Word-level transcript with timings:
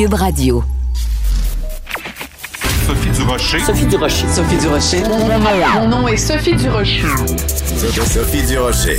Cube 0.00 0.14
Radio. 0.14 0.64
Sophie 2.86 3.10
Durocher. 3.10 3.58
Sophie 3.60 3.84
Durocher. 3.84 4.26
Sophie 4.34 4.56
Durocher. 4.56 5.02
Mon 5.74 5.88
nom 5.88 6.08
est 6.08 6.16
Sophie 6.16 6.54
Durocher. 6.54 7.02
Sophie 8.06 8.42
Durocher. 8.46 8.98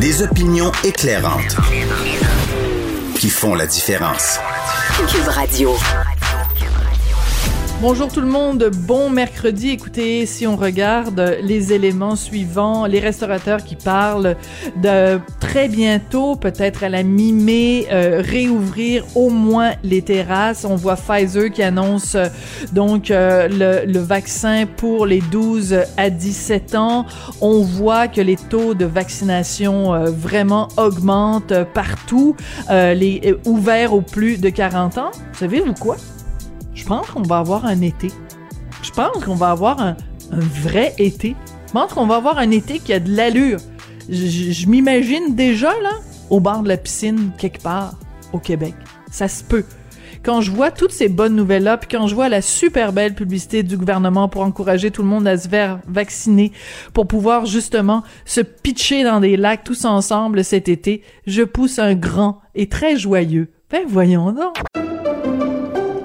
Des 0.00 0.22
opinions 0.22 0.70
éclairantes 0.84 1.56
qui 3.18 3.28
font 3.28 3.56
la 3.56 3.66
différence. 3.66 4.38
Cube 5.08 5.26
Radio. 5.26 5.74
Bonjour 7.80 8.10
tout 8.10 8.20
le 8.20 8.28
monde, 8.28 8.70
bon 8.86 9.10
mercredi. 9.10 9.70
Écoutez, 9.70 10.24
si 10.26 10.46
on 10.46 10.56
regarde 10.56 11.38
les 11.42 11.72
éléments 11.72 12.16
suivants, 12.16 12.86
les 12.86 13.00
restaurateurs 13.00 13.62
qui 13.62 13.74
parlent 13.76 14.36
de 14.76 15.18
très 15.40 15.68
bientôt, 15.68 16.36
peut-être 16.36 16.84
à 16.84 16.88
la 16.88 17.02
mi-mai, 17.02 17.86
euh, 17.90 18.22
réouvrir 18.24 19.04
au 19.16 19.28
moins 19.28 19.72
les 19.82 20.02
terrasses. 20.02 20.64
On 20.64 20.76
voit 20.76 20.96
Pfizer 20.96 21.50
qui 21.50 21.62
annonce 21.62 22.14
euh, 22.14 22.28
donc 22.72 23.10
euh, 23.10 23.84
le, 23.84 23.98
vaccin 23.98 24.64
pour 24.66 25.04
les 25.04 25.20
12 25.20 25.76
à 25.96 26.10
17 26.10 26.76
ans. 26.76 27.04
On 27.40 27.62
voit 27.62 28.08
que 28.08 28.20
les 28.20 28.36
taux 28.36 28.74
de 28.74 28.84
vaccination 28.84 29.92
vraiment 30.10 30.68
augmentent 30.76 31.64
partout, 31.74 32.36
les 32.70 33.34
ouverts 33.44 33.92
aux 33.92 34.02
plus 34.02 34.40
de 34.40 34.48
40 34.48 34.98
ans. 34.98 35.10
Savez-vous 35.32 35.74
quoi? 35.74 35.96
Je 36.74 36.84
pense 36.84 37.10
qu'on 37.10 37.22
va 37.22 37.38
avoir 37.38 37.64
un 37.64 37.80
été. 37.80 38.10
Je 38.82 38.90
pense 38.90 39.24
qu'on 39.24 39.34
va 39.34 39.50
avoir 39.50 39.80
un, 39.80 39.96
vrai 40.30 40.94
été. 40.98 41.36
Je 41.68 41.72
pense 41.72 41.92
qu'on 41.92 42.06
va 42.06 42.16
avoir 42.16 42.38
un 42.38 42.50
été 42.50 42.78
qui 42.78 42.92
a 42.92 43.00
de 43.00 43.14
l'allure. 43.14 43.58
Je, 44.08 44.66
m'imagine 44.66 45.34
déjà, 45.34 45.72
là, 45.80 45.92
au 46.30 46.40
bord 46.40 46.62
de 46.62 46.68
la 46.68 46.76
piscine, 46.76 47.30
quelque 47.38 47.62
part, 47.62 47.94
au 48.32 48.38
Québec. 48.38 48.74
Ça 49.10 49.28
se 49.28 49.42
peut. 49.44 49.64
Quand 50.22 50.40
je 50.40 50.50
vois 50.50 50.70
toutes 50.70 50.92
ces 50.92 51.08
bonnes 51.08 51.36
nouvelles-là, 51.36 51.76
puis 51.76 51.88
quand 51.90 52.06
je 52.06 52.14
vois 52.14 52.28
la 52.28 52.42
super 52.42 52.92
belle 52.92 53.14
publicité 53.14 53.62
du 53.62 53.76
gouvernement 53.76 54.28
pour 54.28 54.42
encourager 54.42 54.90
tout 54.90 55.02
le 55.02 55.08
monde 55.08 55.26
à 55.28 55.36
se 55.36 55.48
faire 55.48 55.80
vacciner, 55.86 56.52
pour 56.94 57.06
pouvoir 57.06 57.46
justement 57.46 58.02
se 58.24 58.40
pitcher 58.40 59.04
dans 59.04 59.20
des 59.20 59.36
lacs 59.36 59.64
tous 59.64 59.84
ensemble 59.84 60.42
cet 60.42 60.68
été, 60.68 61.02
je 61.26 61.42
pousse 61.42 61.78
un 61.78 61.94
grand 61.94 62.40
et 62.54 62.68
très 62.68 62.96
joyeux. 62.96 63.52
Ben 63.70 63.82
voyons 63.86 64.32
donc. 64.32 64.56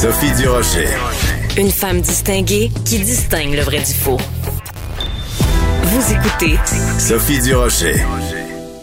Sophie 0.00 0.32
Durocher. 0.34 0.86
Une 1.58 1.70
femme 1.70 2.00
distinguée 2.00 2.70
qui 2.86 3.00
distingue 3.00 3.54
le 3.54 3.60
vrai 3.60 3.80
du 3.80 3.92
faux. 3.92 4.16
Vous 5.82 6.14
écoutez 6.14 6.56
Sophie 6.98 7.38
Durocher. 7.42 7.96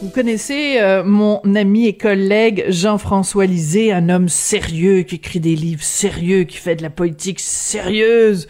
Vous 0.04 0.12
connaissez 0.12 0.78
euh, 0.80 1.04
mon 1.04 1.42
ami 1.56 1.88
et 1.88 1.98
collègue 1.98 2.66
Jean-François 2.68 3.48
Lisée, 3.48 3.92
un 3.92 4.10
homme 4.10 4.30
sérieux 4.30 5.02
qui 5.02 5.16
écrit 5.16 5.40
des 5.40 5.56
livres 5.56 5.82
sérieux, 5.82 6.44
qui 6.44 6.58
fait 6.58 6.76
de 6.76 6.84
la 6.84 6.92
politique 6.92 7.40
sérieuse. 7.40 8.48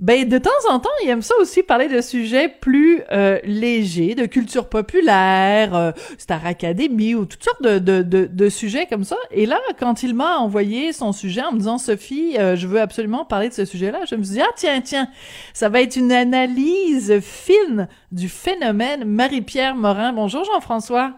Ben 0.00 0.28
de 0.28 0.38
temps 0.38 0.50
en 0.70 0.80
temps, 0.80 0.90
il 1.04 1.08
aime 1.08 1.22
ça 1.22 1.34
aussi 1.40 1.62
parler 1.62 1.88
de 1.88 2.00
sujets 2.00 2.48
plus 2.48 3.02
euh, 3.12 3.38
légers, 3.44 4.16
de 4.16 4.26
culture 4.26 4.68
populaire, 4.68 5.74
euh, 5.74 5.92
Star 6.18 6.44
Academy 6.44 7.14
ou 7.14 7.26
toutes 7.26 7.44
sortes 7.44 7.62
de, 7.62 7.78
de, 7.78 8.02
de, 8.02 8.26
de, 8.26 8.48
sujets 8.48 8.86
comme 8.86 9.04
ça. 9.04 9.16
Et 9.30 9.46
là, 9.46 9.60
quand 9.78 10.02
il 10.02 10.14
m'a 10.14 10.38
envoyé 10.38 10.92
son 10.92 11.12
sujet 11.12 11.42
en 11.42 11.52
me 11.52 11.58
disant 11.58 11.78
Sophie, 11.78 12.36
euh, 12.38 12.56
je 12.56 12.66
veux 12.66 12.80
absolument 12.80 13.24
parler 13.24 13.48
de 13.48 13.54
ce 13.54 13.64
sujet-là, 13.64 14.00
je 14.10 14.16
me 14.16 14.24
suis 14.24 14.34
dit 14.34 14.40
ah 14.40 14.52
tiens 14.56 14.80
tiens, 14.80 15.06
ça 15.52 15.68
va 15.68 15.80
être 15.80 15.94
une 15.94 16.12
analyse 16.12 17.20
fine 17.20 17.88
du 18.10 18.28
phénomène 18.28 19.04
Marie-Pierre 19.04 19.76
Morin. 19.76 20.12
Bonjour 20.12 20.44
Jean-François. 20.44 21.12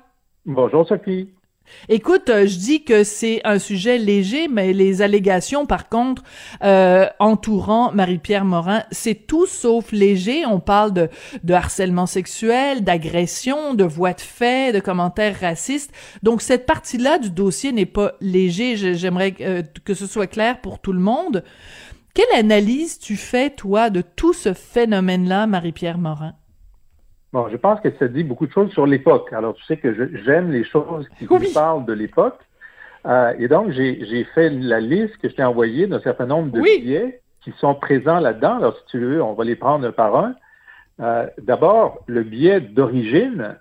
Bonjour 0.44 0.86
Sophie. 0.86 1.30
Écoute, 1.88 2.30
euh, 2.30 2.46
je 2.46 2.58
dis 2.58 2.84
que 2.84 3.04
c'est 3.04 3.40
un 3.44 3.58
sujet 3.58 3.98
léger, 3.98 4.48
mais 4.48 4.72
les 4.72 5.02
allégations, 5.02 5.66
par 5.66 5.88
contre, 5.88 6.22
euh, 6.62 7.06
entourant 7.18 7.92
Marie-Pierre 7.92 8.44
Morin, 8.44 8.84
c'est 8.90 9.26
tout 9.26 9.46
sauf 9.46 9.92
léger. 9.92 10.44
On 10.46 10.60
parle 10.60 10.92
de, 10.92 11.52
harcèlement 11.52 12.06
sexuel, 12.06 12.82
d'agression, 12.84 13.74
de 13.74 13.84
voix 13.84 14.12
de 14.12 14.20
fait, 14.20 14.72
de 14.72 14.80
commentaires 14.80 15.38
racistes. 15.40 15.92
Donc 16.22 16.42
cette 16.42 16.66
partie-là 16.66 17.18
du 17.18 17.30
dossier 17.30 17.72
n'est 17.72 17.86
pas 17.86 18.14
léger. 18.20 18.76
J'aimerais 18.94 19.34
euh, 19.40 19.62
que 19.84 19.94
ce 19.94 20.06
soit 20.06 20.26
clair 20.26 20.60
pour 20.60 20.80
tout 20.80 20.92
le 20.92 21.00
monde. 21.00 21.44
Quelle 22.14 22.38
analyse 22.38 22.98
tu 22.98 23.16
fais, 23.16 23.50
toi, 23.50 23.90
de 23.90 24.00
tout 24.00 24.32
ce 24.32 24.54
phénomène-là, 24.54 25.46
Marie-Pierre 25.46 25.98
Morin? 25.98 26.34
Bon, 27.32 27.48
je 27.48 27.56
pense 27.56 27.80
que 27.80 27.90
ça 27.98 28.08
dit 28.08 28.22
beaucoup 28.22 28.46
de 28.46 28.52
choses 28.52 28.70
sur 28.72 28.86
l'époque. 28.86 29.32
Alors, 29.32 29.54
tu 29.54 29.64
sais 29.64 29.76
que 29.76 29.92
j'aime 30.24 30.50
les 30.50 30.64
choses 30.64 31.08
qui 31.18 31.26
parlent 31.52 31.84
de 31.84 31.92
l'époque. 31.92 32.38
Euh, 33.06 33.34
et 33.38 33.48
donc, 33.48 33.70
j'ai 33.70 34.24
fait 34.34 34.50
la 34.50 34.80
liste 34.80 35.16
que 35.18 35.28
je 35.28 35.34
t'ai 35.34 35.44
envoyée 35.44 35.86
d'un 35.86 36.00
certain 36.00 36.26
nombre 36.26 36.50
de 36.50 36.60
billets 36.60 37.20
qui 37.42 37.52
sont 37.58 37.74
présents 37.74 38.20
là-dedans. 38.20 38.56
Alors, 38.56 38.76
si 38.78 38.84
tu 38.86 38.98
veux, 38.98 39.22
on 39.22 39.34
va 39.34 39.44
les 39.44 39.56
prendre 39.56 39.86
un 39.86 39.92
par 39.92 40.16
un. 40.16 40.34
Euh, 41.00 41.26
D'abord, 41.38 42.00
le 42.06 42.22
billet 42.22 42.60
d'origine, 42.60 43.56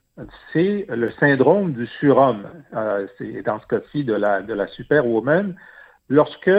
c'est 0.53 0.85
le 0.89 1.11
syndrome 1.19 1.73
du 1.73 1.85
surhomme. 1.99 2.47
Euh, 2.75 3.07
c'est 3.17 3.41
dans 3.43 3.59
ce 3.59 3.67
cas-ci 3.67 4.03
de 4.03 4.13
la, 4.13 4.41
de 4.41 4.53
la 4.53 4.67
superwoman. 4.67 5.55
Lorsque 6.07 6.51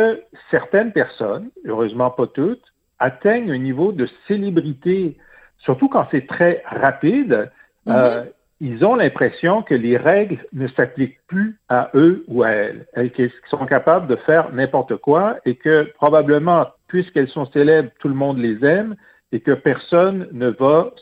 certaines 0.50 0.92
personnes, 0.92 1.50
heureusement 1.64 2.10
pas 2.10 2.26
toutes, 2.26 2.64
atteignent 2.98 3.50
un 3.50 3.58
niveau 3.58 3.92
de 3.92 4.08
célébrité 4.26 5.16
surtout 5.66 5.88
quand 5.88 6.06
c'est 6.10 6.26
très 6.26 6.62
rapide, 6.64 7.50
euh, 7.88 8.22
mhm. 8.22 8.30
ils 8.60 8.84
ont 8.84 8.94
l'impression 8.94 9.62
que 9.62 9.74
les 9.74 9.98
règles 9.98 10.38
ne 10.54 10.68
s'appliquent 10.68 11.20
plus 11.26 11.58
à 11.68 11.90
eux 11.94 12.24
ou 12.28 12.42
à 12.44 12.50
elles, 12.50 12.86
et 12.96 13.10
qu'ils 13.10 13.32
sont 13.50 13.66
capables 13.66 14.06
de 14.06 14.16
faire 14.16 14.52
n'importe 14.52 14.96
quoi 14.96 15.36
et 15.44 15.56
que 15.56 15.92
probablement, 15.94 16.68
puisqu'elles 16.88 17.28
sont 17.28 17.46
célèbres, 17.46 17.90
tout 17.98 18.08
le 18.08 18.14
monde 18.14 18.38
les 18.38 18.64
aime 18.64 18.94
et 19.32 19.40
que 19.40 19.52
personne 19.52 20.28
ne 20.32 20.48
va 20.48 20.92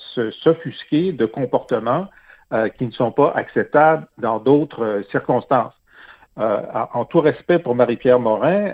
s'offusquer 0.43 1.13
de 1.13 1.27
comportements 1.27 2.07
euh, 2.53 2.69
qui 2.71 2.87
ne 2.87 2.91
sont 2.91 3.13
pas 3.13 3.33
acceptables 3.37 4.07
dans 4.19 4.39
d'autres 4.39 4.85
euh, 4.85 5.03
circonstances. 5.11 5.75
en 6.37 7.05
tout 7.05 7.21
respect 7.21 7.61
pour 7.61 7.75
Marie-Pierre 7.77 8.19
Morin, 8.19 8.73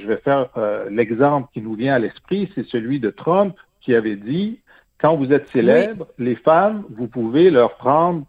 je 0.00 0.06
vais 0.06 0.18
faire 0.18 0.46
l'exemple 0.88 1.48
qui 1.52 1.60
nous 1.60 1.74
vient 1.74 1.94
à 1.94 1.98
l'esprit, 1.98 2.48
c'est 2.54 2.66
celui 2.68 3.00
de 3.00 3.10
Trump 3.10 3.56
qui 3.80 3.96
avait 3.96 4.14
dit 4.14 4.60
quand 5.00 5.16
vous 5.16 5.32
êtes 5.32 5.48
célèbre, 5.48 6.06
les 6.18 6.36
femmes, 6.36 6.84
vous 6.90 7.08
pouvez 7.08 7.50
leur 7.50 7.76
prendre 7.76 8.24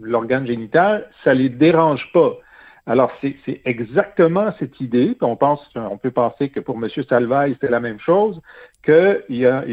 l'organe 0.00 0.46
génital, 0.46 1.08
ça 1.24 1.34
les 1.34 1.48
dérange 1.48 2.10
pas. 2.12 2.38
Alors, 2.86 3.12
c'est 3.20 3.60
exactement 3.64 4.52
cette 4.58 4.80
idée, 4.80 5.16
on 5.20 5.36
pense, 5.36 5.60
on 5.76 5.98
peut 5.98 6.10
penser 6.10 6.48
que 6.48 6.60
pour 6.60 6.76
M. 6.76 6.88
Salvaille, 7.08 7.56
c'est 7.60 7.70
la 7.70 7.78
même 7.78 8.00
chose, 8.00 8.40
qu'il 8.82 9.22
y, 9.28 9.46
a, 9.46 9.64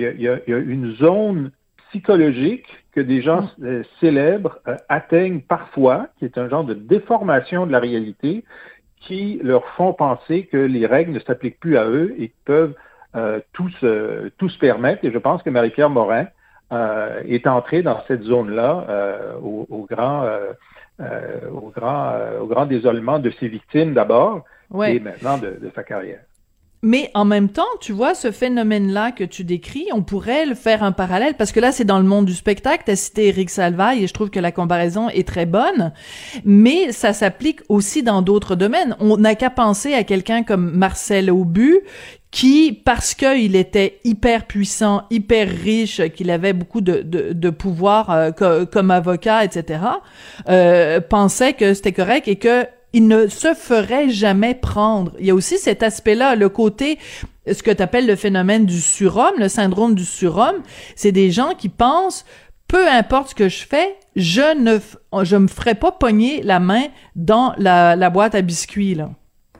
une 0.47 0.93
zone 0.95 1.51
psychologique 1.89 2.67
que 2.91 3.01
des 3.01 3.21
gens 3.21 3.49
mm. 3.57 3.65
euh, 3.65 3.83
célèbres 3.99 4.59
euh, 4.67 4.75
atteignent 4.89 5.41
parfois, 5.41 6.09
qui 6.19 6.25
est 6.25 6.37
un 6.37 6.49
genre 6.49 6.65
de 6.65 6.73
déformation 6.73 7.65
de 7.65 7.71
la 7.71 7.79
réalité, 7.79 8.43
qui 8.99 9.39
leur 9.41 9.65
font 9.69 9.93
penser 9.93 10.47
que 10.51 10.57
les 10.57 10.85
règles 10.85 11.13
ne 11.13 11.19
s'appliquent 11.19 11.59
plus 11.59 11.77
à 11.77 11.85
eux 11.85 12.13
et 12.19 12.31
peuvent 12.45 12.75
euh, 13.15 13.39
tous, 13.53 13.73
tous 14.37 14.57
permettre. 14.57 15.05
Et 15.05 15.11
je 15.11 15.17
pense 15.17 15.41
que 15.41 15.49
Marie-Pierre 15.49 15.89
Morin 15.89 16.27
euh, 16.71 17.21
est 17.27 17.47
entrée 17.47 17.81
dans 17.81 18.03
cette 18.07 18.23
zone-là 18.23 18.85
euh, 18.89 19.33
au, 19.41 19.87
grand, 19.89 20.25
au, 20.99 21.71
grand, 21.75 22.13
au 22.41 22.47
grand 22.47 22.65
désolement 22.65 23.19
de 23.19 23.29
ses 23.39 23.47
victimes 23.47 23.93
d'abord, 23.93 24.43
et 24.85 24.99
maintenant 24.99 25.37
de, 25.37 25.71
sa 25.73 25.83
carrière. 25.83 26.19
Mais 26.83 27.09
en 27.15 27.25
même 27.25 27.49
temps, 27.49 27.63
tu 27.81 27.91
vois, 27.91 28.13
ce 28.13 28.31
phénomène-là 28.31 29.11
que 29.11 29.23
tu 29.23 29.43
décris, 29.43 29.87
on 29.93 30.03
pourrait 30.03 30.45
le 30.45 30.53
faire 30.53 30.83
un 30.83 30.91
parallèle, 30.91 31.33
parce 31.33 31.51
que 31.51 31.59
là, 31.59 31.71
c'est 31.71 31.85
dans 31.85 31.97
le 31.97 32.05
monde 32.05 32.25
du 32.25 32.35
spectacle, 32.35 32.83
tu 32.85 32.91
as 32.91 32.95
cité 32.95 33.27
Eric 33.27 33.49
Salvaille, 33.49 34.03
et 34.03 34.07
je 34.07 34.13
trouve 34.13 34.29
que 34.29 34.39
la 34.39 34.51
comparaison 34.51 35.09
est 35.09 35.27
très 35.27 35.47
bonne, 35.47 35.91
mais 36.45 36.91
ça 36.91 37.13
s'applique 37.13 37.61
aussi 37.67 38.03
dans 38.03 38.21
d'autres 38.21 38.55
domaines. 38.55 38.95
On 38.99 39.17
n'a 39.17 39.33
qu'à 39.33 39.49
penser 39.49 39.93
à 39.95 40.03
quelqu'un 40.03 40.43
comme 40.43 40.71
Marcel 40.71 41.31
Aubu, 41.31 41.79
qui, 42.29 42.73
parce 42.85 43.15
qu'il 43.15 43.55
était 43.55 43.99
hyper 44.03 44.45
puissant, 44.45 45.03
hyper 45.09 45.49
riche, 45.49 46.01
qu'il 46.13 46.29
avait 46.29 46.53
beaucoup 46.53 46.81
de, 46.81 47.01
de, 47.01 47.49
pouvoir 47.49 48.11
euh, 48.11 48.65
comme 48.65 48.91
avocat, 48.91 49.43
etc., 49.45 49.79
euh, 50.49 50.99
pensait 50.99 51.53
que 51.53 51.73
c'était 51.73 51.93
correct 51.93 52.27
et 52.27 52.35
que 52.35 52.67
il 52.93 53.07
ne 53.07 53.27
se 53.27 53.53
ferait 53.53 54.09
jamais 54.09 54.55
prendre. 54.55 55.13
Il 55.19 55.25
y 55.25 55.31
a 55.31 55.35
aussi 55.35 55.57
cet 55.57 55.83
aspect-là, 55.83 56.35
le 56.35 56.49
côté, 56.49 56.97
ce 57.51 57.63
que 57.63 57.71
tu 57.71 57.81
appelles 57.81 58.07
le 58.07 58.15
phénomène 58.15 58.65
du 58.65 58.79
surhomme, 58.79 59.35
le 59.37 59.49
syndrome 59.49 59.95
du 59.95 60.05
surhomme, 60.05 60.61
c'est 60.95 61.11
des 61.11 61.31
gens 61.31 61.53
qui 61.53 61.69
pensent, 61.69 62.25
peu 62.67 62.87
importe 62.87 63.29
ce 63.29 63.35
que 63.35 63.49
je 63.49 63.65
fais, 63.65 63.95
je 64.15 64.57
ne 64.57 64.79
je 65.23 65.35
me 65.35 65.47
ferai 65.47 65.75
pas 65.75 65.91
pogner 65.91 66.41
la 66.43 66.59
main 66.59 66.85
dans 67.15 67.53
la, 67.57 68.09
boîte 68.09 68.35
à 68.35 68.41
biscuits. 68.41 68.97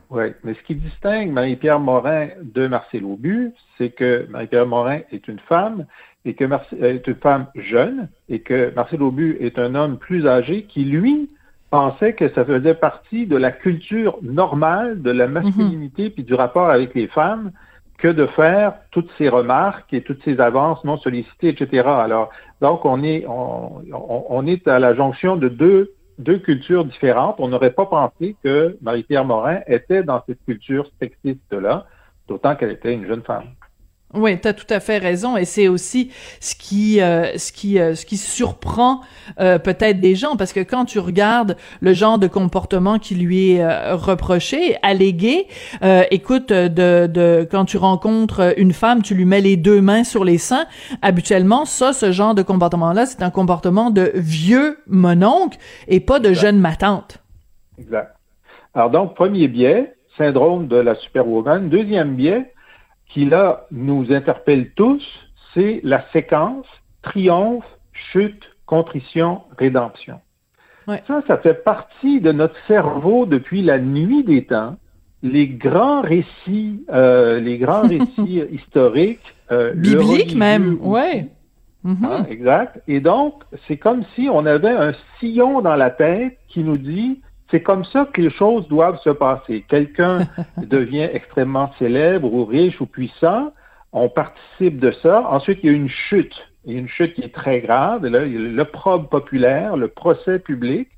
Oui, 0.10 0.26
mais 0.44 0.54
ce 0.54 0.62
qui 0.66 0.76
distingue 0.76 1.32
Marie-Pierre 1.32 1.80
Morin 1.80 2.30
de 2.42 2.68
Marcel 2.68 3.04
Aubu, 3.04 3.52
c'est 3.78 3.90
que 3.90 4.26
Marie-Pierre 4.30 4.66
Morin 4.66 5.00
est 5.12 5.28
une 5.28 5.40
femme 5.40 5.86
et 6.24 6.34
que 6.34 6.46
Marcel, 6.46 6.84
est 6.84 7.08
une 7.08 7.16
femme 7.16 7.48
jeune 7.56 8.10
et 8.30 8.40
que 8.40 8.74
Marcel 8.74 9.02
Aubu 9.02 9.38
est 9.42 9.60
un 9.60 9.76
homme 9.76 9.98
plus 9.98 10.26
âgé 10.26 10.64
qui, 10.64 10.86
lui, 10.86 11.30
pensait 11.70 12.14
que 12.14 12.30
ça 12.30 12.46
faisait 12.46 12.74
partie 12.74 13.26
de 13.26 13.36
la 13.36 13.52
culture 13.52 14.18
normale 14.22 15.02
de 15.02 15.12
la 15.12 15.28
masculinité 15.28 16.06
mhm. 16.06 16.12
puis 16.12 16.24
du 16.24 16.34
rapport 16.34 16.70
avec 16.70 16.94
les 16.96 17.08
femmes 17.08 17.52
que 17.98 18.08
de 18.08 18.28
faire 18.28 18.74
toutes 18.92 19.10
ces 19.18 19.28
remarques 19.28 19.92
et 19.92 20.04
toutes 20.04 20.24
ces 20.24 20.40
avances 20.40 20.84
non 20.84 20.98
sollicitées, 20.98 21.50
etc. 21.50 21.84
Alors, 21.88 22.30
donc, 22.62 22.86
on 22.86 23.04
est, 23.04 23.26
on, 23.28 23.82
on 23.92 24.46
est 24.46 24.68
à 24.68 24.78
la 24.78 24.94
jonction 24.94 25.36
de 25.36 25.50
deux, 25.50 25.94
deux 26.20 26.38
cultures 26.38 26.86
différentes. 26.86 27.36
On 27.40 27.48
n'aurait 27.48 27.72
pas 27.72 27.88
pensé 27.88 28.36
que 28.44 28.78
Marie-Pierre 28.82 29.26
Morin 29.26 29.60
était 29.66 30.04
dans 30.04 30.22
cette 30.28 30.44
culture 30.46 30.88
sexiste-là, 31.00 31.88
d'autant 32.28 32.56
qu'elle 32.56 32.72
était 32.72 32.94
une 32.94 33.08
jeune 33.08 33.24
femme. 33.24 33.46
Oui, 34.14 34.40
tu 34.40 34.48
as 34.48 34.54
tout 34.54 34.74
à 34.74 34.80
fait 34.80 35.00
raison 35.00 35.36
et 35.36 35.44
c'est 35.44 35.68
aussi 35.68 36.12
ce 36.40 36.56
qui 36.56 37.02
euh, 37.02 37.38
ce 37.38 37.52
qui 37.52 37.78
euh, 37.78 37.94
ce 37.94 38.06
qui 38.06 38.16
surprend 38.16 39.02
euh, 39.42 39.60
peut-être 39.60 40.00
des 40.00 40.16
gens 40.16 40.38
parce 40.38 40.54
que 40.54 40.62
quand 40.62 40.86
tu 40.86 41.00
regardes 41.00 41.58
le 41.82 41.92
genre 41.92 42.18
de 42.18 42.28
comportement 42.28 43.00
qui 43.00 43.16
lui 43.16 43.56
est 43.56 43.92
reproché, 43.94 44.78
allégué, 44.82 45.48
écoute 46.10 46.54
de 46.54 47.08
de 47.08 47.46
quand 47.52 47.66
tu 47.66 47.76
rencontres 47.76 48.54
une 48.58 48.72
femme, 48.72 49.02
tu 49.02 49.14
lui 49.14 49.26
mets 49.26 49.42
les 49.42 49.58
deux 49.58 49.82
mains 49.82 50.06
sur 50.06 50.24
les 50.24 50.38
seins, 50.38 50.68
habituellement 51.02 51.66
ça 51.66 51.92
ce 51.92 52.14
genre 52.14 52.34
de 52.34 52.44
comportement 52.44 52.94
là, 52.94 53.06
c'est 53.06 53.24
un 53.24 53.30
comportement 53.30 53.92
de 53.92 54.12
vieux 54.16 54.78
mononcle 54.88 55.58
et 55.90 56.00
pas 56.00 56.20
de 56.20 56.32
jeune 56.32 56.60
matante. 56.60 57.22
Exact. 57.78 58.16
Alors 58.74 58.90
donc 58.90 59.16
premier 59.16 59.50
biais, 59.50 59.96
syndrome 60.18 60.70
de 60.70 60.78
la 60.78 60.96
superwoman, 60.96 61.68
deuxième 61.68 62.16
biais 62.16 62.54
qui 63.10 63.26
là 63.26 63.68
nous 63.72 64.12
interpelle 64.12 64.72
tous, 64.72 65.04
c'est 65.54 65.82
la 65.84 66.06
séquence 66.12 66.66
triomphe, 67.02 67.66
chute, 67.94 68.44
contrition, 68.66 69.42
rédemption. 69.58 70.20
Ça, 70.86 71.22
ça 71.28 71.38
fait 71.38 71.66
partie 71.66 72.22
de 72.22 72.32
notre 72.32 72.56
cerveau 72.66 73.26
depuis 73.26 73.62
la 73.62 73.78
nuit 73.78 74.24
des 74.24 74.46
temps. 74.46 74.78
Les 75.22 75.48
grands 75.48 76.02
récits, 76.02 76.86
euh, 76.90 77.42
les 77.42 77.58
grands 77.58 77.82
récits 77.88 78.42
historiques, 78.52 79.36
euh, 79.52 79.74
bibliques 79.74 80.36
même, 80.36 80.78
ouais. 80.82 81.28
Mm-hmm. 81.86 82.06
Hein, 82.06 82.26
exact. 82.30 82.82
Et 82.88 83.02
donc, 83.02 83.44
c'est 83.68 83.78
comme 83.78 84.04
si 84.16 84.30
on 84.32 84.46
avait 84.46 84.70
un 84.70 84.94
sillon 85.20 85.62
dans 85.62 85.76
la 85.76 85.90
tête 85.90 86.38
qui 86.48 86.64
nous 86.64 86.78
dit 86.78 87.22
c'est 87.50 87.62
comme 87.62 87.86
ça 87.86 88.08
que 88.14 88.22
les 88.22 88.30
choses 88.30 88.68
doivent 88.68 89.00
se 89.00 89.10
passer. 89.10 89.66
Quelqu'un 89.68 90.28
devient 90.58 91.10
extrêmement 91.12 91.72
célèbre 91.80 92.32
ou 92.34 92.46
riche 92.46 92.80
ou 92.82 92.86
puissant, 92.86 93.54
on 93.94 94.10
participe 94.10 94.80
de 94.80 94.92
ça. 95.04 95.28
Ensuite, 95.30 95.60
il 95.64 95.72
y 95.72 95.74
a 95.74 95.76
une 95.76 95.90
chute. 95.90 96.36
Il 96.66 96.74
y 96.74 96.76
a 96.76 96.80
une 96.80 96.90
chute 96.90 97.14
qui 97.14 97.22
est 97.22 97.34
très 97.34 97.62
grave. 97.62 98.06
Là, 98.06 98.26
il 98.26 98.34
y 98.34 98.36
a 98.36 98.40
l'opprobre 98.40 99.08
populaire, 99.08 99.78
le 99.78 99.88
procès 99.88 100.40
public. 100.40 100.90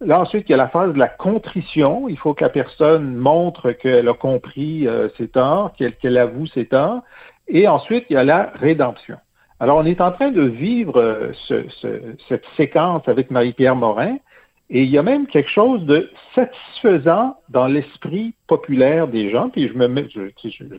Là, 0.00 0.20
ensuite, 0.20 0.48
il 0.48 0.52
y 0.52 0.54
a 0.54 0.58
la 0.58 0.68
phase 0.68 0.92
de 0.92 0.98
la 0.98 1.08
contrition. 1.08 2.08
Il 2.08 2.16
faut 2.16 2.34
que 2.34 2.44
la 2.44 2.50
personne 2.50 3.16
montre 3.16 3.72
qu'elle 3.72 4.08
a 4.08 4.14
compris 4.14 4.86
euh, 4.86 5.08
ses 5.18 5.26
torts, 5.26 5.72
qu'elle 5.76 6.16
avoue 6.16 6.46
ses 6.46 6.66
torts. 6.66 7.02
Et 7.48 7.66
ensuite, 7.66 8.04
il 8.08 8.14
y 8.14 8.16
a 8.16 8.22
la 8.22 8.52
rédemption. 8.54 9.16
Alors, 9.58 9.78
on 9.78 9.84
est 9.84 10.00
en 10.00 10.12
train 10.12 10.30
de 10.30 10.42
vivre 10.42 11.00
euh, 11.00 11.32
cette 12.28 12.44
séquence 12.56 13.02
avec 13.08 13.32
Marie-Pierre 13.32 13.74
Morin. 13.74 14.18
Et 14.70 14.82
il 14.82 14.90
y 14.90 14.98
a 14.98 15.02
même 15.02 15.26
quelque 15.26 15.48
chose 15.48 15.84
de 15.86 16.10
satisfaisant 16.34 17.36
dans 17.48 17.66
l'esprit 17.66 18.34
populaire 18.46 19.08
des 19.08 19.30
gens, 19.30 19.48
puis 19.48 19.68
je 19.68 19.74
me 19.74 19.88
mets, 19.88 20.06
je, 20.10 20.20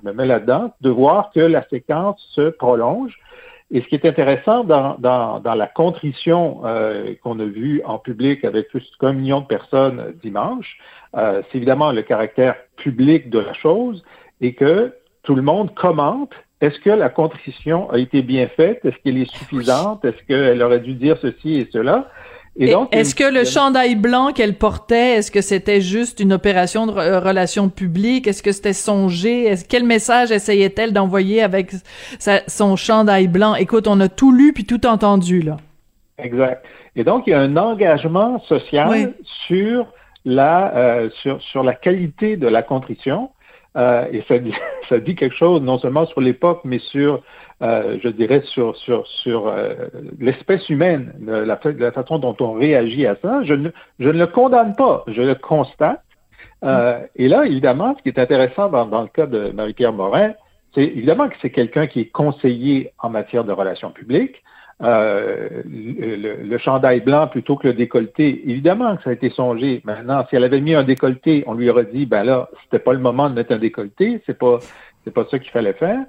me 0.04 0.14
mets 0.14 0.26
là-dedans, 0.26 0.74
de 0.82 0.90
voir 0.90 1.32
que 1.34 1.40
la 1.40 1.68
séquence 1.70 2.22
se 2.36 2.50
prolonge. 2.50 3.18
Et 3.72 3.82
ce 3.82 3.88
qui 3.88 3.96
est 3.96 4.06
intéressant 4.06 4.64
dans, 4.64 4.96
dans, 5.00 5.40
dans 5.40 5.54
la 5.56 5.68
contrition 5.68 6.62
euh, 6.66 7.14
qu'on 7.24 7.40
a 7.40 7.46
vue 7.46 7.82
en 7.86 8.00
public 8.00 8.44
avec 8.44 8.68
plus 8.70 8.84
d'un 9.02 9.14
million 9.14 9.42
de 9.42 9.46
personnes 9.46 10.14
dimanche, 10.22 10.78
euh, 11.16 11.42
c'est 11.52 11.58
évidemment 11.58 11.92
le 11.92 12.02
caractère 12.02 12.56
public 12.78 13.30
de 13.30 13.40
la 13.40 13.54
chose 13.54 14.04
et 14.42 14.54
que 14.54 14.94
tout 15.24 15.36
le 15.36 15.42
monde 15.44 15.74
commente 15.76 16.34
est-ce 16.62 16.80
que 16.80 16.90
la 16.90 17.10
contrition 17.10 17.90
a 17.90 17.98
été 18.00 18.22
bien 18.22 18.48
faite? 18.48 18.84
Est-ce 18.84 18.98
qu'elle 18.98 19.18
est 19.18 19.32
suffisante? 19.32 20.04
Est-ce 20.04 20.22
qu'elle 20.28 20.62
aurait 20.62 20.82
dû 20.82 20.94
dire 20.94 21.18
ceci 21.22 21.56
et 21.56 21.70
cela? 21.72 22.10
Est-ce 22.60 23.16
que 23.16 23.24
le 23.24 23.46
chandail 23.46 23.96
blanc 23.96 24.32
qu'elle 24.34 24.56
portait, 24.56 25.16
est-ce 25.16 25.32
que 25.32 25.42
c'était 25.42 25.82
juste 25.82 26.20
une 26.20 26.34
opération 26.34 26.88
de 26.88 26.92
euh, 26.92 27.20
relations 27.20 27.70
publiques? 27.70 28.28
Est-ce 28.28 28.44
que 28.44 28.52
c'était 28.52 28.74
songé? 28.74 29.54
Quel 29.70 29.84
message 29.84 30.32
essayait-elle 30.32 30.94
d'envoyer 30.94 31.42
avec 31.42 31.72
son 32.48 32.76
chandail 32.76 33.28
blanc? 33.28 33.56
Écoute, 33.56 33.88
on 33.88 34.00
a 34.02 34.10
tout 34.10 34.34
lu 34.34 34.54
puis 34.54 34.66
tout 34.66 34.86
entendu, 34.86 35.42
là. 35.42 35.58
Exact. 36.18 36.66
Et 36.96 37.04
donc, 37.04 37.28
il 37.28 37.30
y 37.32 37.34
a 37.34 37.40
un 37.40 37.56
engagement 37.56 38.40
social 38.42 39.14
sur 39.48 39.88
la, 40.26 40.76
euh, 40.76 41.10
sur, 41.22 41.42
sur 41.42 41.64
la 41.64 41.74
qualité 41.74 42.36
de 42.36 42.48
la 42.48 42.62
contrition. 42.62 43.30
Euh, 43.78 44.06
et 44.12 44.24
ça 44.28 44.40
dit, 44.40 44.54
ça 44.90 45.00
dit 45.00 45.16
quelque 45.16 45.36
chose 45.36 45.62
non 45.62 45.80
seulement 45.80 46.06
sur 46.08 46.22
l'époque, 46.22 46.62
mais 46.64 46.80
sur 46.80 47.22
euh, 47.62 47.98
je 48.02 48.08
dirais, 48.10 48.42
sur, 48.46 48.76
sur, 48.78 49.06
sur 49.06 49.48
euh, 49.48 49.74
l'espèce 50.20 50.70
humaine, 50.70 51.14
la, 51.22 51.44
la, 51.46 51.92
façon 51.92 52.18
dont 52.18 52.36
on 52.40 52.54
réagit 52.54 53.06
à 53.06 53.18
ça. 53.22 53.44
Je 53.44 53.54
ne, 53.54 53.70
je 54.00 54.08
ne 54.08 54.18
le 54.18 54.28
condamne 54.28 54.76
pas, 54.76 55.04
je 55.08 55.22
le 55.22 55.36
constate. 55.36 56.02
Euh, 56.64 57.00
et 57.16 57.28
là, 57.28 57.46
évidemment, 57.46 57.96
ce 57.98 58.04
qui 58.04 58.10
est 58.10 58.20
intéressant 58.20 58.70
dans, 58.70 58.86
dans 58.86 59.02
le 59.02 59.08
cas 59.08 59.26
de 59.26 59.52
Marie-Pierre 59.52 59.94
Morin, 59.94 60.34
c'est 60.74 60.84
évidemment 60.84 61.28
que 61.28 61.36
c'est 61.42 61.50
quelqu'un 61.50 61.88
qui 61.88 62.02
est 62.02 62.06
conseiller 62.06 62.92
en 63.00 63.10
matière 63.10 63.44
de 63.44 63.52
relations 63.52 63.92
publiques. 63.92 64.42
Euh, 64.82 65.62
le, 65.66 66.42
le, 66.42 66.58
chandail 66.58 67.02
blanc 67.02 67.28
plutôt 67.28 67.58
que 67.58 67.68
le 67.68 67.74
décolleté, 67.74 68.50
évidemment 68.50 68.96
que 68.96 69.04
ça 69.04 69.10
a 69.10 69.14
été 69.14 69.30
songé. 69.30 69.82
Maintenant, 69.84 70.26
si 70.30 70.38
elle 70.38 70.46
avait 70.46 70.62
mis 70.62 70.74
un 70.74 70.86
décolleté, 70.86 71.44
on 71.48 71.54
lui 71.54 71.70
aurait 71.70 71.90
dit, 71.92 72.06
ben 72.06 72.24
là, 72.24 72.48
c'était 72.64 72.80
pas 72.82 72.94
le 72.94 73.00
moment 73.00 73.30
de 73.30 73.36
mettre 73.36 73.52
un 73.52 73.58
décolleté, 73.58 74.22
c'est 74.26 74.38
pas, 74.38 74.60
c'est 75.04 75.14
pas 75.14 75.26
ça 75.30 75.38
qu'il 75.38 75.52
fallait 75.52 75.74
faire. 75.74 76.00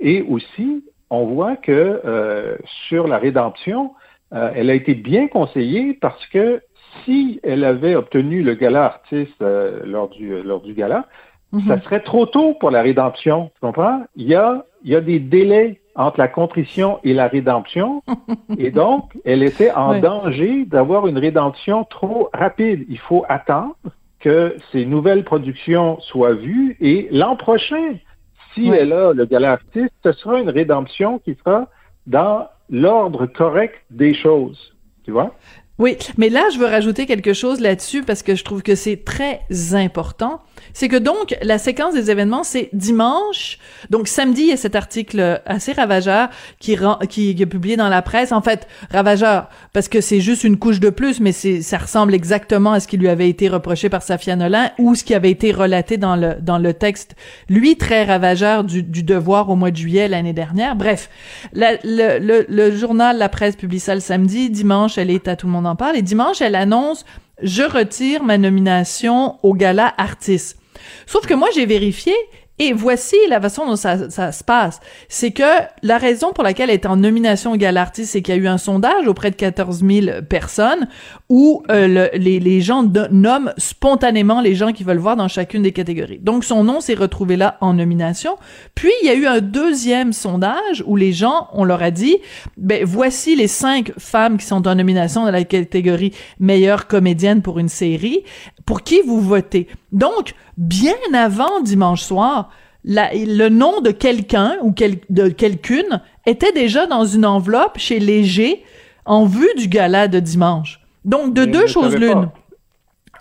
Et 0.00 0.22
aussi, 0.22 0.82
on 1.10 1.26
voit 1.26 1.56
que 1.56 2.00
euh, 2.04 2.56
sur 2.88 3.06
la 3.06 3.18
rédemption, 3.18 3.92
euh, 4.32 4.50
elle 4.54 4.70
a 4.70 4.74
été 4.74 4.94
bien 4.94 5.28
conseillée 5.28 5.94
parce 5.94 6.24
que 6.26 6.60
si 7.04 7.40
elle 7.42 7.64
avait 7.64 7.94
obtenu 7.94 8.42
le 8.42 8.54
gala 8.54 8.84
artiste 8.84 9.40
euh, 9.42 9.80
lors, 9.84 10.08
du, 10.08 10.42
lors 10.42 10.60
du 10.60 10.74
gala, 10.74 11.06
mhm. 11.52 11.62
ça 11.68 11.80
serait 11.82 12.00
trop 12.00 12.26
tôt 12.26 12.54
pour 12.54 12.70
la 12.70 12.82
rédemption. 12.82 13.50
Tu 13.54 13.60
comprends? 13.60 14.02
Il 14.16 14.26
y 14.26 14.34
a, 14.34 14.64
il 14.84 14.90
y 14.90 14.96
a 14.96 15.00
des 15.00 15.20
délais 15.20 15.80
entre 15.94 16.18
la 16.18 16.28
contrition 16.28 16.98
et 17.04 17.14
la 17.14 17.28
rédemption. 17.28 18.02
et 18.58 18.70
donc, 18.70 19.16
elle 19.24 19.42
était 19.42 19.72
en 19.72 19.98
danger 19.98 20.64
d'avoir 20.66 21.06
une 21.06 21.18
rédemption 21.18 21.84
trop 21.84 22.28
rapide. 22.34 22.84
Il 22.88 22.98
faut 22.98 23.24
attendre 23.28 23.76
que 24.20 24.56
ces 24.72 24.84
nouvelles 24.84 25.24
productions 25.24 26.00
soient 26.00 26.34
vues 26.34 26.76
et 26.80 27.08
l'an 27.12 27.36
prochain, 27.36 27.94
si 28.56 28.68
elle 28.68 28.92
a 28.92 29.12
le 29.12 29.26
gala 29.26 29.52
artiste, 29.52 29.92
ce 30.02 30.12
sera 30.12 30.40
une 30.40 30.50
rédemption 30.50 31.18
qui 31.18 31.34
sera 31.34 31.68
dans 32.06 32.48
l'ordre 32.70 33.26
correct 33.26 33.76
des 33.90 34.14
choses. 34.14 34.74
Tu 35.04 35.10
vois? 35.12 35.34
Oui, 35.78 35.98
mais 36.16 36.30
là, 36.30 36.44
je 36.54 36.58
veux 36.58 36.64
rajouter 36.64 37.04
quelque 37.04 37.34
chose 37.34 37.60
là-dessus 37.60 38.02
parce 38.02 38.22
que 38.22 38.34
je 38.34 38.44
trouve 38.44 38.62
que 38.62 38.74
c'est 38.74 39.04
très 39.04 39.42
important. 39.72 40.40
C'est 40.72 40.88
que 40.88 40.96
donc, 40.96 41.36
la 41.42 41.58
séquence 41.58 41.92
des 41.92 42.10
événements, 42.10 42.44
c'est 42.44 42.70
dimanche. 42.72 43.58
Donc, 43.90 44.08
samedi, 44.08 44.42
il 44.42 44.48
y 44.48 44.52
a 44.52 44.56
cet 44.56 44.74
article 44.74 45.42
assez 45.44 45.72
ravageur 45.72 46.30
qui, 46.60 46.72
est 46.72 47.46
publié 47.46 47.76
dans 47.76 47.90
la 47.90 48.00
presse. 48.00 48.32
En 48.32 48.40
fait, 48.40 48.66
ravageur, 48.90 49.50
parce 49.74 49.88
que 49.88 50.00
c'est 50.00 50.20
juste 50.20 50.44
une 50.44 50.56
couche 50.56 50.80
de 50.80 50.88
plus, 50.88 51.20
mais 51.20 51.32
ça 51.32 51.76
ressemble 51.76 52.14
exactement 52.14 52.72
à 52.72 52.80
ce 52.80 52.88
qui 52.88 52.96
lui 52.96 53.08
avait 53.08 53.28
été 53.28 53.48
reproché 53.48 53.90
par 53.90 54.02
Safia 54.02 54.34
Nolin 54.34 54.70
ou 54.78 54.94
ce 54.94 55.04
qui 55.04 55.14
avait 55.14 55.30
été 55.30 55.52
relaté 55.52 55.98
dans 55.98 56.16
le, 56.16 56.72
texte, 56.72 57.16
lui, 57.50 57.76
très 57.76 58.04
ravageur 58.04 58.64
du, 58.64 58.82
devoir 58.82 59.50
au 59.50 59.56
mois 59.56 59.70
de 59.70 59.76
juillet 59.76 60.08
l'année 60.08 60.32
dernière. 60.32 60.74
Bref, 60.74 61.10
le, 61.52 61.76
le, 61.84 62.46
le 62.48 62.76
journal 62.76 63.18
La 63.18 63.28
Presse 63.28 63.56
publie 63.56 63.80
ça 63.80 63.94
le 63.94 64.00
samedi. 64.00 64.48
Dimanche, 64.48 64.96
elle 64.96 65.10
est 65.10 65.28
à 65.28 65.36
tout 65.36 65.46
le 65.46 65.52
monde 65.52 65.65
en 65.66 65.76
parle. 65.76 65.96
Et 65.96 66.02
dimanche, 66.02 66.40
elle 66.40 66.54
annonce 66.54 67.04
je 67.42 67.62
retire 67.62 68.22
ma 68.22 68.38
nomination 68.38 69.38
au 69.42 69.54
gala 69.54 69.92
artiste. 69.98 70.58
Sauf 71.06 71.26
que 71.26 71.34
moi, 71.34 71.48
j'ai 71.54 71.66
vérifié 71.66 72.14
et 72.58 72.72
voici 72.72 73.16
la 73.28 73.40
façon 73.40 73.66
dont 73.66 73.76
ça, 73.76 74.08
ça 74.08 74.32
se 74.32 74.42
passe. 74.42 74.80
C'est 75.08 75.30
que 75.30 75.42
la 75.82 75.98
raison 75.98 76.32
pour 76.32 76.42
laquelle 76.42 76.70
elle 76.70 76.76
est 76.76 76.86
en 76.86 76.96
nomination 76.96 77.52
au 77.52 77.64
Artiste, 77.76 78.12
c'est 78.12 78.22
qu'il 78.22 78.34
y 78.34 78.38
a 78.38 78.40
eu 78.40 78.46
un 78.46 78.58
sondage 78.58 79.06
auprès 79.06 79.30
de 79.30 79.36
14 79.36 79.84
000 79.84 80.22
personnes 80.28 80.88
où 81.28 81.62
euh, 81.70 82.08
les, 82.14 82.40
les, 82.40 82.60
gens 82.60 82.84
nomment 83.10 83.52
spontanément 83.58 84.40
les 84.40 84.54
gens 84.54 84.72
qu'ils 84.72 84.86
veulent 84.86 84.98
voir 84.98 85.16
dans 85.16 85.28
chacune 85.28 85.62
des 85.62 85.72
catégories. 85.72 86.18
Donc 86.18 86.44
son 86.44 86.64
nom 86.64 86.80
s'est 86.80 86.94
retrouvé 86.94 87.36
là 87.36 87.58
en 87.60 87.74
nomination. 87.74 88.36
Puis 88.74 88.90
il 89.02 89.06
y 89.06 89.10
a 89.10 89.14
eu 89.14 89.26
un 89.26 89.40
deuxième 89.40 90.12
sondage 90.12 90.82
où 90.86 90.96
les 90.96 91.12
gens, 91.12 91.48
on 91.52 91.64
leur 91.64 91.82
a 91.82 91.90
dit, 91.90 92.16
ben 92.56 92.84
voici 92.84 93.36
les 93.36 93.48
cinq 93.48 93.92
femmes 93.98 94.38
qui 94.38 94.46
sont 94.46 94.66
en 94.66 94.74
nomination 94.74 95.24
dans 95.24 95.30
la 95.30 95.44
catégorie 95.44 96.12
meilleure 96.38 96.86
comédienne 96.86 97.42
pour 97.42 97.58
une 97.58 97.68
série. 97.68 98.22
Pour 98.64 98.82
qui 98.82 99.00
vous 99.02 99.20
votez? 99.20 99.68
Donc, 99.92 100.34
bien 100.56 100.94
avant 101.14 101.60
dimanche 101.60 102.02
soir, 102.02 102.45
le 102.86 103.48
nom 103.48 103.80
de 103.80 103.90
quelqu'un 103.90 104.56
ou 104.62 104.72
de 105.10 105.28
quelqu'une 105.28 106.00
était 106.24 106.52
déjà 106.52 106.86
dans 106.86 107.04
une 107.04 107.26
enveloppe 107.26 107.78
chez 107.78 107.98
Léger 107.98 108.62
en 109.04 109.26
vue 109.26 109.48
du 109.56 109.68
gala 109.68 110.08
de 110.08 110.20
dimanche. 110.20 110.80
Donc, 111.04 111.34
de 111.34 111.44
deux 111.44 111.66
choses 111.66 111.94
l'une. 111.96 112.28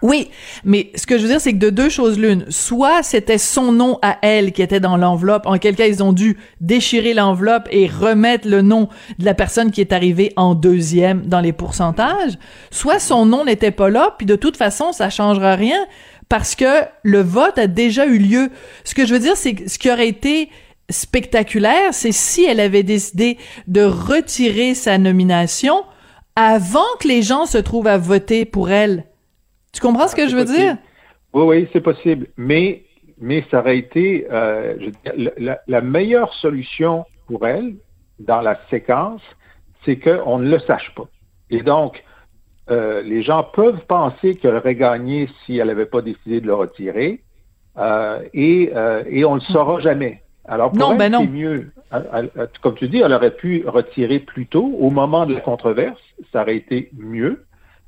Oui, 0.01 0.29
mais 0.63 0.91
ce 0.95 1.07
que 1.07 1.17
je 1.17 1.23
veux 1.23 1.29
dire, 1.29 1.41
c'est 1.41 1.53
que 1.53 1.57
de 1.57 1.69
deux 1.69 1.89
choses 1.89 2.19
l'une, 2.19 2.45
soit 2.49 3.01
c'était 3.01 3.37
son 3.37 3.71
nom 3.71 3.97
à 4.01 4.17
elle 4.21 4.51
qui 4.51 4.61
était 4.61 4.79
dans 4.79 4.97
l'enveloppe, 4.97 5.47
en 5.47 5.57
quel 5.57 5.75
cas 5.75 5.87
ils 5.87 6.03
ont 6.03 6.13
dû 6.13 6.37
déchirer 6.61 7.13
l'enveloppe 7.13 7.67
et 7.71 7.87
remettre 7.87 8.47
le 8.47 8.61
nom 8.61 8.89
de 9.17 9.25
la 9.25 9.33
personne 9.33 9.71
qui 9.71 9.81
est 9.81 9.93
arrivée 9.93 10.31
en 10.35 10.53
deuxième 10.53 11.25
dans 11.25 11.39
les 11.39 11.53
pourcentages, 11.53 12.37
soit 12.71 12.99
son 12.99 13.25
nom 13.25 13.45
n'était 13.45 13.71
pas 13.71 13.89
là, 13.89 14.13
puis 14.17 14.27
de 14.27 14.35
toute 14.35 14.57
façon, 14.57 14.91
ça 14.91 15.09
changera 15.09 15.55
rien 15.55 15.79
parce 16.29 16.55
que 16.55 16.83
le 17.03 17.21
vote 17.21 17.57
a 17.57 17.67
déjà 17.67 18.05
eu 18.05 18.17
lieu. 18.17 18.49
Ce 18.83 18.95
que 18.95 19.05
je 19.05 19.13
veux 19.13 19.19
dire, 19.19 19.37
c'est 19.37 19.53
que 19.53 19.69
ce 19.69 19.77
qui 19.77 19.91
aurait 19.91 20.07
été 20.07 20.49
spectaculaire, 20.89 21.93
c'est 21.93 22.11
si 22.11 22.45
elle 22.45 22.59
avait 22.59 22.83
décidé 22.83 23.37
de 23.67 23.83
retirer 23.83 24.73
sa 24.73 24.97
nomination 24.97 25.83
avant 26.35 26.79
que 26.99 27.07
les 27.07 27.21
gens 27.21 27.45
se 27.45 27.57
trouvent 27.57 27.87
à 27.87 27.97
voter 27.97 28.45
pour 28.45 28.69
elle. 28.69 29.05
Tu 29.73 29.81
comprends 29.81 30.07
ce 30.07 30.15
que 30.15 30.27
je 30.27 30.35
veux 30.35 30.45
dire? 30.45 30.77
Oui, 31.33 31.43
oui, 31.43 31.67
c'est 31.73 31.81
possible. 31.81 32.27
Mais, 32.37 32.83
mais 33.19 33.43
ça 33.51 33.59
aurait 33.59 33.77
été 33.77 34.27
euh, 34.31 34.75
la, 35.37 35.59
la, 35.67 35.81
meilleure 35.81 36.33
solution 36.35 37.05
pour 37.27 37.47
elle 37.47 37.75
dans 38.19 38.41
la 38.41 38.59
séquence, 38.69 39.21
c'est 39.83 39.97
qu'on 39.97 40.39
ne 40.39 40.49
le 40.49 40.59
sache 40.59 40.93
pas. 40.95 41.07
Et 41.49 41.61
donc, 41.61 42.03
euh, 42.71 43.01
les 43.03 43.21
gens 43.21 43.43
peuvent 43.43 43.85
penser 43.87 44.35
qu'elle 44.35 44.55
aurait 44.55 44.75
gagné 44.75 45.29
si 45.45 45.57
elle 45.57 45.67
n'avait 45.67 45.85
pas 45.85 46.01
décidé 46.01 46.41
de 46.41 46.47
le 46.47 46.55
retirer, 46.55 47.21
euh, 47.77 48.21
et, 48.33 48.71
euh, 48.75 49.03
et 49.07 49.25
on 49.25 49.35
ne 49.35 49.39
le 49.39 49.45
saura 49.45 49.79
jamais. 49.79 50.21
Alors 50.47 50.71
pour 50.71 50.79
non, 50.79 50.95
ben 50.95 51.11
c'est 51.11 51.27
mieux. 51.27 51.71
comme 52.61 52.75
tu 52.75 52.87
dis, 52.87 52.99
elle 52.99 53.13
aurait 53.13 53.35
pu 53.35 53.63
retirer 53.67 54.19
plus 54.19 54.47
tôt, 54.47 54.75
au 54.79 54.89
moment 54.89 55.25
de 55.25 55.33
la 55.33 55.41
controverse, 55.41 55.99
ça 56.31 56.41
aurait 56.41 56.57
été 56.57 56.89
mieux, 56.97 57.45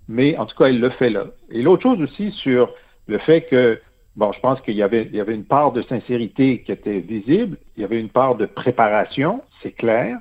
mais 0.08 0.38
en 0.38 0.46
tout 0.46 0.56
cas, 0.56 0.66
elle 0.66 0.80
le 0.80 0.90
fait 0.90 1.10
là. 1.10 1.26
Et 1.52 1.62
l'autre 1.62 1.84
chose 1.84 2.02
aussi 2.02 2.32
sur 2.32 2.74
le 3.08 3.18
fait 3.20 3.42
que, 3.42 3.80
bon, 4.16 4.32
je 4.32 4.40
pense 4.40 4.60
qu'il 4.62 4.76
y 4.76 4.84
avait, 4.84 5.04
il 5.04 5.16
y 5.16 5.20
avait 5.20 5.36
une 5.36 5.46
part 5.46 5.72
de 5.72 5.82
sincérité 5.84 6.62
qui 6.62 6.72
était 6.72 7.00
visible, 7.00 7.58
il 7.76 7.82
y 7.82 7.84
avait 7.84 8.00
une 8.00 8.10
part 8.10 8.36
de 8.36 8.46
préparation, 8.46 9.42
c'est 9.62 9.72
clair, 9.72 10.18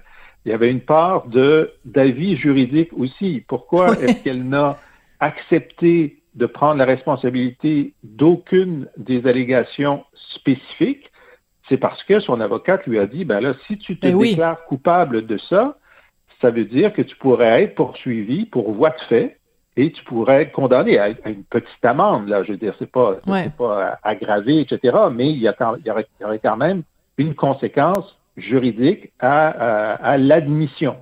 il 0.46 0.50
y 0.50 0.52
avait 0.52 0.70
une 0.70 0.80
part 0.80 1.26
de 1.26 1.72
d'avis 1.84 2.36
juridique 2.36 2.90
aussi. 2.96 3.44
Pourquoi 3.48 3.98
est-ce 4.00 4.22
qu'elle 4.22 4.48
n'a 4.48 4.78
accepté 5.18 6.22
de 6.36 6.46
prendre 6.46 6.76
la 6.76 6.84
responsabilité 6.84 7.94
d'aucune 8.04 8.88
des 8.96 9.26
allégations 9.26 10.04
spécifiques? 10.34 11.10
C'est 11.68 11.78
parce 11.78 12.02
que 12.04 12.20
son 12.20 12.40
avocate 12.40 12.86
lui 12.86 13.00
a 13.00 13.06
dit, 13.06 13.24
ben 13.24 13.40
là, 13.40 13.54
si 13.66 13.76
tu 13.76 13.98
te 13.98 14.06
eh 14.06 14.12
déclares 14.12 14.64
coupable 14.66 15.26
de 15.26 15.36
ça, 15.36 15.78
ça 16.40 16.50
veut 16.50 16.64
dire 16.64 16.92
que 16.92 17.02
tu 17.02 17.16
pourrais 17.16 17.64
être 17.64 17.74
poursuivi 17.74 18.46
pour 18.46 18.72
voie 18.72 18.90
de 18.90 19.00
fait 19.08 19.40
et 19.76 19.90
tu 19.90 20.04
pourrais 20.04 20.42
être 20.42 20.52
condamné 20.52 20.96
à, 20.96 21.08
une 21.08 21.42
petite 21.50 21.84
amende. 21.84 22.28
Là, 22.28 22.44
je 22.44 22.52
veux 22.52 22.58
dire, 22.58 22.74
c'est 22.78 22.90
pas, 22.90 23.16
pas 23.58 23.98
aggravé, 24.04 24.60
etc. 24.60 24.96
Mais 25.12 25.28
il 25.28 25.38
y, 25.38 25.48
a, 25.48 25.56
il 25.78 25.86
y 25.86 25.90
aurait 26.24 26.38
quand 26.38 26.56
même 26.56 26.84
une 27.18 27.34
conséquence 27.34 28.16
juridique 28.36 29.12
à, 29.18 29.48
à, 29.94 30.18
l'admission. 30.18 30.96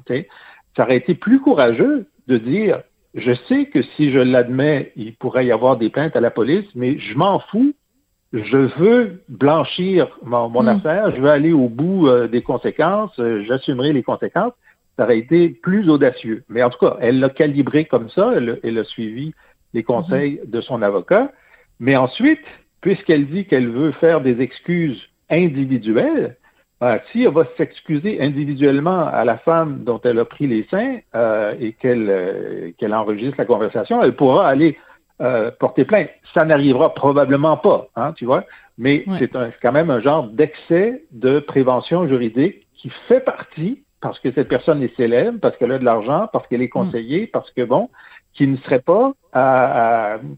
Ça 0.77 0.85
aurait 0.85 0.97
été 0.97 1.15
plus 1.15 1.41
courageux 1.41 2.07
de 2.29 2.39
dire 2.39 2.81
je 3.15 3.33
sais 3.49 3.67
que 3.67 3.83
si 3.83 4.11
je 4.11 4.19
l'admets, 4.19 4.93
il 4.97 5.15
pourrait 5.15 5.47
y 5.47 5.53
avoir 5.53 5.77
des 5.77 5.89
plaintes 5.89 6.17
à 6.17 6.21
la 6.21 6.31
police, 6.31 6.67
mais 6.75 6.99
je 6.99 7.17
m'en 7.17 7.39
fous. 7.39 7.75
Je 8.33 8.57
veux 8.79 9.23
blanchir 9.29 10.19
mon, 10.25 10.49
mon 10.49 10.65
hmm. 10.65 10.69
affaire, 10.69 11.15
je 11.15 11.21
veux 11.21 11.31
aller 11.31 11.53
au 11.53 11.69
bout 11.69 12.09
euh, 12.09 12.27
des 12.27 12.43
conséquences, 12.43 13.17
euh, 13.21 13.45
j'assumerai 13.47 13.93
les 13.93 14.03
conséquences. 14.03 14.53
Ça 14.97 15.05
aurait 15.05 15.19
été 15.19 15.49
plus 15.49 15.89
audacieux. 15.89 16.43
Mais 16.49 16.63
en 16.65 16.71
tout 16.71 16.79
cas, 16.79 16.97
elle 17.01 17.21
l'a 17.21 17.29
calibré 17.29 17.85
comme 17.85 18.11
ça, 18.11 18.33
elle, 18.35 18.59
elle, 18.65 18.79
a 18.79 18.85
suivi 18.85 19.35
les 19.73 19.85
conseils 19.85 20.41
hmm. 20.45 20.51
de 20.51 20.61
son 20.61 20.83
avocat. 20.83 21.31
Mais 21.79 21.95
ensuite, 21.95 22.45
puisqu'elle 22.81 23.27
dit 23.27 23.47
qu'elle 23.47 23.69
veut 23.69 23.93
faire 23.93 24.21
des 24.21 24.41
excuses 24.41 25.01
individuelles, 25.31 26.37
euh, 26.83 26.99
si 27.13 27.23
elle 27.23 27.33
va 27.33 27.45
s'excuser 27.57 28.21
individuellement 28.21 29.07
à 29.07 29.25
la 29.25 29.39
femme 29.39 29.85
dont 29.85 30.01
elle 30.03 30.19
a 30.19 30.25
pris 30.25 30.49
les 30.49 30.67
seins 30.71 30.99
euh, 31.15 31.55
et 31.61 31.73
qu'elle 31.73 32.11
euh, 32.11 32.73
qu'elle 32.79 32.93
enregistre 32.93 33.37
la 33.39 33.45
conversation, 33.45 34.03
elle 34.03 34.15
pourra 34.15 34.49
aller 34.49 34.79
porter 35.61 35.85
plainte. 35.85 36.11
Ça 36.35 36.45
n'arrivera 36.45 36.93
probablement 36.93 37.57
pas, 37.57 37.87
hein, 37.95 38.13
tu 38.15 38.25
vois, 38.25 38.45
mais 38.77 39.05
c'est 39.19 39.31
quand 39.63 39.73
même 39.73 39.89
un 39.89 40.01
genre 40.01 40.27
d'excès 40.27 41.05
de 41.13 41.39
prévention 41.39 42.09
juridique 42.09 42.67
qui 42.75 42.91
fait 43.07 43.21
partie, 43.21 43.85
parce 44.01 44.19
que 44.19 44.33
cette 44.33 44.49
personne 44.49 44.83
est 44.83 44.95
célèbre, 44.97 45.39
parce 45.41 45.57
qu'elle 45.57 45.71
a 45.71 45.79
de 45.79 45.85
l'argent, 45.85 46.29
parce 46.33 46.47
qu'elle 46.49 46.63
est 46.63 46.67
mm. 46.67 46.81
conseillée, 46.81 47.27
parce 47.29 47.49
que 47.53 47.63
bon, 47.63 47.91
qui 48.35 48.49
ne 48.49 48.57
serait 48.59 48.81
pas 48.81 49.13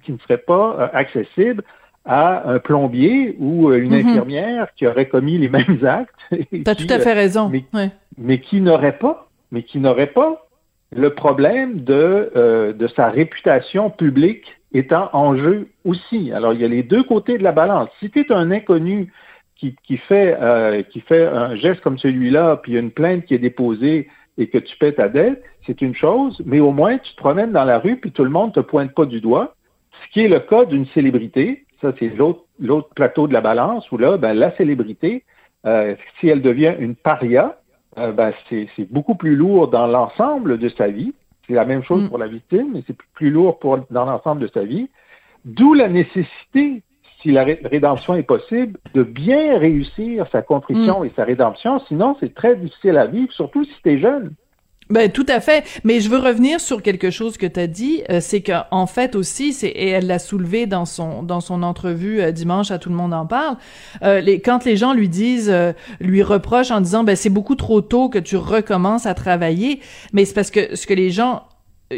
qui 0.04 0.12
ne 0.12 0.18
serait 0.18 0.44
pas 0.46 0.90
accessible 0.92 1.64
à 2.06 2.48
un 2.48 2.58
plombier 2.60 3.36
ou 3.38 3.68
euh, 3.68 3.78
une 3.78 3.94
mhm. 3.94 4.06
infirmière 4.06 4.68
qui 4.76 4.86
aurait 4.86 5.08
commis 5.08 5.38
les 5.38 5.48
mêmes 5.48 5.78
actes. 5.84 6.14
Tu 6.30 6.62
as 6.64 6.74
tout 6.74 6.86
à 6.88 7.00
fait 7.00 7.12
raison. 7.12 7.50
Mais, 7.50 7.90
mais 8.16 8.40
qui 8.40 8.60
n'aurait 8.60 8.98
pas, 8.98 9.28
mais 9.50 9.62
qui 9.62 9.78
n'aurait 9.78 10.06
pas 10.06 10.46
le 10.94 11.10
problème 11.10 11.82
de, 11.82 12.30
euh, 12.36 12.72
de 12.72 12.86
sa 12.88 13.08
réputation 13.08 13.90
publique 13.90 14.44
étant 14.72 15.10
en 15.12 15.36
jeu 15.36 15.68
aussi. 15.84 16.32
Alors, 16.32 16.52
il 16.52 16.60
y 16.60 16.64
a 16.64 16.68
les 16.68 16.84
deux 16.84 17.02
côtés 17.02 17.38
de 17.38 17.42
la 17.42 17.52
balance. 17.52 17.88
Si 17.98 18.10
tu 18.10 18.20
es 18.20 18.32
un 18.32 18.50
inconnu 18.52 19.12
qui, 19.56 19.74
qui, 19.84 19.96
fait, 19.96 20.36
euh, 20.40 20.82
qui 20.82 21.00
fait 21.00 21.26
un 21.26 21.56
geste 21.56 21.80
comme 21.80 21.98
celui-là, 21.98 22.60
puis 22.62 22.72
il 22.72 22.74
y 22.76 22.78
a 22.78 22.80
une 22.80 22.90
plainte 22.90 23.24
qui 23.24 23.34
est 23.34 23.38
déposée 23.38 24.08
et 24.38 24.48
que 24.48 24.58
tu 24.58 24.76
paies 24.76 24.92
ta 24.92 25.08
dette, 25.08 25.42
c'est 25.66 25.80
une 25.82 25.94
chose, 25.94 26.40
mais 26.44 26.60
au 26.60 26.70
moins 26.70 26.98
tu 26.98 27.10
te 27.12 27.16
promènes 27.16 27.52
dans 27.52 27.64
la 27.64 27.78
rue 27.78 27.96
puis 27.96 28.12
tout 28.12 28.22
le 28.22 28.30
monde 28.30 28.52
te 28.52 28.60
pointe 28.60 28.94
pas 28.94 29.06
du 29.06 29.20
doigt, 29.20 29.54
ce 30.04 30.12
qui 30.12 30.20
est 30.20 30.28
le 30.28 30.40
cas 30.40 30.66
d'une 30.66 30.86
célébrité 30.86 31.65
ça, 31.80 31.92
c'est 31.98 32.12
l'autre 32.58 32.88
plateau 32.94 33.28
de 33.28 33.32
la 33.32 33.40
balance 33.40 33.90
où 33.92 33.98
là, 33.98 34.16
ben, 34.16 34.32
la 34.32 34.54
célébrité, 34.56 35.24
euh, 35.66 35.94
si 36.18 36.28
elle 36.28 36.42
devient 36.42 36.74
une 36.78 36.94
paria, 36.94 37.58
euh, 37.98 38.12
ben, 38.12 38.32
c'est 38.48 38.90
beaucoup 38.90 39.14
plus 39.14 39.36
lourd 39.36 39.68
dans 39.68 39.86
l'ensemble 39.86 40.58
de 40.58 40.68
sa 40.70 40.88
vie. 40.88 41.12
C'est 41.46 41.54
la 41.54 41.64
même 41.64 41.82
chose 41.82 42.04
mm. 42.04 42.08
pour 42.08 42.18
la 42.18 42.28
victime, 42.28 42.72
mais 42.74 42.82
c'est 42.86 42.96
plus 43.14 43.30
lourd 43.30 43.58
pour, 43.58 43.78
dans 43.90 44.04
l'ensemble 44.04 44.42
de 44.42 44.48
sa 44.48 44.64
vie. 44.64 44.88
D'où 45.44 45.74
la 45.74 45.88
nécessité, 45.88 46.82
si 47.20 47.30
la 47.30 47.44
rédemption 47.44 48.14
est 48.14 48.22
possible, 48.22 48.78
de 48.94 49.02
bien 49.02 49.58
réussir 49.58 50.26
sa 50.32 50.42
contrition 50.42 51.00
mm. 51.00 51.06
et 51.06 51.12
sa 51.14 51.24
rédemption. 51.24 51.78
Sinon, 51.88 52.16
c'est 52.20 52.34
très 52.34 52.56
difficile 52.56 52.96
à 52.96 53.06
vivre, 53.06 53.32
surtout 53.32 53.64
si 53.64 53.74
tu 53.82 53.90
es 53.90 53.98
jeune. 53.98 54.32
Ben 54.88 55.10
tout 55.10 55.26
à 55.28 55.40
fait, 55.40 55.64
mais 55.82 55.98
je 55.98 56.08
veux 56.08 56.18
revenir 56.18 56.60
sur 56.60 56.80
quelque 56.80 57.10
chose 57.10 57.38
que 57.38 57.46
tu 57.46 57.58
as 57.58 57.66
dit, 57.66 58.04
euh, 58.08 58.20
c'est 58.20 58.40
qu'en 58.40 58.86
fait 58.86 59.16
aussi, 59.16 59.52
c'est 59.52 59.66
et 59.66 59.88
elle 59.88 60.06
l'a 60.06 60.20
soulevé 60.20 60.66
dans 60.66 60.84
son 60.84 61.24
dans 61.24 61.40
son 61.40 61.64
entrevue 61.64 62.20
euh, 62.20 62.30
dimanche 62.30 62.70
à 62.70 62.78
tout 62.78 62.88
le 62.88 62.94
monde 62.94 63.12
en 63.12 63.26
parle. 63.26 63.56
Euh, 64.02 64.20
les, 64.20 64.40
quand 64.40 64.64
les 64.64 64.76
gens 64.76 64.94
lui 64.94 65.08
disent, 65.08 65.52
lui 65.98 66.22
reprochent 66.22 66.70
en 66.70 66.80
disant, 66.80 67.02
ben 67.02 67.16
c'est 67.16 67.30
beaucoup 67.30 67.56
trop 67.56 67.80
tôt 67.80 68.08
que 68.08 68.18
tu 68.18 68.36
recommences 68.36 69.06
à 69.06 69.14
travailler, 69.14 69.80
mais 70.12 70.24
c'est 70.24 70.34
parce 70.34 70.52
que 70.52 70.76
ce 70.76 70.86
que 70.86 70.94
les 70.94 71.10
gens 71.10 71.42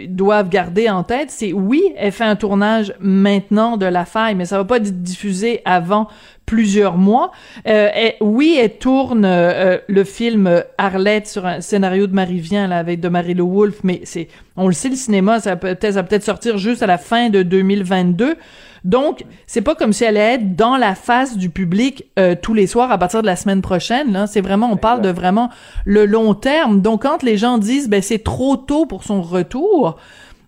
doivent 0.07 0.49
garder 0.49 0.89
en 0.89 1.03
tête, 1.03 1.31
c'est 1.31 1.53
oui, 1.53 1.83
elle 1.97 2.13
fait 2.13 2.25
un 2.25 2.37
tournage 2.37 2.95
maintenant 3.01 3.77
de 3.77 3.87
La 3.87 4.05
Faille, 4.05 4.35
mais 4.35 4.45
ça 4.45 4.57
va 4.57 4.65
pas 4.65 4.77
être 4.79 5.03
diffusé 5.03 5.61
avant 5.65 6.09
plusieurs 6.49 6.97
mois. 6.97 7.31
Euh, 7.69 7.91
oui, 8.23 8.59
elle 8.59 8.79
tourne 8.79 9.27
euh, 9.27 9.77
le 9.87 10.05
film 10.05 10.65
Arlette 10.79 11.29
sur 11.29 11.45
un 11.45 11.61
scénario 11.61 12.07
de 12.07 12.15
Marie 12.15 12.41
Vien, 12.41 12.67
là, 12.67 12.79
avec 12.79 13.01
de 13.01 13.09
Marie-Lou 13.09 13.47
Wolfe, 13.53 13.81
mais 13.85 14.01
c'est, 14.05 14.29
on 14.57 14.67
le 14.67 14.73
sait, 14.73 14.89
le 14.89 14.97
cinéma, 14.97 15.41
ça 15.41 15.57
peut 15.57 15.77
ça 15.79 16.03
peut-être 16.03 16.25
sortir 16.25 16.57
juste 16.57 16.83
à 16.83 16.87
la 16.87 16.97
fin 16.97 17.29
de 17.29 17.43
2022. 17.43 18.37
Donc, 18.85 19.25
c'est 19.47 19.61
pas 19.61 19.75
comme 19.75 19.93
si 19.93 20.05
elle 20.05 20.17
allait 20.17 20.37
être 20.37 20.57
dans 20.57 20.79
la 20.79 20.95
face 20.95 21.37
du 21.37 21.51
public 21.51 22.07
euh, 22.19 22.35
tous 22.41 22.55
les 22.55 22.67
soirs 22.67 22.91
à 22.91 22.97
partir 22.97 23.21
de 23.21 23.27
la 23.27 23.37
semaine 23.37 23.61
prochaine. 23.61 24.13
Là, 24.13 24.27
c'est 24.27 24.41
vraiment, 24.41 24.73
on 24.73 24.79
parle 24.79 25.03
de 25.03 25.11
vraiment 25.11 25.51
le 25.85 26.07
long 26.07 26.33
terme. 26.33 26.81
Donc, 26.81 27.03
quand 27.03 27.23
les 27.23 27.37
gens 27.37 27.59
disent, 27.59 27.91
ben 27.91 28.01
c'est 28.01 28.25
trop 28.25 28.57
tôt 28.57 28.87
pour 28.87 29.05
son 29.05 29.21
retour, 29.21 29.99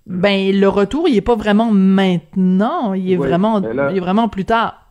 ben 0.07 0.59
le 0.59 0.69
retour, 0.69 1.09
il 1.09 1.17
est 1.17 1.21
pas 1.21 1.37
vraiment 1.37 1.71
maintenant, 1.71 2.95
il 2.95 3.13
est 3.13 3.17
vraiment, 3.17 3.61
il 3.61 3.99
est 3.99 4.01
vraiment 4.01 4.29
plus 4.29 4.47
tard. 4.47 4.90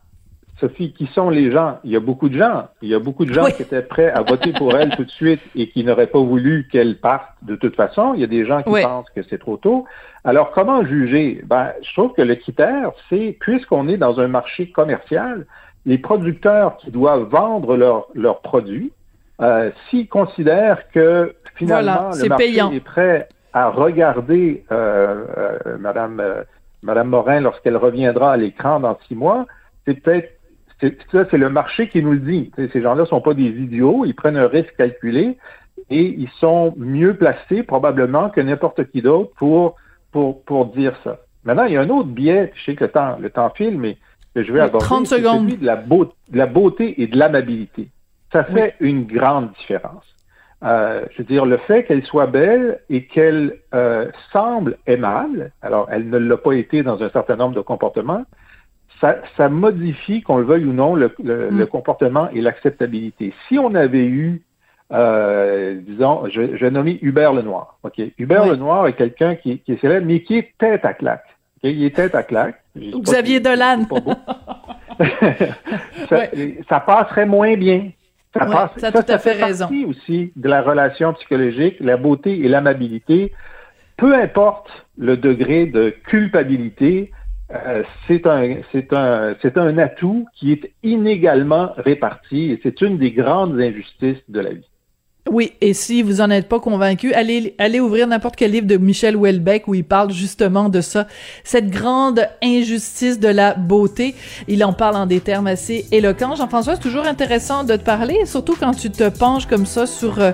Sophie, 0.59 0.93
qui 0.93 1.07
sont 1.07 1.29
les 1.29 1.51
gens? 1.51 1.79
Il 1.83 1.91
y 1.91 1.95
a 1.95 1.99
beaucoup 1.99 2.29
de 2.29 2.37
gens. 2.37 2.67
Il 2.81 2.89
y 2.89 2.95
a 2.95 2.99
beaucoup 2.99 3.25
de 3.25 3.33
gens 3.33 3.45
qui 3.45 3.61
étaient 3.61 3.81
prêts 3.81 4.11
à 4.11 4.21
voter 4.21 4.51
pour 4.53 4.75
elle 4.75 4.89
tout 4.95 5.05
de 5.05 5.11
suite 5.11 5.41
et 5.55 5.69
qui 5.69 5.83
n'auraient 5.83 6.07
pas 6.07 6.19
voulu 6.19 6.67
qu'elle 6.71 6.97
parte 6.99 7.29
de 7.41 7.55
toute 7.55 7.75
façon. 7.75 8.13
Il 8.13 8.21
y 8.21 8.23
a 8.23 8.27
des 8.27 8.45
gens 8.45 8.61
qui 8.63 8.81
pensent 8.81 9.09
que 9.15 9.21
c'est 9.23 9.37
trop 9.37 9.57
tôt. 9.57 9.85
Alors, 10.23 10.51
comment 10.51 10.85
juger? 10.85 11.41
Ben, 11.45 11.71
je 11.81 11.93
trouve 11.93 12.13
que 12.13 12.21
le 12.21 12.35
critère, 12.35 12.91
c'est, 13.09 13.37
puisqu'on 13.39 13.87
est 13.87 13.97
dans 13.97 14.19
un 14.19 14.27
marché 14.27 14.69
commercial, 14.69 15.45
les 15.85 15.97
producteurs 15.97 16.77
qui 16.77 16.91
doivent 16.91 17.29
vendre 17.29 17.77
leurs 18.13 18.41
produits, 18.41 18.91
euh, 19.41 19.71
s'ils 19.89 20.09
considèrent 20.09 20.89
que 20.91 21.33
finalement 21.55 22.11
le 22.11 22.27
marché 22.27 22.59
est 22.75 22.83
prêt 22.83 23.29
à 23.53 23.69
regarder 23.69 24.63
euh, 24.71 25.25
euh, 25.37 25.77
Madame, 25.79 26.19
euh, 26.19 26.43
Madame 26.83 27.09
Morin 27.09 27.39
lorsqu'elle 27.41 27.77
reviendra 27.77 28.33
à 28.33 28.37
l'écran 28.37 28.79
dans 28.79 28.97
six 29.07 29.15
mois, 29.15 29.45
c'est 29.85 29.95
peut-être 29.95 30.38
ça, 31.11 31.25
c'est 31.29 31.37
le 31.37 31.49
marché 31.49 31.89
qui 31.89 32.01
nous 32.01 32.13
le 32.13 32.19
dit. 32.19 32.51
ces 32.55 32.81
gens-là 32.81 33.05
sont 33.05 33.21
pas 33.21 33.33
des 33.33 33.49
idiots, 33.49 34.05
ils 34.05 34.15
prennent 34.15 34.37
un 34.37 34.47
risque 34.47 34.75
calculé 34.77 35.37
et 35.89 36.15
ils 36.17 36.29
sont 36.39 36.73
mieux 36.77 37.15
placés 37.15 37.63
probablement 37.63 38.29
que 38.29 38.41
n'importe 38.41 38.89
qui 38.91 39.01
d'autre 39.01 39.31
pour, 39.37 39.75
pour, 40.11 40.43
pour 40.43 40.67
dire 40.67 40.93
ça. 41.03 41.19
Maintenant, 41.43 41.65
il 41.65 41.73
y 41.73 41.77
a 41.77 41.81
un 41.81 41.89
autre 41.89 42.09
biais, 42.09 42.51
je 42.55 42.63
sais 42.65 42.75
que 42.75 42.85
le 42.85 42.91
temps, 42.91 43.17
le 43.19 43.29
temps 43.29 43.49
file, 43.51 43.77
mais 43.79 43.97
que 44.35 44.43
je 44.43 44.51
vais 44.51 44.59
aborder, 44.59 44.85
30 44.85 45.07
secondes. 45.07 45.45
celui 45.45 45.57
de 45.57 45.65
la, 45.65 45.75
beauté, 45.75 46.13
de 46.29 46.37
la 46.37 46.45
beauté 46.45 47.01
et 47.01 47.07
de 47.07 47.17
l'amabilité. 47.17 47.89
Ça 48.31 48.43
fait 48.43 48.75
une 48.79 49.05
grande 49.05 49.51
différence. 49.53 50.05
Euh, 50.63 51.05
je 51.11 51.19
veux 51.19 51.23
dire, 51.23 51.45
le 51.45 51.57
fait 51.57 51.85
qu'elle 51.85 52.03
soit 52.03 52.27
belle 52.27 52.81
et 52.89 53.05
qu'elle 53.05 53.59
euh, 53.73 54.11
semble 54.33 54.77
aimable, 54.85 55.51
alors 55.61 55.87
elle 55.89 56.09
ne 56.09 56.17
l'a 56.17 56.37
pas 56.37 56.53
été 56.53 56.83
dans 56.83 57.01
un 57.01 57.09
certain 57.09 57.37
nombre 57.37 57.55
de 57.55 57.61
comportements, 57.61 58.25
ça, 58.99 59.49
modifie, 59.49 60.21
qu'on 60.21 60.37
le 60.37 60.45
veuille 60.45 60.65
ou 60.65 60.73
non, 60.73 60.95
le, 60.95 61.11
mm. 61.19 61.65
comportement 61.67 62.29
et 62.31 62.41
l'acceptabilité. 62.41 63.33
Si 63.47 63.57
on 63.57 63.73
avait 63.75 64.05
eu, 64.05 64.41
euh, 64.91 65.79
disons, 65.81 66.23
je, 66.29 66.41
vais 66.41 66.71
nommer 66.71 66.99
Hubert 67.01 67.33
Lenoir. 67.33 67.77
OK? 67.83 68.01
Hubert 68.17 68.45
Lenoir 68.45 68.87
est 68.87 68.93
quelqu'un 68.93 69.35
qui, 69.35 69.61
est 69.67 69.81
célèbre, 69.81 70.05
mais 70.05 70.21
qui 70.21 70.37
est 70.37 70.53
tête 70.57 70.85
à 70.85 70.93
claque. 70.93 71.25
Il 71.63 71.83
est 71.83 71.95
tête 71.95 72.15
à 72.15 72.23
claque. 72.23 72.61
Xavier 72.77 73.39
Dolan. 73.39 73.85
ça, 76.09 76.23
ça, 76.67 76.79
passerait 76.79 77.25
moins 77.25 77.55
bien. 77.55 77.91
Ça, 78.33 78.45
passe, 78.45 78.71
ça, 78.77 78.91
tout 78.91 78.99
à 79.07 79.17
fait, 79.17 79.33
fait 79.33 79.43
raison. 79.43 79.69
aussi 79.87 80.31
de 80.35 80.47
la 80.47 80.61
relation 80.61 81.13
psychologique, 81.13 81.77
la 81.79 81.97
beauté 81.97 82.39
et 82.39 82.47
l'amabilité. 82.47 83.33
Peu 83.97 84.15
importe 84.15 84.69
le 84.97 85.17
degré 85.17 85.65
de 85.65 85.89
culpabilité, 85.89 87.11
euh, 87.51 87.83
c'est 88.07 88.27
un, 88.27 88.57
c'est 88.71 88.93
un, 88.93 89.35
c'est 89.41 89.57
un 89.57 89.77
atout 89.77 90.27
qui 90.35 90.51
est 90.51 90.71
inégalement 90.83 91.71
réparti 91.77 92.51
et 92.51 92.59
c'est 92.61 92.81
une 92.81 92.97
des 92.97 93.11
grandes 93.11 93.59
injustices 93.59 94.23
de 94.29 94.39
la 94.39 94.53
vie. 94.53 94.69
Oui, 95.31 95.53
et 95.61 95.75
si 95.75 96.01
vous 96.01 96.21
en 96.21 96.31
êtes 96.31 96.47
pas 96.47 96.59
convaincu, 96.59 97.13
allez, 97.13 97.53
allez 97.59 97.79
ouvrir 97.79 98.07
n'importe 98.07 98.35
quel 98.35 98.51
livre 98.51 98.65
de 98.65 98.77
Michel 98.77 99.15
Houellebecq 99.15 99.67
où 99.67 99.75
il 99.75 99.83
parle 99.83 100.11
justement 100.11 100.69
de 100.69 100.81
ça, 100.81 101.05
cette 101.43 101.69
grande 101.69 102.27
injustice 102.43 103.19
de 103.19 103.27
la 103.27 103.53
beauté. 103.53 104.15
Il 104.47 104.63
en 104.63 104.73
parle 104.73 104.95
en 104.95 105.05
des 105.05 105.19
termes 105.19 105.45
assez 105.45 105.85
éloquents. 105.91 106.35
Jean-François, 106.35 106.75
c'est 106.75 106.81
toujours 106.81 107.05
intéressant 107.05 107.63
de 107.63 107.75
te 107.75 107.83
parler, 107.83 108.25
surtout 108.25 108.55
quand 108.59 108.73
tu 108.73 108.89
te 108.89 109.07
penches 109.07 109.45
comme 109.45 109.67
ça 109.67 109.85
sur 109.85 110.19
euh, 110.19 110.31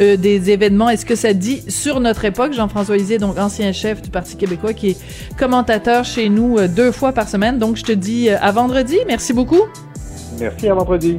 euh, 0.00 0.16
des 0.16 0.50
événements. 0.50 0.88
Est-ce 0.88 1.04
que 1.04 1.16
ça 1.16 1.34
dit 1.34 1.62
sur 1.68 2.00
notre 2.00 2.24
époque? 2.24 2.54
Jean-François 2.54 2.96
Lisée, 2.96 3.18
donc 3.18 3.38
ancien 3.38 3.72
chef 3.72 4.00
du 4.00 4.08
Parti 4.08 4.36
québécois, 4.36 4.72
qui 4.72 4.90
est 4.90 5.36
commentateur 5.38 6.06
chez 6.06 6.30
nous 6.30 6.56
euh, 6.56 6.68
deux 6.68 6.90
fois 6.90 7.12
par 7.12 7.28
semaine. 7.28 7.58
Donc, 7.58 7.76
je 7.76 7.84
te 7.84 7.92
dis 7.92 8.30
à 8.30 8.50
vendredi. 8.50 8.96
Merci 9.06 9.34
beaucoup. 9.34 9.60
Merci, 10.40 10.68
à 10.68 10.74
vendredi. 10.74 11.18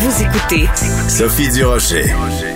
Vous 0.00 0.22
écoutez 0.22 0.68
Sophie 1.08 1.48
Durocher. 1.50 2.04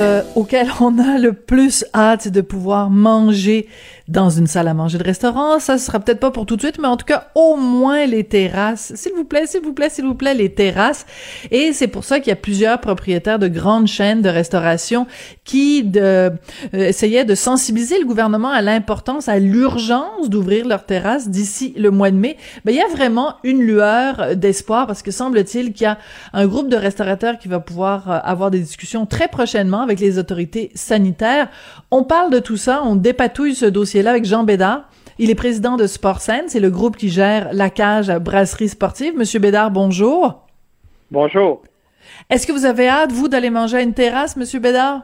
Euh, 0.01 0.23
auquel 0.37 0.69
on 0.81 0.97
a 1.01 1.19
le 1.19 1.33
plus 1.33 1.85
hâte 1.93 2.29
de 2.29 2.41
pouvoir 2.41 2.89
manger 2.89 3.67
dans 4.07 4.31
une 4.31 4.47
salle 4.47 4.69
à 4.69 4.75
manger 4.75 4.99
de 4.99 5.05
restaurant. 5.05 5.59
Ça, 5.59 5.79
sera 5.79 5.99
peut-être 5.99 6.21
pas 6.21 6.31
pour 6.31 6.47
tout 6.47 6.57
de 6.57 6.61
suite, 6.61 6.79
mais 6.79 6.87
en 6.87 6.97
tout 6.97 7.07
cas, 7.07 7.31
au 7.35 7.57
moins 7.57 8.07
les 8.07 8.25
terrasses. 8.25 8.93
S'il 8.95 9.13
vous 9.13 9.25
plaît, 9.25 9.47
s'il 9.47 9.63
vous 9.63 9.73
plaît, 9.73 9.89
s'il 9.89 10.05
vous 10.05 10.15
plaît, 10.15 10.35
les 10.35 10.53
terrasses. 10.53 11.07
Et 11.51 11.73
c'est 11.73 11.89
pour 11.89 12.05
ça 12.05 12.21
qu'il 12.21 12.29
y 12.29 12.33
a 12.33 12.37
plusieurs 12.37 12.81
propriétaires 12.81 13.39
de 13.39 13.49
grandes 13.49 13.87
chaînes 13.87 14.23
de 14.23 14.29
restauration 14.29 15.07
qui 15.45 15.91
euh, 15.97 16.31
essayaient 16.73 17.25
de 17.25 17.35
sensibiliser 17.35 17.99
le 17.99 18.07
gouvernement 18.07 18.51
à 18.51 18.61
l'importance, 18.61 19.29
à 19.29 19.39
l'urgence 19.39 20.29
d'ouvrir 20.29 20.67
leurs 20.67 20.85
terrasses 20.85 21.29
d'ici 21.29 21.75
le 21.77 21.91
mois 21.91 22.11
de 22.11 22.17
mai. 22.17 22.37
Ben, 22.65 22.73
il 22.73 22.79
y 22.79 22.83
a 22.83 22.89
vraiment 22.89 23.37
une 23.45 23.63
lueur 23.63 24.37
d'espoir 24.37 24.87
parce 24.87 25.03
que 25.03 25.11
semble-t-il 25.11 25.73
qu'il 25.73 25.85
y 25.85 25.87
a 25.87 25.99
un 26.33 26.47
groupe 26.47 26.69
de 26.69 26.77
restaurateurs 26.77 27.32
qui 27.39 27.49
va 27.49 27.61
pouvoir 27.61 28.11
euh, 28.11 28.19
avoir 28.23 28.51
des 28.51 28.61
discussions 28.61 29.07
très 29.07 29.29
prochainement 29.29 29.81
avec 29.81 30.01
les 30.01 30.19
autorités 30.19 30.71
sanitaires. 30.75 31.49
On 31.91 32.05
parle 32.05 32.31
de 32.31 32.39
tout 32.39 32.57
ça, 32.57 32.83
on 32.85 32.97
dépatouille 32.97 33.55
ce 33.55 33.67
dossier 33.67 34.03
là 34.03 34.11
avec 34.11 34.25
Jean 34.25 34.45
Bédard. 34.45 34.89
Il 35.19 35.31
est 35.31 35.35
président 35.35 35.77
de 35.77 35.87
Sportsen, 35.87 36.45
c'est 36.49 36.61
le 36.61 36.71
groupe 36.71 36.97
qui 36.97 37.09
gère 37.09 37.53
la 37.53 37.71
cage 37.71 38.11
à 38.11 38.19
brasserie 38.19 38.69
sportive. 38.69 39.17
Monsieur 39.17 39.41
Bédard, 39.41 39.71
bonjour. 39.71 40.47
Bonjour. 41.11 41.63
Est-ce 42.31 42.47
que 42.47 42.53
vous 42.53 42.65
avez 42.65 42.89
hâte, 42.89 43.13
vous, 43.13 43.29
d'aller 43.29 43.51
manger 43.51 43.79
à 43.79 43.83
une 43.83 43.95
terrasse, 43.95 44.37
Monsieur 44.37 44.61
Bédard? 44.61 45.03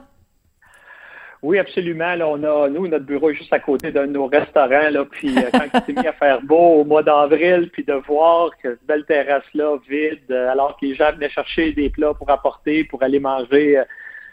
Oui, 1.42 1.58
absolument. 1.58 2.14
on 2.20 2.42
a, 2.42 2.68
nous, 2.68 2.88
notre 2.88 3.04
bureau 3.04 3.30
est 3.30 3.34
juste 3.34 3.52
à 3.52 3.60
côté 3.60 3.92
d'un 3.92 4.06
de 4.06 4.12
nos 4.12 4.26
restaurants. 4.26 4.90
Là, 4.90 5.04
puis 5.04 5.36
euh, 5.38 5.48
quand 5.52 5.64
il 5.72 5.94
s'est 5.94 6.00
mis 6.00 6.06
à 6.06 6.12
faire 6.12 6.42
beau 6.42 6.80
au 6.80 6.84
mois 6.84 7.02
d'avril, 7.02 7.70
puis 7.72 7.84
de 7.84 7.94
voir 7.94 8.50
que 8.62 8.70
cette 8.70 8.86
belle 8.86 9.04
terrasse-là 9.04 9.76
vide, 9.88 10.18
euh, 10.30 10.50
alors 10.50 10.76
que 10.76 10.86
les 10.86 10.94
gens 10.94 11.12
venaient 11.12 11.30
chercher 11.30 11.72
des 11.72 11.90
plats 11.90 12.14
pour 12.14 12.28
apporter, 12.30 12.84
pour 12.84 13.02
aller 13.02 13.20
manger, 13.20 13.78
euh, 13.78 13.84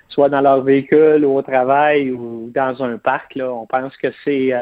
soit 0.10 0.30
dans 0.30 0.42
leur 0.42 0.62
véhicule 0.62 1.26
ou 1.26 1.38
au 1.38 1.42
travail 1.42 2.12
ou 2.12 2.52
dans 2.54 2.84
un 2.84 2.98
parc. 2.98 3.36
Là. 3.36 3.52
On 3.52 3.66
pense 3.66 3.96
que 3.98 4.08
c'est 4.24 4.54
euh, 4.54 4.62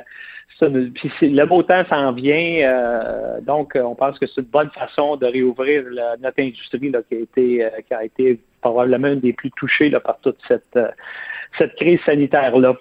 le 0.62 1.46
beau 1.46 1.64
temps 1.64 1.84
s'en 1.90 2.12
vient, 2.12 2.60
euh, 2.64 3.42
donc 3.42 3.74
on 3.76 3.96
pense 3.96 4.18
que 4.20 4.28
c'est 4.28 4.42
une 4.42 4.48
bonne 4.48 4.70
façon 4.70 5.16
de 5.18 5.26
réouvrir 5.26 5.84
notre 6.22 6.40
industrie 6.40 6.90
là, 6.90 7.00
qui 7.08 7.16
a 7.16 7.20
été 7.20 7.66
euh, 7.66 7.70
qui 7.88 7.94
a 7.94 8.04
été 8.04 8.40
probablement 8.62 9.10
une 9.10 9.20
des 9.20 9.34
plus 9.34 9.52
touchées 9.52 9.90
là, 9.90 10.00
par 10.00 10.20
toute 10.20 10.38
cette 10.48 10.78
cette 11.58 11.76
crise 11.76 12.00
sanitaire 12.06 12.58
là. 12.58 12.76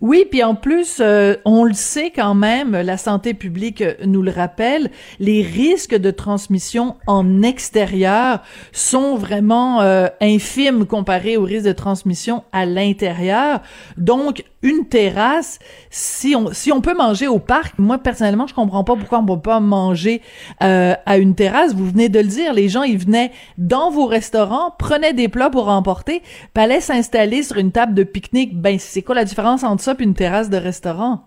Oui, 0.00 0.24
puis 0.30 0.42
en 0.42 0.54
plus, 0.54 0.98
euh, 1.00 1.36
on 1.44 1.64
le 1.64 1.74
sait 1.74 2.10
quand 2.10 2.34
même, 2.34 2.72
la 2.72 2.96
santé 2.96 3.34
publique 3.34 3.84
nous 4.04 4.22
le 4.22 4.30
rappelle, 4.30 4.90
les 5.20 5.42
risques 5.42 5.94
de 5.94 6.10
transmission 6.10 6.96
en 7.06 7.42
extérieur 7.42 8.42
sont 8.72 9.16
vraiment 9.16 9.80
euh, 9.80 10.08
infimes 10.20 10.86
comparés 10.86 11.36
aux 11.36 11.44
risques 11.44 11.66
de 11.66 11.72
transmission 11.72 12.44
à 12.52 12.66
l'intérieur. 12.66 13.60
Donc, 13.96 14.44
une 14.62 14.86
terrasse, 14.86 15.58
si 15.90 16.36
on 16.36 16.52
si 16.52 16.70
on 16.70 16.80
peut 16.80 16.94
manger 16.94 17.26
au 17.26 17.40
parc, 17.40 17.78
moi 17.78 17.98
personnellement, 17.98 18.46
je 18.46 18.54
comprends 18.54 18.84
pas 18.84 18.94
pourquoi 18.94 19.18
on 19.18 19.26
peut 19.26 19.40
pas 19.40 19.58
manger 19.58 20.22
euh, 20.62 20.94
à 21.04 21.18
une 21.18 21.34
terrasse. 21.34 21.74
Vous 21.74 21.88
venez 21.90 22.08
de 22.08 22.20
le 22.20 22.26
dire, 22.26 22.52
les 22.52 22.68
gens 22.68 22.84
ils 22.84 22.98
venaient 22.98 23.32
dans 23.58 23.90
vos 23.90 24.06
restaurants, 24.06 24.70
prenaient 24.78 25.14
des 25.14 25.28
plats 25.28 25.50
pour 25.50 25.68
emporter, 25.68 26.22
allaient 26.54 26.80
s'installer 26.80 27.42
sur 27.42 27.56
une 27.56 27.72
table 27.72 27.94
de 27.94 28.04
pique-nique. 28.04 28.56
Ben 28.56 28.78
c'est 28.78 29.02
quoi 29.02 29.16
la 29.16 29.24
différence 29.24 29.64
entre 29.64 29.81
ça 29.82 29.94
et 29.98 30.02
une 30.02 30.14
terrasse 30.14 30.50
de 30.50 30.56
restaurant? 30.56 31.26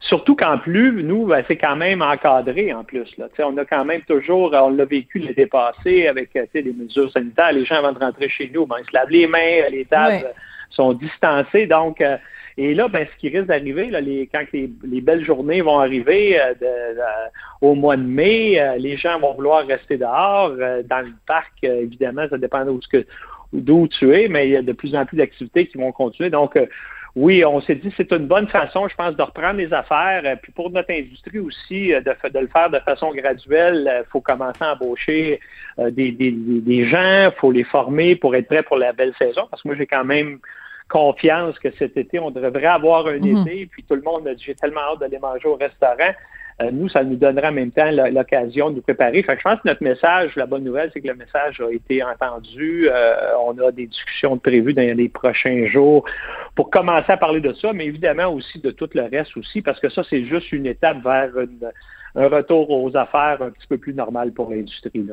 Surtout 0.00 0.36
qu'en 0.36 0.58
plus, 0.58 1.02
nous, 1.02 1.26
ben, 1.26 1.42
c'est 1.48 1.56
quand 1.56 1.76
même 1.76 2.02
encadré 2.02 2.72
en 2.72 2.84
plus. 2.84 3.08
Là. 3.16 3.28
on 3.40 3.56
a 3.56 3.64
quand 3.64 3.84
même 3.84 4.02
toujours, 4.02 4.52
on 4.52 4.70
l'a 4.70 4.84
vécu 4.84 5.18
l'été 5.18 5.46
passé 5.46 6.06
avec 6.06 6.30
les 6.34 6.72
mesures 6.72 7.10
sanitaires. 7.10 7.52
Les 7.52 7.64
gens 7.64 7.76
avant 7.76 7.92
de 7.92 7.98
rentrer 7.98 8.28
chez 8.28 8.50
nous, 8.52 8.66
ben, 8.66 8.76
ils 8.80 8.86
se 8.86 8.94
lavent 8.94 9.10
les 9.10 9.26
mains, 9.26 9.68
les 9.70 9.86
tables 9.86 10.26
sont 10.70 10.92
distancées. 10.92 11.66
Donc, 11.66 12.00
euh, 12.00 12.16
et 12.58 12.74
là, 12.74 12.88
ben, 12.88 13.06
ce 13.10 13.20
qui 13.20 13.28
risque 13.28 13.46
d'arriver, 13.46 13.90
là, 13.90 14.00
les, 14.00 14.28
quand 14.32 14.44
les, 14.52 15.00
belles 15.00 15.24
journées 15.24 15.60
vont 15.60 15.78
arriver 15.78 16.38
euh, 16.40 16.54
au 17.60 17.74
mois 17.74 17.96
de 17.96 18.02
mai, 18.02 18.60
euh, 18.60 18.76
les 18.76 18.96
gens 18.96 19.18
vont 19.18 19.34
vouloir 19.34 19.66
rester 19.66 19.96
dehors. 19.96 20.50
dans 20.50 21.04
le 21.04 21.12
parc, 21.26 21.52
évidemment, 21.62 22.26
ça 22.28 22.38
dépend 22.38 22.64
d'où 23.52 23.88
tu 23.88 24.14
es, 24.14 24.28
mais 24.28 24.46
il 24.46 24.52
y 24.52 24.56
a 24.56 24.62
de 24.62 24.72
plus 24.72 24.94
en 24.94 25.04
plus 25.06 25.16
d'activités 25.16 25.66
qui 25.66 25.78
vont 25.78 25.92
continuer. 25.92 26.30
Donc, 26.30 26.58
oui, 27.16 27.42
on 27.46 27.62
s'est 27.62 27.76
dit 27.76 27.90
c'est 27.96 28.12
une 28.12 28.26
bonne 28.26 28.46
façon, 28.46 28.88
je 28.88 28.94
pense, 28.94 29.16
de 29.16 29.22
reprendre 29.22 29.56
les 29.56 29.72
affaires. 29.72 30.20
Euh, 30.26 30.36
puis 30.40 30.52
pour 30.52 30.70
notre 30.70 30.92
industrie 30.92 31.38
aussi, 31.38 31.94
euh, 31.94 32.02
de, 32.02 32.38
le 32.38 32.46
faire 32.46 32.68
de 32.68 32.78
façon 32.80 33.10
graduelle. 33.12 33.84
Il 33.86 33.88
euh, 33.88 34.04
faut 34.12 34.20
commencer 34.20 34.62
à 34.62 34.74
embaucher 34.74 35.40
des, 35.78 36.12
des, 36.12 36.86
gens, 36.86 37.30
il 37.30 37.34
faut 37.38 37.52
les 37.52 37.64
former 37.64 38.16
pour 38.16 38.36
être 38.36 38.46
prêts 38.46 38.62
pour 38.62 38.76
la 38.76 38.92
belle 38.92 39.14
saison. 39.18 39.46
Parce 39.50 39.62
que 39.62 39.68
moi, 39.68 39.76
j'ai 39.78 39.86
quand 39.86 40.04
même 40.04 40.38
confiance 40.90 41.58
que 41.58 41.70
cet 41.78 41.96
été, 41.96 42.18
on 42.18 42.30
devrait 42.30 42.66
avoir 42.66 43.06
un 43.06 43.18
mhm. 43.18 43.46
été. 43.46 43.66
Puis 43.66 43.82
tout 43.82 43.94
le 43.94 44.02
monde 44.02 44.28
a 44.28 44.34
dit 44.34 44.44
j'ai 44.44 44.54
tellement 44.54 44.82
hâte 44.92 45.00
d'aller 45.00 45.18
manger 45.18 45.48
au 45.48 45.56
restaurant. 45.56 46.12
Euh, 46.62 46.70
nous, 46.72 46.88
ça 46.88 47.04
nous 47.04 47.16
donnera 47.16 47.50
en 47.50 47.52
même 47.52 47.70
temps 47.70 47.90
l'occasion 47.90 48.70
de 48.70 48.76
nous 48.76 48.82
préparer. 48.82 49.22
Fait 49.22 49.34
que 49.34 49.40
je 49.40 49.42
pense 49.42 49.60
que 49.60 49.68
notre 49.68 49.82
message, 49.82 50.34
la 50.36 50.46
bonne 50.46 50.64
nouvelle, 50.64 50.90
c'est 50.92 51.02
que 51.02 51.08
le 51.08 51.14
message 51.14 51.60
a 51.60 51.70
été 51.70 52.02
entendu. 52.02 52.88
Euh, 52.90 53.32
on 53.46 53.58
a 53.58 53.70
des 53.72 53.86
discussions 53.86 54.38
prévues 54.38 54.72
dans 54.72 54.96
les 54.96 55.08
prochains 55.10 55.66
jours 55.66 56.04
pour 56.54 56.70
commencer 56.70 57.12
à 57.12 57.18
parler 57.18 57.40
de 57.40 57.52
ça, 57.52 57.74
mais 57.74 57.84
évidemment 57.84 58.28
aussi 58.28 58.58
de 58.58 58.70
tout 58.70 58.88
le 58.94 59.02
reste 59.02 59.36
aussi, 59.36 59.60
parce 59.60 59.78
que 59.80 59.90
ça, 59.90 60.02
c'est 60.08 60.24
juste 60.24 60.50
une 60.52 60.66
étape 60.66 61.02
vers 61.04 61.30
un 62.14 62.28
retour 62.28 62.70
aux 62.70 62.96
affaires 62.96 63.42
un 63.42 63.50
petit 63.50 63.66
peu 63.68 63.76
plus 63.76 63.92
normal 63.92 64.32
pour 64.32 64.50
l'industrie. 64.50 65.06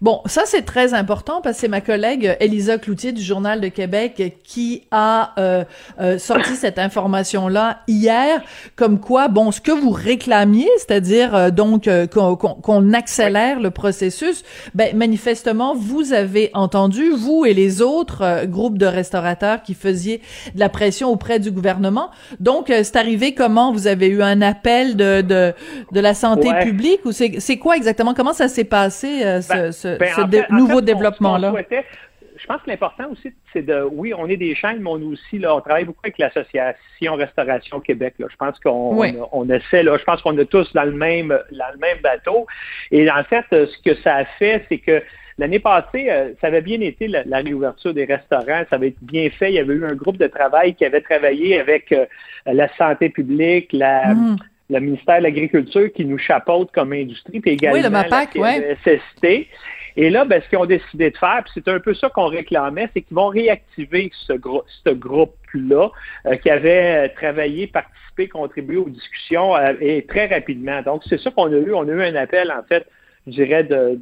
Bon, 0.00 0.22
ça 0.24 0.42
c'est 0.46 0.62
très 0.62 0.94
important 0.94 1.42
parce 1.42 1.56
que 1.56 1.60
c'est 1.60 1.68
ma 1.68 1.82
collègue 1.82 2.34
Elisa 2.40 2.78
Cloutier 2.78 3.12
du 3.12 3.22
Journal 3.22 3.60
de 3.60 3.68
Québec 3.68 4.38
qui 4.44 4.84
a 4.90 5.34
euh, 5.38 5.64
euh, 6.00 6.18
sorti 6.18 6.56
cette 6.56 6.78
information-là 6.78 7.80
hier, 7.86 8.40
comme 8.76 8.98
quoi, 8.98 9.28
bon, 9.28 9.50
ce 9.50 9.60
que 9.60 9.72
vous 9.72 9.90
réclamiez, 9.90 10.68
c'est-à-dire 10.78 11.34
euh, 11.34 11.50
donc 11.50 11.88
qu'on 12.10 12.92
accélère 12.94 13.60
le 13.60 13.70
processus, 13.70 14.42
ben 14.74 14.96
manifestement 14.96 15.74
vous 15.74 16.14
avez 16.14 16.50
entendu 16.54 17.10
vous 17.10 17.44
et 17.44 17.52
les 17.52 17.82
autres 17.82 18.46
groupes 18.46 18.78
de 18.78 18.86
restaurateurs 18.86 19.62
qui 19.62 19.74
faisiez 19.74 20.22
de 20.54 20.60
la 20.60 20.70
pression 20.70 21.10
auprès 21.10 21.40
du 21.40 21.50
gouvernement. 21.50 22.10
Donc 22.38 22.68
c'est 22.68 22.96
arrivé 22.96 23.34
comment? 23.34 23.70
Vous 23.72 23.86
avez 23.86 24.08
eu 24.08 24.22
un 24.22 24.40
appel 24.40 24.96
de 24.96 25.20
de, 25.20 25.52
de 25.92 26.00
la 26.00 26.14
santé 26.14 26.48
publique 26.62 27.04
ou 27.04 27.12
c'est 27.12 27.58
quoi 27.58 27.76
exactement? 27.76 28.14
Comment 28.14 28.32
ça 28.32 28.48
s'est 28.48 28.64
passé 28.64 29.40
ce, 29.42 29.79
ce 29.80 29.98
ben, 29.98 30.12
ce, 30.14 30.52
nouveau 30.52 30.80
développement-là? 30.80 31.52
Je 32.36 32.46
pense 32.46 32.62
que 32.62 32.70
l'important 32.70 33.10
aussi, 33.10 33.34
c'est 33.52 33.60
de, 33.60 33.82
oui, 33.82 34.14
on 34.16 34.26
est 34.26 34.38
des 34.38 34.54
chaînes, 34.54 34.78
mais 34.80 34.88
on 34.88 35.02
aussi, 35.02 35.38
là, 35.38 35.54
on 35.54 35.60
travaille 35.60 35.84
beaucoup 35.84 36.00
avec 36.02 36.16
l'Association 36.16 37.14
Restauration 37.14 37.80
Québec. 37.80 38.14
Là. 38.18 38.28
Je 38.30 38.36
pense 38.36 38.58
qu'on 38.60 38.96
on, 39.32 39.50
essaie, 39.50 39.82
là, 39.82 39.98
je 39.98 40.04
pense 40.04 40.22
qu'on 40.22 40.38
est 40.38 40.46
tous 40.46 40.72
dans 40.72 40.84
le 40.84 40.92
même, 40.92 41.28
dans 41.28 41.72
le 41.72 41.78
même 41.78 41.98
bateau. 42.02 42.46
Et 42.90 43.10
en 43.10 43.22
fait, 43.24 43.44
ce 43.50 43.82
que 43.84 43.94
ça 43.96 44.16
a 44.16 44.24
fait, 44.24 44.64
c'est 44.70 44.78
que 44.78 45.02
L'année 45.40 45.58
passée, 45.58 46.10
euh, 46.10 46.34
ça 46.42 46.48
avait 46.48 46.60
bien 46.60 46.82
été 46.82 47.08
la, 47.08 47.38
réouverture 47.38 47.94
des 47.94 48.04
restaurants, 48.04 48.62
ça 48.68 48.76
avait 48.76 48.88
été 48.88 48.98
bien 49.00 49.30
fait. 49.30 49.50
Il 49.50 49.54
y 49.54 49.58
avait 49.58 49.72
eu 49.72 49.86
un 49.86 49.94
groupe 49.94 50.18
de 50.18 50.26
travail 50.26 50.74
qui 50.74 50.84
avait 50.84 51.00
travaillé 51.00 51.58
avec 51.58 51.92
euh, 51.92 52.04
la 52.44 52.68
santé 52.76 53.08
publique, 53.08 53.72
la, 53.72 54.12
mm. 54.14 54.36
Le 54.70 54.80
ministère 54.80 55.18
de 55.18 55.24
l'Agriculture 55.24 55.92
qui 55.92 56.04
nous 56.04 56.18
chapeaute 56.18 56.70
comme 56.72 56.92
industrie, 56.92 57.40
puis 57.40 57.52
également 57.52 57.76
oui, 57.76 57.82
le 57.82 57.90
MAPAC, 57.90 58.34
la 58.36 58.76
SST. 58.76 59.48
Et 59.96 60.08
là, 60.08 60.24
ben, 60.24 60.40
ce 60.40 60.48
qu'ils 60.48 60.58
ont 60.58 60.66
décidé 60.66 61.10
de 61.10 61.16
faire, 61.16 61.42
puis 61.44 61.52
c'est 61.54 61.68
un 61.68 61.80
peu 61.80 61.94
ça 61.94 62.08
qu'on 62.08 62.26
réclamait, 62.26 62.88
c'est 62.94 63.02
qu'ils 63.02 63.16
vont 63.16 63.28
réactiver 63.28 64.10
ce, 64.26 64.34
ce 64.84 64.90
groupe-là 64.90 65.90
euh, 66.26 66.36
qui 66.36 66.48
avait 66.48 67.06
euh, 67.06 67.14
travaillé, 67.14 67.66
participé, 67.66 68.28
contribué 68.28 68.76
aux 68.76 68.88
discussions 68.88 69.56
euh, 69.56 69.74
et 69.80 70.06
très 70.06 70.26
rapidement. 70.26 70.80
Donc, 70.82 71.02
c'est 71.08 71.20
ça 71.20 71.30
qu'on 71.32 71.52
a 71.52 71.56
eu. 71.56 71.74
On 71.74 71.88
a 71.88 71.92
eu 71.92 72.02
un 72.02 72.14
appel, 72.14 72.52
en 72.52 72.62
fait, 72.62 72.86
je 73.26 73.32
dirais, 73.32 73.64
de, 73.64 73.98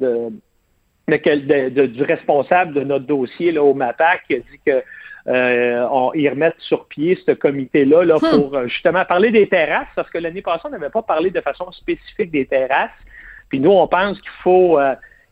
de, 1.09 1.85
du 1.87 2.03
responsable 2.03 2.73
de 2.73 2.81
notre 2.81 3.05
dossier 3.05 3.51
là, 3.51 3.63
au 3.63 3.73
MAPAC 3.73 4.21
qui 4.27 4.35
a 4.35 4.39
dit 4.39 4.59
que 4.63 4.83
euh, 5.29 5.87
on, 5.91 6.11
ils 6.13 6.29
remettent 6.29 6.59
sur 6.59 6.85
pied 6.85 7.17
ce 7.25 7.31
comité-là 7.31 8.03
là, 8.03 8.17
hmm. 8.17 8.29
pour 8.31 8.67
justement 8.67 9.05
parler 9.05 9.31
des 9.31 9.47
terrasses, 9.47 9.87
parce 9.95 10.09
que 10.09 10.17
l'année 10.17 10.41
passée, 10.41 10.63
on 10.65 10.69
n'avait 10.69 10.89
pas 10.89 11.03
parlé 11.03 11.29
de 11.29 11.41
façon 11.41 11.71
spécifique 11.71 12.31
des 12.31 12.45
terrasses. 12.45 12.89
Puis 13.49 13.59
nous, 13.59 13.71
on 13.71 13.87
pense 13.87 14.19
qu'il 14.19 14.31
faut 14.43 14.79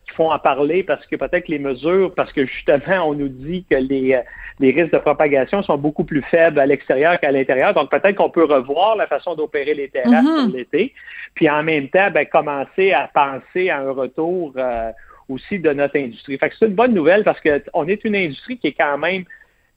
qu'il 0.08 0.16
faut 0.16 0.30
en 0.30 0.38
parler 0.38 0.82
parce 0.82 1.06
que 1.06 1.16
peut-être 1.16 1.48
les 1.48 1.58
mesures, 1.58 2.12
parce 2.14 2.32
que 2.32 2.46
justement, 2.46 3.08
on 3.08 3.14
nous 3.14 3.28
dit 3.28 3.64
que 3.70 3.76
les, 3.76 4.14
euh, 4.14 4.22
les 4.58 4.70
risques 4.70 4.92
de 4.92 4.98
propagation 4.98 5.62
sont 5.62 5.76
beaucoup 5.76 6.04
plus 6.04 6.22
faibles 6.22 6.58
à 6.58 6.66
l'extérieur 6.66 7.20
qu'à 7.20 7.30
l'intérieur. 7.30 7.74
Donc, 7.74 7.90
peut-être 7.90 8.16
qu'on 8.16 8.30
peut 8.30 8.44
revoir 8.44 8.96
la 8.96 9.06
façon 9.06 9.34
d'opérer 9.34 9.74
les 9.74 9.88
terrasses 9.88 10.24
pour 10.24 10.54
l'été. 10.54 10.94
Puis 11.34 11.48
en 11.48 11.62
même 11.62 11.88
temps, 11.88 12.10
ben, 12.10 12.26
commencer 12.26 12.92
à 12.92 13.08
penser 13.12 13.70
à 13.70 13.80
un 13.80 13.90
retour 13.92 14.54
euh, 14.56 14.90
aussi 15.28 15.58
de 15.58 15.72
notre 15.72 15.98
industrie. 15.98 16.38
Fait 16.38 16.48
que 16.48 16.56
c'est 16.58 16.66
une 16.66 16.74
bonne 16.74 16.94
nouvelle 16.94 17.22
parce 17.22 17.40
qu'on 17.40 17.86
est 17.86 18.04
une 18.04 18.16
industrie 18.16 18.58
qui 18.58 18.68
est 18.68 18.76
quand 18.76 18.98
même 18.98 19.24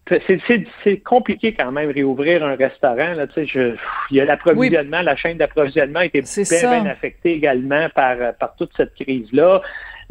c'est 0.08 0.98
compliqué 0.98 1.54
quand 1.54 1.72
même 1.72 1.92
réouvrir 1.92 2.44
un 2.44 2.56
restaurant. 2.56 3.14
Là, 3.14 3.26
je, 3.36 3.76
il 4.10 4.18
y 4.18 4.22
a 4.22 4.26
l'approvisionnement, 4.26 5.02
la 5.02 5.16
chaîne 5.16 5.38
d'approvisionnement 5.38 6.00
a 6.00 6.06
été 6.06 6.22
bien, 6.22 6.82
bien 6.82 6.86
affectée 6.86 7.34
également 7.34 7.88
par, 7.94 8.18
par 8.40 8.56
toute 8.56 8.72
cette 8.76 8.94
crise-là. 8.96 9.62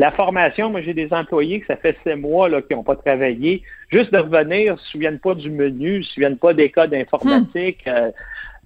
La 0.01 0.11
formation, 0.13 0.71
moi, 0.71 0.81
j'ai 0.81 0.95
des 0.95 1.13
employés 1.13 1.61
que 1.61 1.67
ça 1.67 1.77
fait 1.77 1.95
six 2.07 2.15
mois 2.15 2.49
là, 2.49 2.63
qui 2.63 2.75
n'ont 2.75 2.83
pas 2.83 2.97
travaillé. 2.97 3.63
Juste 3.93 4.11
de 4.13 4.19
revenir, 4.19 4.73
ne 4.73 4.79
se 4.79 4.87
souviennent 4.87 5.19
pas 5.19 5.35
du 5.35 5.51
menu, 5.51 5.99
ne 5.99 6.03
se 6.03 6.13
souviennent 6.13 6.39
pas 6.39 6.55
des 6.55 6.71
codes 6.71 6.95
informatiques. 6.95 7.85
Hmm. 7.85 7.91
Euh, 7.91 8.11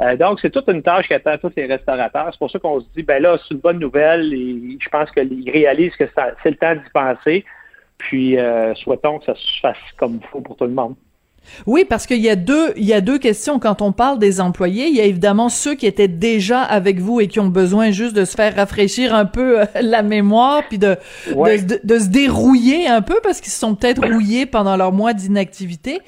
euh, 0.02 0.16
donc, 0.16 0.38
c'est 0.40 0.50
toute 0.50 0.68
une 0.68 0.82
tâche 0.82 1.08
qui 1.08 1.14
attend 1.14 1.36
tous 1.38 1.52
les 1.56 1.66
restaurateurs. 1.66 2.28
C'est 2.30 2.38
pour 2.38 2.52
ça 2.52 2.60
qu'on 2.60 2.80
se 2.80 2.86
dit, 2.94 3.02
ben 3.02 3.20
là, 3.20 3.36
c'est 3.42 3.54
une 3.54 3.60
bonne 3.60 3.80
nouvelle 3.80 4.32
et 4.32 4.78
je 4.80 4.88
pense 4.88 5.10
qu'ils 5.10 5.50
réalisent 5.50 5.96
que 5.96 6.04
c'est 6.42 6.50
le 6.50 6.56
temps 6.56 6.74
d'y 6.74 6.90
penser. 6.92 7.44
Puis, 7.98 8.38
euh, 8.38 8.72
souhaitons 8.76 9.18
que 9.18 9.24
ça 9.24 9.34
se 9.34 9.60
fasse 9.60 9.78
comme 9.96 10.20
il 10.22 10.26
faut 10.28 10.40
pour 10.40 10.56
tout 10.56 10.66
le 10.66 10.70
monde. 10.70 10.94
Oui, 11.66 11.84
parce 11.88 12.06
qu'il 12.06 12.20
y 12.20 12.28
a 12.28 12.36
deux, 12.36 12.72
il 12.76 12.84
y 12.84 12.92
a 12.92 13.00
deux 13.00 13.18
questions 13.18 13.58
quand 13.58 13.82
on 13.82 13.92
parle 13.92 14.18
des 14.18 14.40
employés. 14.40 14.86
Il 14.88 14.94
y 14.94 15.00
a 15.00 15.04
évidemment 15.04 15.48
ceux 15.48 15.74
qui 15.74 15.86
étaient 15.86 16.08
déjà 16.08 16.62
avec 16.62 17.00
vous 17.00 17.20
et 17.20 17.28
qui 17.28 17.40
ont 17.40 17.48
besoin 17.48 17.90
juste 17.90 18.14
de 18.14 18.24
se 18.24 18.34
faire 18.34 18.56
rafraîchir 18.56 19.14
un 19.14 19.24
peu 19.24 19.60
euh, 19.60 19.64
la 19.80 20.02
mémoire 20.02 20.62
puis 20.68 20.78
de, 20.78 20.96
de, 21.28 21.98
se 21.98 22.08
dérouiller 22.08 22.86
un 22.86 23.02
peu 23.02 23.18
parce 23.22 23.40
qu'ils 23.40 23.52
se 23.52 23.58
sont 23.58 23.74
peut-être 23.74 24.06
rouillés 24.06 24.46
pendant 24.46 24.76
leur 24.76 24.92
mois 24.92 25.12
d'inactivité. 25.12 26.00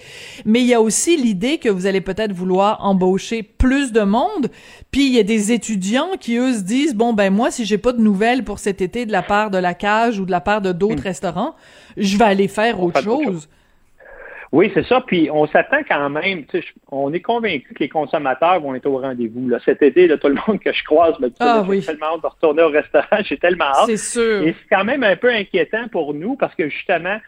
Mais 0.45 0.61
il 0.61 0.67
y 0.67 0.75
a 0.75 0.81
aussi 0.81 1.17
l'idée 1.17 1.59
que 1.59 1.69
vous 1.69 1.87
allez 1.87 2.01
peut-être 2.01 2.33
vouloir 2.33 2.85
embaucher 2.85 3.43
plus 3.43 3.93
de 3.93 4.03
monde. 4.03 4.49
Puis 4.91 5.07
il 5.07 5.13
y 5.13 5.19
a 5.19 5.23
des 5.23 5.53
étudiants 5.53 6.11
qui 6.19 6.37
eux 6.37 6.55
se 6.55 6.61
disent 6.61 6.95
bon 6.95 7.13
ben 7.13 7.33
moi 7.33 7.51
si 7.51 7.65
j'ai 7.65 7.79
pas 7.79 7.93
de 7.93 8.01
nouvelles 8.01 8.45
pour 8.45 8.59
cet 8.59 8.81
été 8.81 9.07
de 9.07 9.13
la 9.13 9.23
part 9.23 9.51
de 9.51 9.59
la 9.59 9.75
cage 9.75 10.19
ou 10.19 10.25
de 10.25 10.31
la 10.31 10.41
part 10.41 10.61
de 10.61 10.73
d'autres 10.73 11.03
hmm. 11.03 11.09
restaurants, 11.09 11.55
je 11.97 12.17
vais 12.17 12.25
aller 12.25 12.49
faire 12.49 12.83
autre 12.83 13.03
chose. 13.03 13.49
Oui, 14.53 14.71
c'est 14.75 14.87
ça. 14.87 15.03
Puis 15.07 15.29
on 15.31 15.47
s'attend 15.47 15.83
quand 15.89 16.09
même. 16.11 16.45
On 16.91 17.13
est 17.13 17.21
convaincu 17.21 17.75
que 17.75 17.81
les 17.81 17.89
consommateurs 17.89 18.61
vont 18.61 18.75
être 18.75 18.87
au 18.87 18.99
rendez-vous. 18.99 19.49
Là. 19.49 19.59
Cet 19.65 19.83
été, 19.83 20.09
tout 20.19 20.29
le 20.29 20.39
monde 20.47 20.61
que 20.61 20.73
je 20.73 20.85
croise 20.85 21.19
me 21.21 21.29
dit 21.29 21.37
ah, 21.41 21.65
j'ai 21.69 21.81
tellement 21.81 22.15
hâte 22.15 22.23
de 22.23 22.27
retourner 22.29 22.63
au 22.63 22.69
restaurant, 22.69 23.17
j'ai 23.25 23.39
tellement 23.39 23.67
hâte. 23.67 23.87
C'est 23.87 23.97
sûr. 23.97 24.43
Et 24.43 24.55
c'est 24.59 24.77
quand 24.77 24.85
même 24.85 25.03
un 25.03 25.17
peu 25.17 25.33
inquiétant 25.33 25.89
pour 25.89 26.15
nous 26.15 26.37
parce 26.37 26.55
que 26.55 26.69
justement, 26.69 27.19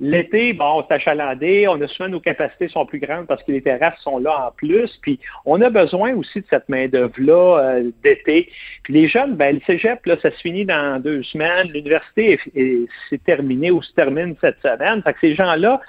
L'été, 0.00 0.52
bon, 0.52 0.84
c'est 0.88 0.94
achalandé, 0.94 1.68
on 1.68 1.80
a 1.80 1.86
souvent 1.86 2.08
nos 2.08 2.18
capacités 2.18 2.68
sont 2.68 2.84
plus 2.84 2.98
grandes 2.98 3.28
parce 3.28 3.42
que 3.44 3.52
les 3.52 3.62
terrasses 3.62 4.00
sont 4.00 4.18
là 4.18 4.48
en 4.48 4.50
plus, 4.50 4.98
puis 5.00 5.20
on 5.44 5.62
a 5.62 5.70
besoin 5.70 6.14
aussi 6.14 6.40
de 6.40 6.46
cette 6.50 6.68
main-d'œuvre-là 6.68 7.58
euh, 7.58 7.90
d'été. 8.02 8.50
Puis 8.82 8.92
les 8.92 9.06
jeunes, 9.06 9.36
ben, 9.36 9.54
le 9.54 9.60
cégep, 9.66 10.04
là, 10.04 10.16
ça 10.20 10.32
se 10.32 10.36
finit 10.38 10.64
dans 10.64 11.00
deux 11.00 11.22
semaines, 11.22 11.68
l'université 11.68 12.40
s'est 13.08 13.20
terminée 13.24 13.70
ou 13.70 13.82
se 13.82 13.92
termine 13.92 14.34
cette 14.40 14.60
semaine. 14.62 15.00
Fait 15.02 15.12
que 15.12 15.20
ces 15.20 15.34
gens-là, 15.36 15.80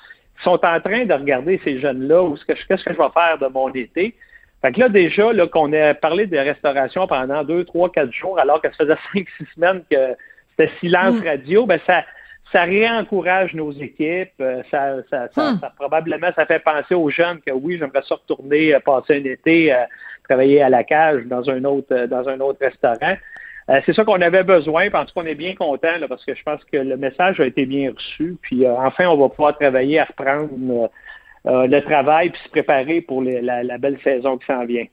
sont 0.43 0.59
en 0.65 0.79
train 0.79 1.05
de 1.05 1.13
regarder 1.13 1.59
ces 1.63 1.79
jeunes-là, 1.79 2.23
ou 2.23 2.35
qu'est-ce 2.47 2.65
que 2.83 2.93
je 2.93 2.97
vais 2.97 3.09
faire 3.13 3.37
de 3.39 3.47
mon 3.47 3.69
été. 3.69 4.15
Fait 4.61 4.71
que 4.71 4.79
là, 4.79 4.89
déjà, 4.89 5.31
là, 5.31 5.47
qu'on 5.47 5.71
ait 5.73 5.93
parlé 5.93 6.27
de 6.27 6.37
restauration 6.37 7.07
pendant 7.07 7.43
deux, 7.43 7.63
trois, 7.65 7.91
quatre 7.91 8.11
jours, 8.11 8.39
alors 8.39 8.61
que 8.61 8.69
ça 8.69 8.85
faisait 8.85 8.97
cinq, 9.13 9.27
six 9.37 9.45
semaines 9.55 9.83
que 9.89 10.15
c'était 10.51 10.71
silence 10.79 11.15
mm. 11.15 11.27
radio, 11.27 11.65
ben 11.65 11.79
ça, 11.85 12.03
ça 12.51 12.63
réencourage 12.63 13.53
nos 13.53 13.71
équipes. 13.71 14.31
Euh, 14.39 14.61
ça, 14.71 14.97
ça, 15.09 15.25
hmm. 15.25 15.59
ça, 15.59 15.73
probablement, 15.75 16.29
ça 16.35 16.45
fait 16.45 16.59
penser 16.59 16.95
aux 16.95 17.09
jeunes 17.09 17.39
que 17.45 17.51
oui, 17.51 17.77
j'aimerais 17.77 18.03
ça 18.07 18.15
retourner 18.15 18.73
euh, 18.73 18.79
passer 18.79 19.15
un 19.15 19.25
été, 19.25 19.73
euh, 19.73 19.83
travailler 20.27 20.61
à 20.61 20.69
la 20.69 20.83
cage 20.83 21.25
dans 21.25 21.49
un 21.49 21.63
autre, 21.65 22.05
dans 22.05 22.29
un 22.29 22.39
autre 22.39 22.59
restaurant. 22.61 23.15
C'est 23.67 23.93
ça 23.93 24.03
qu'on 24.03 24.21
avait 24.21 24.43
besoin. 24.43 24.87
En 24.87 25.05
tout 25.05 25.13
cas, 25.13 25.21
on 25.21 25.25
est 25.25 25.35
bien 25.35 25.55
content 25.55 25.87
parce 26.07 26.23
que 26.23 26.35
je 26.35 26.43
pense 26.43 26.63
que 26.65 26.77
le 26.77 26.97
message 26.97 27.39
a 27.39 27.45
été 27.45 27.65
bien 27.65 27.91
reçu. 27.91 28.37
Puis 28.41 28.67
enfin, 28.67 29.07
on 29.07 29.17
va 29.17 29.29
pouvoir 29.29 29.57
travailler 29.57 29.99
à 29.99 30.05
reprendre 30.05 30.89
le 31.45 31.79
travail 31.81 32.29
puis 32.29 32.41
se 32.43 32.49
préparer 32.49 33.01
pour 33.01 33.23
la 33.23 33.77
belle 33.77 33.99
saison 34.03 34.37
qui 34.37 34.45
s'en 34.45 34.65
vient. 34.65 34.85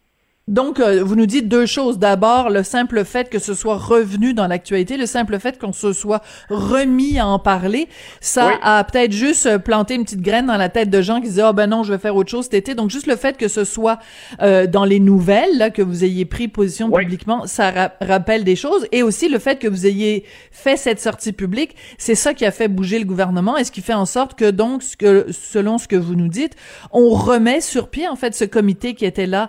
Donc, 0.48 0.81
euh, 0.81 1.05
vous 1.05 1.14
nous 1.14 1.26
dites 1.26 1.48
deux 1.48 1.66
choses. 1.66 2.00
D'abord, 2.00 2.50
le 2.50 2.64
simple 2.64 3.05
fait 3.05 3.31
que 3.31 3.38
ce 3.38 3.55
soit 3.55 3.76
revenu 3.76 4.35
dans 4.35 4.48
l'actualité, 4.48 4.96
le 4.96 5.07
simple 5.07 5.38
fait 5.38 5.57
qu'on 5.57 5.72
se 5.72 5.92
soit 5.92 6.20
remis 6.50 7.20
à 7.20 7.28
en 7.28 7.38
parler, 7.38 7.88
ça 8.20 8.59
a 8.61 8.83
peut-être 8.83 9.12
juste 9.12 9.46
euh, 9.46 9.59
planté 9.59 9.94
une 9.94 10.02
petite 10.02 10.20
graine 10.20 10.46
dans 10.46 10.57
la 10.57 10.68
tête 10.68 10.90
de 10.90 11.00
gens 11.00 11.20
qui 11.20 11.28
disaient, 11.28 11.44
oh 11.48 11.52
ben 11.52 11.68
non, 11.68 11.85
je 11.85 11.92
vais 11.92 11.98
faire 11.98 12.16
autre 12.16 12.31
chose 12.31 12.46
cet 12.46 12.55
été. 12.55 12.74
Donc, 12.74 12.90
juste 12.90 13.07
le 13.07 13.14
fait 13.14 13.37
que 13.37 13.46
ce 13.46 13.62
soit 13.62 14.00
euh, 14.40 14.66
dans 14.66 14.85
les 14.85 14.98
nouvelles, 14.98 15.59
là, 15.59 15.70
que 15.70 15.81
vous 15.81 16.02
ayez 16.02 16.24
pris 16.24 16.48
position 16.48 16.90
publiquement, 16.90 17.46
ça 17.46 17.92
rappelle 18.00 18.42
des 18.42 18.57
choses. 18.57 18.88
Et 18.90 19.05
aussi 19.05 19.28
le 19.28 19.38
fait 19.38 19.61
que 19.61 19.68
vous 19.68 19.87
ayez 19.87 20.24
fait 20.50 20.76
cette 20.76 21.00
sortie 21.00 21.33
publique, 21.33 21.76
c'est 21.98 22.16
ça 22.16 22.35
qui 22.35 22.44
a 22.44 22.50
fait 22.50 22.66
bouger 22.66 22.98
le 22.98 23.05
gouvernement 23.05 23.57
et 23.57 23.62
ce 23.62 23.70
qui 23.70 23.81
fait 23.81 23.94
en 23.94 24.07
sorte 24.07 24.35
que, 24.35 24.50
donc, 24.50 24.83
ce 24.83 24.96
que, 24.96 25.26
selon 25.31 25.78
ce 25.78 25.87
que 25.87 25.96
vous 25.96 26.16
nous 26.16 26.28
dites, 26.28 26.57
on 26.90 27.11
remet 27.11 27.61
sur 27.61 27.90
pied, 27.90 28.09
en 28.09 28.16
fait, 28.16 28.35
ce 28.35 28.44
comité 28.44 28.94
qui 28.94 29.05
était 29.05 29.26
là 29.26 29.48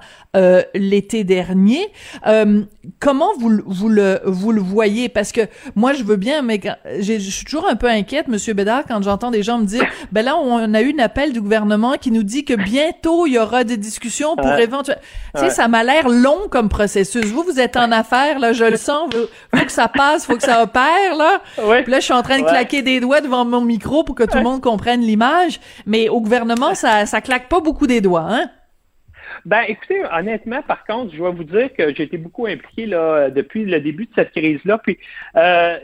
l'été 0.89 1.23
dernier. 1.23 1.87
Euh, 2.27 2.63
comment 2.99 3.29
vous, 3.39 3.61
vous, 3.65 3.89
le, 3.89 4.21
vous 4.25 4.51
le 4.51 4.61
voyez? 4.61 5.09
Parce 5.09 5.31
que 5.31 5.41
moi, 5.75 5.93
je 5.93 6.03
veux 6.03 6.15
bien, 6.15 6.41
mais 6.41 6.59
je 6.99 7.17
suis 7.17 7.45
toujours 7.45 7.67
un 7.67 7.75
peu 7.75 7.87
inquiète, 7.87 8.27
Monsieur 8.27 8.53
Bédard, 8.53 8.83
quand 8.87 9.01
j'entends 9.01 9.31
des 9.31 9.43
gens 9.43 9.57
me 9.57 9.65
dire, 9.65 9.85
ben 10.11 10.23
là, 10.23 10.37
on 10.37 10.73
a 10.73 10.81
eu 10.81 10.93
un 10.93 11.03
appel 11.03 11.33
du 11.33 11.41
gouvernement 11.41 11.93
qui 11.93 12.11
nous 12.11 12.23
dit 12.23 12.45
que 12.45 12.53
bientôt, 12.53 13.25
il 13.25 13.33
y 13.33 13.39
aura 13.39 13.63
des 13.63 13.77
discussions 13.77 14.35
pour 14.35 14.51
éventuellement... 14.53 15.01
Tu 15.35 15.41
sais, 15.41 15.49
ça 15.49 15.67
m'a 15.67 15.83
l'air 15.83 16.09
long 16.09 16.47
comme 16.49 16.69
processus. 16.69 17.25
Vous, 17.25 17.43
vous 17.43 17.59
êtes 17.59 17.77
en 17.77 17.91
affaires, 17.91 18.39
là, 18.39 18.53
je 18.53 18.65
le 18.65 18.77
sens. 18.77 19.09
Faut 19.55 19.65
que 19.65 19.71
ça 19.71 19.87
passe, 19.87 20.25
faut 20.25 20.35
que 20.35 20.43
ça 20.43 20.61
opère, 20.61 21.15
là. 21.17 21.41
Puis 21.81 21.91
là, 21.91 21.99
je 21.99 22.05
suis 22.05 22.13
en 22.13 22.21
train 22.21 22.39
de 22.39 22.45
claquer 22.45 22.81
des 22.81 22.99
doigts 22.99 23.21
devant 23.21 23.45
mon 23.45 23.61
micro 23.61 24.03
pour 24.03 24.15
que 24.15 24.23
tout 24.23 24.37
le 24.37 24.43
monde 24.43 24.61
comprenne 24.61 25.01
l'image. 25.01 25.59
Mais 25.85 26.09
au 26.09 26.21
gouvernement, 26.21 26.75
ça, 26.75 27.05
ça 27.05 27.21
claque 27.21 27.49
pas 27.49 27.59
beaucoup 27.59 27.87
des 27.87 28.01
doigts, 28.01 28.27
hein? 28.29 28.49
Ben, 29.45 29.63
écoutez, 29.67 30.01
honnêtement, 30.11 30.61
par 30.61 30.85
contre, 30.85 31.13
je 31.13 31.21
vais 31.21 31.31
vous 31.31 31.43
dire 31.43 31.73
que 31.73 31.93
j'ai 31.93 32.03
été 32.03 32.17
beaucoup 32.17 32.45
impliqué 32.45 32.85
là, 32.85 33.29
depuis 33.29 33.65
le 33.65 33.81
début 33.81 34.05
de 34.05 34.11
cette 34.15 34.31
crise-là, 34.31 34.77
puis 34.77 34.97
euh, 35.35 35.77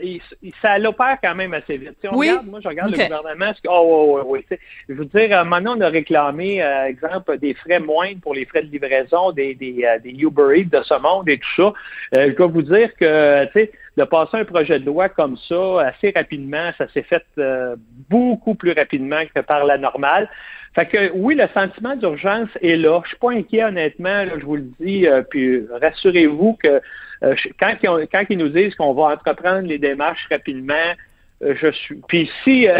ça 0.62 0.78
l'opère 0.78 1.18
quand 1.22 1.34
même 1.34 1.52
assez 1.52 1.76
vite. 1.76 1.96
on 2.04 2.16
oui? 2.16 2.30
regarde, 2.30 2.46
moi, 2.46 2.60
je 2.62 2.68
regarde 2.68 2.90
le 2.90 2.96
gouvernement. 2.96 3.52
Oh, 3.68 4.20
oui, 4.24 4.44
oui. 4.50 4.58
Je 4.88 4.94
veux 4.94 5.04
dire, 5.04 5.44
maintenant, 5.44 5.76
on 5.76 5.80
a 5.80 5.88
réclamé, 5.88 6.62
euh, 6.62 6.86
exemple, 6.86 7.38
des 7.38 7.54
frais 7.54 7.80
moindres 7.80 8.20
pour 8.20 8.34
les 8.34 8.46
frais 8.46 8.62
de 8.62 8.70
livraison 8.70 9.32
des, 9.32 9.54
des, 9.54 9.84
euh, 9.84 9.98
des 9.98 10.10
Uber 10.10 10.58
Eats 10.58 10.78
de 10.78 10.82
ce 10.82 10.98
monde 11.00 11.28
et 11.28 11.38
tout 11.38 11.54
ça. 11.56 11.72
Euh, 12.16 12.30
je 12.30 12.36
dois 12.36 12.46
vous 12.46 12.62
dire 12.62 12.94
que, 12.96 13.44
tu 13.46 13.52
sais, 13.52 13.72
de 13.96 14.04
passer 14.04 14.38
un 14.38 14.44
projet 14.44 14.78
de 14.78 14.86
loi 14.86 15.08
comme 15.08 15.36
ça 15.48 15.82
assez 15.82 16.12
rapidement, 16.14 16.70
ça 16.78 16.88
s'est 16.88 17.02
fait 17.02 17.24
euh, 17.38 17.76
beaucoup 18.08 18.54
plus 18.54 18.72
rapidement 18.72 19.22
que 19.34 19.40
par 19.40 19.64
la 19.64 19.78
normale. 19.78 20.28
Fait 20.74 20.86
que 20.86 21.10
oui, 21.14 21.34
le 21.34 21.48
sentiment 21.52 21.96
d'urgence 21.96 22.48
est 22.62 22.76
là. 22.76 23.00
Je 23.04 23.08
suis 23.08 23.18
pas 23.18 23.32
inquiet, 23.32 23.64
honnêtement, 23.64 24.24
je 24.38 24.44
vous 24.44 24.56
le 24.56 24.68
dis. 24.78 25.06
Euh, 25.06 25.22
puis 25.22 25.66
rassurez-vous 25.80 26.58
que 26.62 26.80
euh, 27.22 27.34
quand, 27.58 27.74
ils 27.82 28.08
quand, 28.08 28.24
ils 28.30 28.38
nous 28.38 28.48
disent 28.48 28.74
qu'on 28.76 28.94
va 28.94 29.14
entreprendre 29.14 29.66
les 29.66 29.78
démarches 29.78 30.26
rapidement, 30.30 30.94
je 31.40 31.72
suis. 31.72 32.00
Puis 32.06 32.30
si 32.44 32.68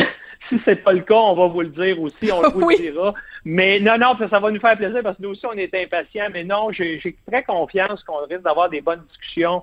si 0.49 0.61
c'est 0.65 0.83
pas 0.83 0.93
le 0.93 1.01
cas, 1.01 1.15
on 1.15 1.35
va 1.35 1.47
vous 1.47 1.61
le 1.63 1.69
dire 1.69 2.01
aussi, 2.01 2.31
on 2.33 2.43
vous 2.51 2.69
le 2.69 2.77
dira. 2.77 3.15
Mais 3.45 3.81
non, 3.81 3.99
non, 3.99 4.17
ça 4.19 4.39
va 4.39 4.51
nous 4.51 4.61
faire 4.61 4.77
plaisir 4.77 5.01
parce 5.03 5.17
que 5.17 5.23
nous 5.23 5.31
aussi, 5.31 5.47
on 5.47 5.53
est 5.53 5.75
impatients. 5.75 6.29
Mais 6.33 6.45
non, 6.45 6.71
j'ai 6.73 7.01
très 7.27 7.43
confiance 7.43 8.03
qu'on 8.05 8.25
risque 8.27 8.43
d'avoir 8.43 8.69
des 8.69 8.81
bonnes 8.81 9.03
discussions 9.09 9.63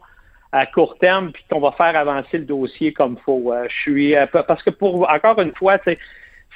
à 0.53 0.65
court 0.65 0.97
terme, 0.97 1.33
puis 1.33 1.43
qu'on 1.51 1.59
va 1.59 1.73
faire 1.73 1.95
avancer 1.97 2.37
le 2.37 2.45
dossier 2.45 2.93
comme 2.93 3.17
il 3.19 3.23
faut. 3.23 3.51
Euh, 3.51 3.65
je 3.69 3.75
suis 3.75 4.15
euh, 4.15 4.25
parce 4.27 4.63
que 4.63 4.69
pour 4.69 5.09
encore 5.09 5.39
une 5.41 5.53
fois, 5.53 5.77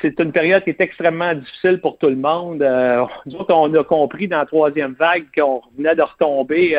c'est 0.02 0.20
une 0.20 0.32
période 0.32 0.64
qui 0.64 0.72
est 0.72 0.82
extrêmement 0.82 1.34
difficile 1.34 1.80
pour 1.80 1.98
tout 1.98 2.10
le 2.10 2.16
monde. 2.16 2.62
Euh, 2.62 3.06
nous 3.26 3.36
autres, 3.36 3.54
on 3.54 3.74
a 3.74 3.84
compris 3.84 4.28
dans 4.28 4.40
la 4.40 4.46
troisième 4.46 4.94
vague 4.94 5.26
qu'on 5.36 5.62
venait 5.78 5.96
de 5.96 6.02
retomber 6.02 6.78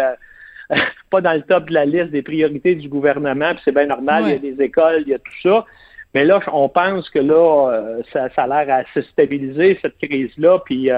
pas 1.10 1.20
dans 1.20 1.34
le 1.34 1.42
top 1.42 1.68
de 1.68 1.74
la 1.74 1.84
liste 1.84 2.10
des 2.10 2.22
priorités 2.22 2.74
du 2.74 2.88
gouvernement, 2.88 3.54
puis 3.54 3.62
c'est 3.64 3.74
bien 3.74 3.86
normal, 3.86 4.24
il 4.26 4.30
y 4.30 4.34
a 4.34 4.54
des 4.54 4.62
écoles, 4.62 5.02
il 5.02 5.08
y 5.08 5.14
a 5.14 5.18
tout 5.18 5.40
ça. 5.42 5.64
Mais 6.14 6.24
là, 6.24 6.40
on 6.52 6.68
pense 6.68 7.08
que 7.08 7.18
là, 7.18 8.02
ça, 8.12 8.28
ça 8.34 8.42
a 8.42 8.46
l'air 8.46 8.74
à 8.74 8.84
se 8.92 9.00
stabiliser, 9.08 9.78
cette 9.80 9.96
crise-là, 9.98 10.58
puis 10.64 10.90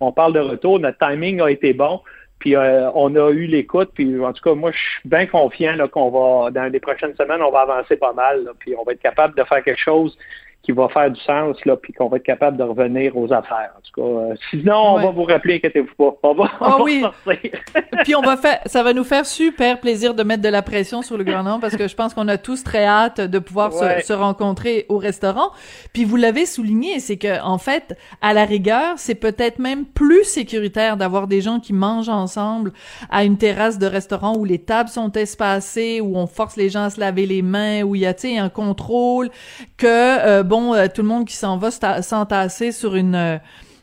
on 0.00 0.12
parle 0.12 0.32
de 0.32 0.40
retour. 0.40 0.80
Notre 0.80 0.98
timing 0.98 1.40
a 1.40 1.50
été 1.50 1.72
bon. 1.72 2.00
Puis 2.38 2.54
euh, 2.54 2.90
on 2.94 3.14
a 3.16 3.30
eu 3.30 3.46
l'écoute, 3.46 3.90
puis 3.94 4.20
en 4.22 4.32
tout 4.32 4.42
cas, 4.42 4.54
moi, 4.54 4.70
je 4.70 4.78
suis 4.78 5.08
bien 5.08 5.26
confiant 5.26 5.74
qu'on 5.88 6.10
va, 6.10 6.50
dans 6.50 6.70
les 6.70 6.80
prochaines 6.80 7.14
semaines, 7.16 7.40
on 7.40 7.50
va 7.50 7.60
avancer 7.60 7.96
pas 7.96 8.12
mal, 8.12 8.50
puis 8.58 8.74
on 8.78 8.84
va 8.84 8.92
être 8.92 9.00
capable 9.00 9.34
de 9.36 9.44
faire 9.44 9.64
quelque 9.64 9.80
chose 9.80 10.16
qui 10.66 10.72
va 10.72 10.88
faire 10.88 11.08
du 11.12 11.20
sens, 11.20 11.56
là, 11.64 11.76
puis 11.76 11.92
qu'on 11.92 12.08
va 12.08 12.16
être 12.16 12.24
capable 12.24 12.56
de 12.56 12.64
revenir 12.64 13.16
aux 13.16 13.32
affaires. 13.32 13.70
En 13.76 13.80
tout 13.80 14.00
cas, 14.00 14.08
euh, 14.08 14.34
sinon, 14.50 14.96
on 14.96 15.00
va 15.00 15.10
vous 15.12 15.22
rappeler, 15.22 15.54
inquiétez-vous 15.54 15.94
pas. 15.96 16.18
On 16.24 16.34
va, 16.34 16.50
oh, 16.60 16.82
oui. 16.82 17.04
puis 18.02 18.16
on 18.16 18.20
va 18.20 18.36
faire, 18.36 18.58
ça 18.66 18.82
va 18.82 18.92
nous 18.92 19.04
faire 19.04 19.24
super 19.24 19.78
plaisir 19.78 20.12
de 20.12 20.24
mettre 20.24 20.42
de 20.42 20.48
la 20.48 20.62
pression 20.62 21.02
sur 21.02 21.16
le 21.16 21.22
gouvernement 21.22 21.60
parce 21.60 21.76
que 21.76 21.86
je 21.86 21.94
pense 21.94 22.14
qu'on 22.14 22.26
a 22.26 22.36
tous 22.36 22.64
très 22.64 22.84
hâte 22.84 23.20
de 23.20 23.38
pouvoir 23.38 23.72
se, 23.72 24.04
se, 24.04 24.12
rencontrer 24.12 24.86
au 24.88 24.98
restaurant. 24.98 25.50
Puis 25.92 26.04
vous 26.04 26.16
l'avez 26.16 26.46
souligné, 26.46 26.98
c'est 26.98 27.16
que 27.16 27.40
en 27.44 27.58
fait, 27.58 27.96
à 28.20 28.34
la 28.34 28.44
rigueur, 28.44 28.94
c'est 28.96 29.14
peut-être 29.14 29.60
même 29.60 29.84
plus 29.84 30.24
sécuritaire 30.24 30.96
d'avoir 30.96 31.28
des 31.28 31.42
gens 31.42 31.60
qui 31.60 31.74
mangent 31.74 32.08
ensemble 32.08 32.72
à 33.08 33.22
une 33.22 33.38
terrasse 33.38 33.78
de 33.78 33.86
restaurant 33.86 34.36
où 34.36 34.44
les 34.44 34.58
tables 34.58 34.88
sont 34.88 35.12
espacées, 35.12 36.00
où 36.00 36.16
on 36.16 36.26
force 36.26 36.56
les 36.56 36.70
gens 36.70 36.82
à 36.82 36.90
se 36.90 36.98
laver 36.98 37.26
les 37.26 37.42
mains, 37.42 37.82
où 37.84 37.94
il 37.94 38.00
y 38.00 38.06
a, 38.06 38.14
tu 38.14 38.28
sais, 38.28 38.38
un 38.38 38.48
contrôle, 38.48 39.30
que 39.76 39.86
euh, 39.86 40.42
bon 40.42 40.55
euh, 40.74 40.86
tout 40.92 41.02
le 41.02 41.08
monde 41.08 41.24
qui 41.26 41.36
s'en 41.36 41.58
va 41.58 41.70
s'entasser 41.70 42.72
sur 42.72 42.96
une 42.96 43.14
euh, 43.14 43.38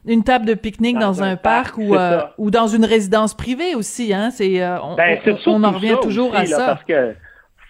une 0.05 0.23
table 0.25 0.45
de 0.45 0.53
pique-nique 0.53 0.99
dans, 0.99 1.23
un, 1.23 1.37
parc, 1.37 1.77
ou, 1.77 1.95
euh, 1.95 2.19
ou 2.37 2.51
dans 2.51 2.67
une 2.67 2.83
résidence 2.83 3.33
privée 3.33 3.73
aussi, 3.73 4.13
hein. 4.13 4.31
C'est 4.31 4.61
on, 4.61 4.95
ben, 4.95 5.17
on, 5.45 5.63
en 5.63 5.71
revient 5.71 5.95
toujours 6.01 6.35
à 6.35 6.45
ça. 6.45 6.65
Parce 6.65 6.83
que 6.83 7.15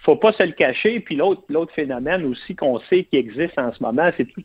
faut 0.02 0.16
pas 0.16 0.32
se 0.32 0.42
le 0.42 0.50
cacher. 0.50 0.98
Puis 0.98 1.14
l'autre 1.14 1.42
l'autre 1.48 1.72
phénomène 1.72 2.24
aussi 2.24 2.56
qu'on 2.56 2.80
sait 2.90 3.04
qui 3.04 3.18
existe 3.18 3.56
en 3.56 3.72
ce 3.72 3.80
moment, 3.80 4.10
c'est 4.16 4.24
tous 4.24 4.42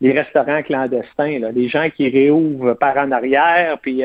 les 0.00 0.12
restaurants 0.12 0.62
clandestins, 0.62 1.38
là, 1.38 1.52
les 1.52 1.68
gens 1.68 1.88
qui 1.96 2.08
réouvrent 2.08 2.74
par 2.74 2.96
en 2.96 3.12
arrière, 3.12 3.78
puis 3.80 4.02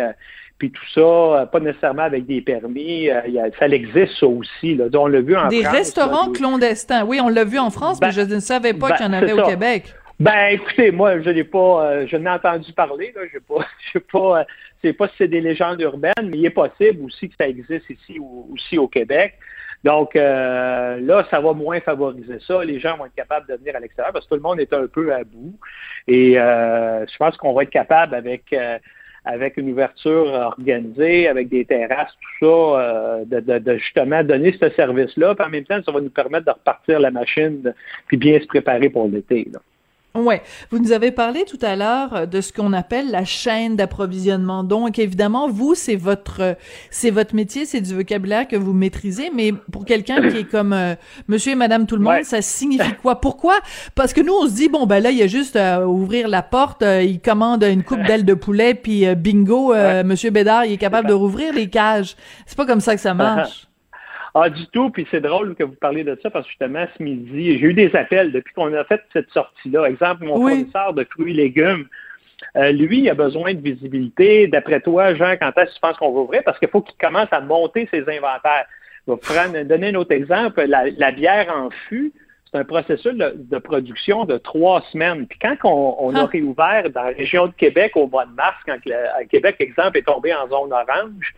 puis 0.57 0.71
tout 0.71 0.85
ça, 0.93 1.01
euh, 1.01 1.45
pas 1.45 1.59
nécessairement 1.59 2.03
avec 2.03 2.25
des 2.25 2.41
permis. 2.41 3.09
Euh, 3.09 3.21
ça 3.59 3.67
existe 3.67 4.19
ça 4.19 4.25
aussi. 4.25 4.75
Là. 4.75 4.85
On 4.95 5.07
l'a 5.07 5.21
vu 5.21 5.35
en 5.35 5.47
des 5.47 5.65
restaurants 5.65 6.31
clandestins. 6.31 7.05
Oui, 7.05 7.19
on 7.21 7.29
l'a 7.29 7.43
vu 7.43 7.59
en 7.59 7.69
France, 7.69 7.99
mais 8.01 8.07
ben, 8.07 8.13
je 8.13 8.21
ne 8.21 8.39
savais 8.39 8.73
pas 8.73 8.93
qu'il 8.93 9.05
y 9.05 9.07
en 9.07 9.11
ben, 9.11 9.23
avait 9.23 9.33
au 9.33 9.45
Québec. 9.45 9.93
Ben, 10.19 10.47
écoutez, 10.47 10.91
moi, 10.91 11.21
je 11.21 11.29
n'ai 11.29 11.43
pas, 11.43 11.85
euh, 11.85 12.07
je 12.07 12.17
n'ai 12.17 12.29
entendu 12.29 12.73
parler. 12.73 13.13
Là, 13.15 13.21
je 13.31 13.37
pas, 13.37 13.67
je 13.85 13.91
sais 13.93 14.05
pas, 14.11 14.45
c'est 14.83 14.93
pas 14.93 15.07
si 15.09 15.13
c'est 15.19 15.27
des 15.27 15.41
légendes 15.41 15.79
urbaines, 15.79 16.13
mais 16.23 16.37
il 16.37 16.45
est 16.45 16.49
possible 16.49 17.05
aussi 17.05 17.29
que 17.29 17.35
ça 17.39 17.47
existe 17.47 17.87
ici 17.89 18.19
aussi 18.51 18.79
au 18.79 18.87
Québec. 18.87 19.35
Donc 19.83 20.15
là, 20.15 21.27
ça 21.29 21.39
va 21.39 21.53
moins 21.53 21.79
favoriser 21.79 22.39
ça. 22.47 22.65
Les 22.65 22.79
gens 22.79 22.97
vont 22.97 23.05
être 23.05 23.15
capables 23.15 23.47
de 23.47 23.53
venir 23.53 23.75
à 23.75 23.79
l'extérieur 23.79 24.11
parce 24.11 24.25
que 24.25 24.29
tout 24.29 24.35
le 24.35 24.41
monde 24.41 24.59
est 24.59 24.73
un 24.73 24.87
peu 24.87 25.13
à 25.13 25.23
bout. 25.23 25.53
Et 26.07 26.33
je 26.33 27.17
pense 27.17 27.37
qu'on 27.37 27.53
va 27.53 27.61
être 27.61 27.69
capable 27.69 28.15
avec 28.15 28.53
avec 29.27 29.57
une 29.57 29.69
ouverture 29.71 30.25
organisée, 30.25 31.27
avec 31.27 31.49
des 31.49 31.65
terrasses, 31.65 32.13
tout 32.21 32.45
ça, 32.45 32.81
euh, 32.81 33.25
de, 33.25 33.77
justement 33.77 34.23
donner 34.23 34.55
ce 34.59 34.69
service-là. 34.69 35.35
Puis 35.35 35.45
en 35.45 35.49
même 35.49 35.65
temps, 35.65 35.79
ça 35.85 35.91
va 35.91 35.99
nous 35.99 36.09
permettre 36.09 36.45
de 36.45 36.51
repartir 36.51 36.99
la 36.99 37.11
machine 37.11 37.73
puis 38.07 38.17
bien 38.17 38.39
se 38.39 38.47
préparer 38.47 38.89
pour 38.89 39.07
l'été. 39.07 39.47
Ouais, 40.17 40.41
vous 40.71 40.79
nous 40.79 40.91
avez 40.91 41.11
parlé 41.11 41.45
tout 41.45 41.59
à 41.61 41.75
l'heure 41.75 42.15
euh, 42.15 42.25
de 42.25 42.41
ce 42.41 42.51
qu'on 42.51 42.73
appelle 42.73 43.11
la 43.11 43.23
chaîne 43.23 43.75
d'approvisionnement. 43.75 44.63
Donc 44.63 44.97
évidemment, 44.97 45.47
vous 45.47 45.75
c'est 45.75 45.95
votre 45.95 46.55
c'est 46.89 47.11
votre 47.11 47.35
métier, 47.35 47.65
c'est 47.65 47.81
du 47.81 47.93
vocabulaire 47.93 48.47
que 48.47 48.55
vous 48.55 48.73
maîtrisez, 48.73 49.29
mais 49.33 49.53
pour 49.71 49.85
quelqu'un 49.85 50.27
qui 50.29 50.37
est 50.37 50.49
comme 50.49 50.73
euh, 50.73 50.95
monsieur 51.27 51.51
et 51.51 51.55
madame 51.55 51.85
tout 51.85 51.95
le 51.95 52.01
monde, 52.01 52.23
ça 52.23 52.41
signifie 52.41 52.95
quoi? 53.01 53.21
Pourquoi? 53.21 53.59
Parce 53.93 54.11
que 54.11 54.21
nous 54.21 54.33
on 54.33 54.47
se 54.47 54.55
dit 54.55 54.69
bon 54.69 54.87
ben 54.87 55.01
là 55.01 55.11
il 55.11 55.17
y 55.17 55.23
a 55.23 55.27
juste 55.27 55.55
à 55.55 55.87
ouvrir 55.87 56.27
la 56.27 56.41
porte, 56.41 56.81
euh, 56.81 57.03
il 57.03 57.19
commande 57.19 57.63
une 57.63 57.83
coupe 57.83 58.01
d'ailes 58.03 58.25
de 58.25 58.33
poulet 58.33 58.73
puis 58.73 59.05
bingo, 59.15 59.73
monsieur 60.03 60.31
Bédard, 60.31 60.65
il 60.65 60.73
est 60.73 60.77
capable 60.77 61.07
de 61.07 61.13
rouvrir 61.13 61.53
les 61.53 61.69
cages. 61.69 62.15
C'est 62.47 62.57
pas 62.57 62.65
comme 62.65 62.81
ça 62.81 62.95
que 62.95 63.01
ça 63.01 63.13
marche. 63.13 63.66
Ah, 64.33 64.49
du 64.49 64.67
tout. 64.67 64.89
Puis 64.89 65.07
c'est 65.11 65.21
drôle 65.21 65.55
que 65.55 65.63
vous 65.63 65.75
parliez 65.75 66.03
de 66.03 66.17
ça 66.21 66.29
parce 66.29 66.45
que 66.45 66.51
justement, 66.51 66.85
ce 66.97 67.03
midi, 67.03 67.57
j'ai 67.57 67.65
eu 67.65 67.73
des 67.73 67.95
appels 67.95 68.31
depuis 68.31 68.53
qu'on 68.53 68.73
a 68.73 68.83
fait 68.83 69.01
cette 69.13 69.29
sortie-là. 69.31 69.85
Exemple, 69.85 70.25
mon 70.25 70.35
fournisseur 70.35 70.93
de 70.93 71.03
fruits 71.03 71.31
et 71.31 71.35
légumes 71.35 71.87
lui, 72.55 72.99
il 72.99 73.09
a 73.09 73.13
besoin 73.13 73.53
de 73.53 73.61
visibilité. 73.61 74.47
D'après 74.47 74.79
toi, 74.81 75.13
Jean, 75.15 75.35
quand 75.39 75.51
est-ce 75.57 75.69
que 75.69 75.75
tu 75.75 75.79
penses 75.81 75.97
qu'on 75.97 76.11
va 76.11 76.19
ouvrir? 76.21 76.43
Parce 76.43 76.59
qu'il 76.59 76.69
faut 76.69 76.81
qu'il 76.81 76.97
commence 76.97 77.31
à 77.31 77.41
monter 77.41 77.87
ses 77.91 78.01
inventaires. 78.01 78.65
Je 79.07 79.13
vais 79.13 79.17
prendre, 79.17 79.63
donner 79.63 79.89
un 79.89 79.95
autre 79.95 80.11
exemple. 80.11 80.63
La, 80.65 81.11
bière 81.11 81.47
en 81.55 81.69
fût, 81.87 82.11
c'est 82.51 82.57
un 82.57 82.65
processus 82.65 83.13
de, 83.13 83.57
production 83.59 84.25
de 84.25 84.37
trois 84.37 84.81
semaines. 84.91 85.27
Puis 85.27 85.39
quand 85.39 85.55
on, 85.63 86.15
a 86.15 86.21
ah. 86.21 86.25
réouvert 86.25 86.89
dans 86.89 87.03
la 87.03 87.09
région 87.09 87.47
de 87.47 87.53
Québec 87.53 87.93
au 87.95 88.07
mois 88.07 88.25
de 88.25 88.33
mars, 88.33 88.57
quand 88.65 88.77
le, 88.85 89.25
Québec, 89.27 89.55
exemple, 89.59 89.97
est 89.97 90.05
tombé 90.05 90.33
en 90.33 90.47
zone 90.47 90.73
orange, 90.73 91.33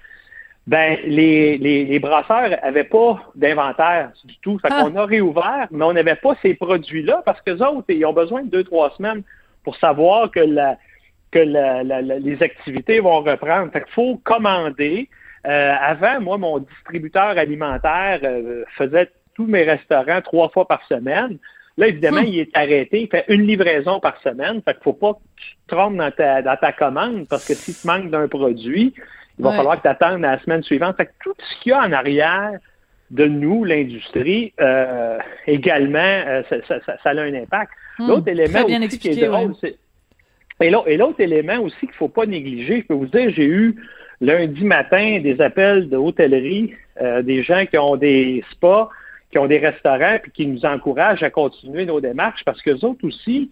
ben 0.70 1.00
les, 1.04 1.58
les, 1.58 1.98
brasseurs 1.98 2.52
n'avaient 2.64 2.84
pas 2.84 3.20
d'inventaire 3.34 4.12
du 4.24 4.38
tout. 4.38 4.60
Fait 4.60 4.68
qu'on 4.68 4.96
ah. 4.96 5.02
a 5.02 5.06
réouvert, 5.06 5.68
mais 5.72 5.84
on 5.84 5.94
n'avait 5.94 6.14
pas 6.14 6.36
ces 6.44 6.54
produits-là 6.54 7.24
parce 7.26 7.42
que 7.42 7.52
autres, 7.64 7.86
ils 7.90 8.06
ont 8.06 8.14
besoin 8.14 8.44
de 8.44 8.50
deux, 8.50 8.64
trois 8.64 8.92
semaines 8.92 9.24
pour 9.64 9.76
savoir 9.78 10.30
que 10.30 10.42
la, 10.42 10.78
que 11.32 11.40
les 12.20 12.44
activités 12.44 13.00
vont 13.00 13.22
reprendre. 13.22 13.72
Fait 13.72 13.82
qu'il 13.82 13.94
faut 13.94 14.22
commander. 14.24 15.10
Euh, 15.48 15.74
avant, 15.82 16.22
moi, 16.22 16.38
mon 16.38 16.60
distributeur 16.60 17.36
alimentaire 17.36 18.20
euh, 18.24 18.64
faisait 18.78 19.10
tous 19.34 19.48
mes 19.48 19.64
restaurants 19.64 20.22
trois 20.22 20.50
fois 20.50 20.68
par 20.68 20.86
semaine. 20.86 21.40
Là, 21.78 21.88
évidemment, 21.88 22.22
hmm. 22.22 22.28
il 22.28 22.40
est 22.42 22.56
arrêté. 22.56 23.02
Il 23.02 23.08
fait 23.08 23.26
une 23.30 23.48
livraison 23.48 24.00
par 24.00 24.22
semaine. 24.22 24.62
Fait 24.64 24.76
qu'il 24.76 24.84
faut 24.84 24.94
pas 24.94 25.14
que 25.14 25.20
tu 25.38 25.56
te 25.66 25.76
trompes 25.76 25.96
dans 25.96 26.12
ta, 26.12 26.44
dans 26.44 26.58
ta 26.58 26.74
commande 26.74 27.26
parce 27.28 27.48
que 27.48 27.56
si 27.56 27.74
tu 27.74 27.88
manques 27.88 28.12
d'un 28.12 28.28
produit, 28.28 28.94
il 29.40 29.44
va 29.46 29.54
falloir 29.54 29.78
que 29.78 29.84
tu 29.84 29.88
attendes 29.88 30.22
la 30.22 30.40
semaine 30.40 30.64
suivante. 30.64 30.98
Fait 30.98 31.08
que 31.08 31.12
tout 31.24 31.34
ce 31.38 31.64
qu'il 31.64 31.72
y 31.72 31.74
a 31.74 31.80
en 31.80 31.92
arrière 31.92 32.60
de 33.10 33.26
nous, 33.26 33.64
l'industrie, 33.64 34.54
euh, 34.60 35.18
également, 35.48 36.44
ça, 36.50 36.94
a 37.04 37.10
un 37.10 37.34
impact. 37.34 37.72
Hmm. 37.98 38.08
L'autre 38.08 38.28
élément 38.28 38.66
aussi 38.66 39.00
qui 39.00 39.08
est 39.10 39.26
drôle, 39.26 39.56
c'est 39.60 39.78
et 40.62 40.98
l'autre 40.98 41.20
élément 41.20 41.60
aussi 41.60 41.80
qu'il 41.80 41.90
ne 41.90 41.94
faut 41.94 42.10
pas 42.10 42.26
négliger, 42.26 42.82
je 42.82 42.88
peux 42.88 42.94
vous 42.94 43.06
dire, 43.06 43.32
j'ai 43.32 43.46
eu 43.46 43.76
lundi 44.20 44.66
matin 44.66 45.20
des 45.22 45.40
appels 45.40 45.88
de 45.88 45.96
hôtellerie, 45.96 46.74
euh, 47.02 47.22
des 47.22 47.44
gens 47.44 47.66
qui 47.66 47.78
ont 47.78 47.96
des 47.96 48.44
spas, 48.52 48.90
qui 49.32 49.38
ont 49.38 49.48
des 49.48 49.60
restaurants, 49.60 50.18
puis 50.22 50.32
qui 50.32 50.48
nous 50.48 50.66
encouragent 50.66 51.24
à 51.24 51.30
continuer 51.30 51.86
nos 51.86 52.02
démarches 52.02 52.44
parce 52.44 52.62
que 52.62 52.72
autres 52.72 53.06
aussi, 53.08 53.52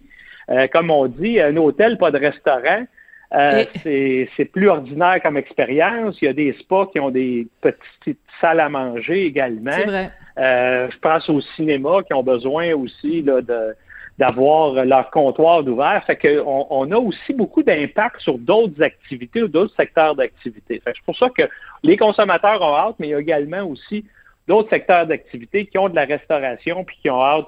euh, 0.50 0.66
comme 0.70 0.90
on 0.90 1.06
dit, 1.06 1.40
un 1.40 1.56
hôtel, 1.56 1.96
pas 1.96 2.10
de 2.10 2.18
restaurant, 2.18 2.84
euh, 3.34 3.64
c'est 3.82 4.44
plus 4.52 4.68
ordinaire 4.68 5.20
comme 5.22 5.36
expérience. 5.36 6.16
Il 6.22 6.26
y 6.26 6.28
a 6.28 6.32
des 6.32 6.52
spas 6.54 6.86
qui 6.86 7.00
ont 7.00 7.10
des 7.10 7.46
petites 7.60 8.20
salles 8.40 8.60
à 8.60 8.68
manger 8.68 9.24
également. 9.26 9.70
Vrai. 9.86 10.10
je 10.36 10.98
pense 10.98 11.28
au 11.28 11.40
cinéma 11.40 12.02
qui 12.06 12.14
ont 12.14 12.22
besoin 12.22 12.74
aussi 12.74 13.22
là, 13.22 13.40
de 13.42 13.74
d'avoir 14.18 14.84
leur 14.84 15.10
comptoir 15.10 15.62
d'ouvert. 15.62 16.02
Fait 16.04 16.16
qu'on 16.16 16.66
on 16.70 16.90
a 16.90 16.96
aussi 16.96 17.32
beaucoup 17.32 17.62
d'impact 17.62 18.20
sur 18.20 18.36
d'autres 18.36 18.82
activités 18.82 19.44
ou 19.44 19.48
d'autres 19.48 19.74
secteurs 19.76 20.16
d'activité. 20.16 20.82
C'est 20.84 21.02
pour 21.04 21.16
ça 21.16 21.28
que 21.30 21.44
les 21.84 21.96
consommateurs 21.96 22.60
ont 22.60 22.74
hâte, 22.74 22.96
mais 22.98 23.08
il 23.08 23.10
y 23.10 23.14
a 23.14 23.20
également 23.20 23.62
aussi 23.62 24.04
d'autres 24.48 24.70
secteurs 24.70 25.06
d'activité 25.06 25.66
qui 25.66 25.78
ont 25.78 25.88
de 25.88 25.94
la 25.94 26.04
restauration 26.04 26.82
puis 26.82 26.96
qui 27.00 27.10
ont 27.10 27.22
hâte 27.22 27.46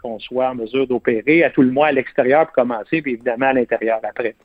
qu'on 0.00 0.20
soit 0.20 0.50
en 0.50 0.54
mesure 0.54 0.86
d'opérer 0.86 1.42
à 1.42 1.50
tout 1.50 1.62
le 1.62 1.72
moins 1.72 1.88
à 1.88 1.92
l'extérieur 1.92 2.46
pour 2.46 2.54
commencer, 2.54 3.02
puis 3.02 3.14
évidemment 3.14 3.46
à 3.46 3.52
l'intérieur 3.54 3.98
après. 4.04 4.36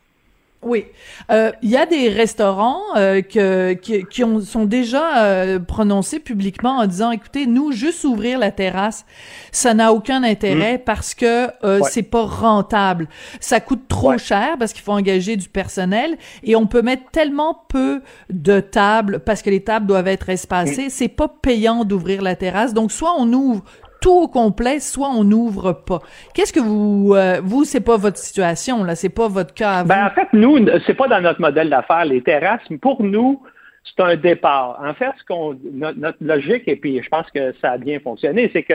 Oui, 0.64 0.86
euh, 1.32 1.52
il 1.62 1.70
y 1.70 1.78
a 1.78 1.86
des 1.86 2.10
restaurants 2.10 2.82
euh, 2.96 3.22
que, 3.22 3.74
qui, 3.74 4.24
ont, 4.24 4.42
sont 4.42 4.66
déjà 4.66 5.24
euh, 5.24 5.60
prononcés 5.60 6.20
publiquement 6.20 6.78
en 6.78 6.88
disant, 6.88 7.12
écoutez, 7.12 7.46
nous 7.46 7.72
juste 7.72 8.04
ouvrir 8.04 8.40
la 8.40 8.50
terrasse, 8.50 9.06
ça 9.52 9.76
n'a 9.76 9.94
aucun 9.94 10.24
intérêt 10.24 10.78
mm. 10.78 10.82
parce 10.84 11.14
que 11.14 11.50
c'est 11.90 12.04
pas 12.04 12.26
rentable, 12.26 13.08
ça 13.40 13.60
coûte 13.60 13.88
trop 13.88 14.18
cher 14.18 14.56
parce 14.58 14.74
qu'il 14.74 14.82
faut 14.82 14.94
engager 14.94 15.36
du 15.36 15.48
personnel 15.48 16.18
et 16.44 16.56
on 16.56 16.66
peut 16.66 16.82
mettre 16.82 17.04
tellement 17.12 17.64
peu 17.70 18.02
de 18.32 18.60
tables 18.60 19.20
parce 19.20 19.44
que 19.44 19.52
les 19.52 19.64
tables 19.64 19.86
doivent 19.86 20.08
être 20.08 20.30
espacées, 20.30 20.88
mm. 20.88 20.90
c'est 20.90 21.08
pas 21.08 21.28
payant 21.28 21.86
d'ouvrir 21.86 22.24
la 22.24 22.36
terrasse. 22.36 22.74
Donc 22.74 22.92
soit 22.92 23.14
on 23.16 23.32
ouvre 23.32 23.64
tout 24.02 24.24
au 24.24 24.28
complet, 24.28 24.80
soit 24.80 25.10
on 25.10 25.24
n'ouvre 25.24 25.74
pas. 25.74 26.00
Qu'est-ce 26.34 26.54
que 26.54 26.60
vous, 26.60 27.14
euh, 27.16 27.40
vous, 27.44 27.64
c'est 27.64 27.82
pas 27.82 27.98
votre 27.98 28.18
situation 28.18 28.84
là, 28.84 28.96
c'est 28.96 29.10
pas 29.10 29.28
votre 29.28 29.54
cas. 29.54 29.84
Ben, 29.84 30.08
en 30.08 30.10
fait, 30.12 30.28
nous, 30.34 30.58
c'est 30.86 30.94
pas 30.94 31.08
dans 31.08 31.22
notre 31.22 31.42
modèle 31.42 31.70
d'affaires 31.70 32.06
les 32.06 32.22
terrasses. 32.22 32.62
Pour 32.82 33.04
nous, 33.04 33.42
c'est 33.84 34.04
un 34.04 34.16
départ. 34.16 34.80
En 34.84 34.94
fait, 34.94 35.12
ce 35.18 35.24
qu'on, 35.26 35.58
notre, 35.72 36.18
logique, 36.22 36.64
et 36.68 36.76
puis 36.76 37.02
je 37.02 37.10
pense 37.10 37.30
que 37.32 37.54
ça 37.62 37.72
a 37.72 37.78
bien 37.78 38.00
fonctionné, 38.00 38.50
c'est 38.54 38.64
que 38.64 38.74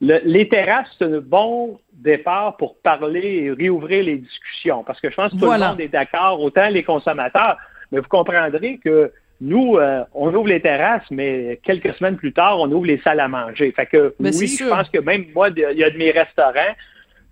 les 0.00 0.48
terrasses, 0.48 0.88
c'est 0.98 1.04
un 1.04 1.20
bon 1.20 1.78
départ 1.92 2.56
pour 2.56 2.76
parler 2.78 3.44
et 3.44 3.52
réouvrir 3.52 4.04
les 4.04 4.18
discussions. 4.18 4.82
Parce 4.84 5.00
que 5.00 5.10
je 5.10 5.14
pense 5.14 5.32
que 5.32 5.38
tout 5.38 5.50
le 5.50 5.58
monde 5.58 5.80
est 5.80 5.88
d'accord, 5.88 6.40
autant 6.40 6.68
les 6.68 6.82
consommateurs, 6.82 7.56
mais 7.90 8.00
vous 8.00 8.08
comprendrez 8.08 8.78
que 8.78 9.12
nous, 9.40 9.76
euh, 9.76 10.04
on 10.14 10.32
ouvre 10.34 10.48
les 10.48 10.60
terrasses, 10.60 11.10
mais 11.10 11.58
quelques 11.62 11.94
semaines 11.94 12.16
plus 12.16 12.32
tard, 12.32 12.60
on 12.60 12.70
ouvre 12.70 12.86
les 12.86 12.98
salles 12.98 13.20
à 13.20 13.28
manger. 13.28 13.72
Fait 13.72 13.86
que 13.86 14.14
oui, 14.20 14.46
je 14.46 14.68
pense 14.68 14.88
que 14.88 14.98
même 14.98 15.26
moi, 15.34 15.48
il 15.48 15.78
y 15.78 15.84
a 15.84 15.90
de 15.90 15.98
mes 15.98 16.10
restaurants 16.10 16.74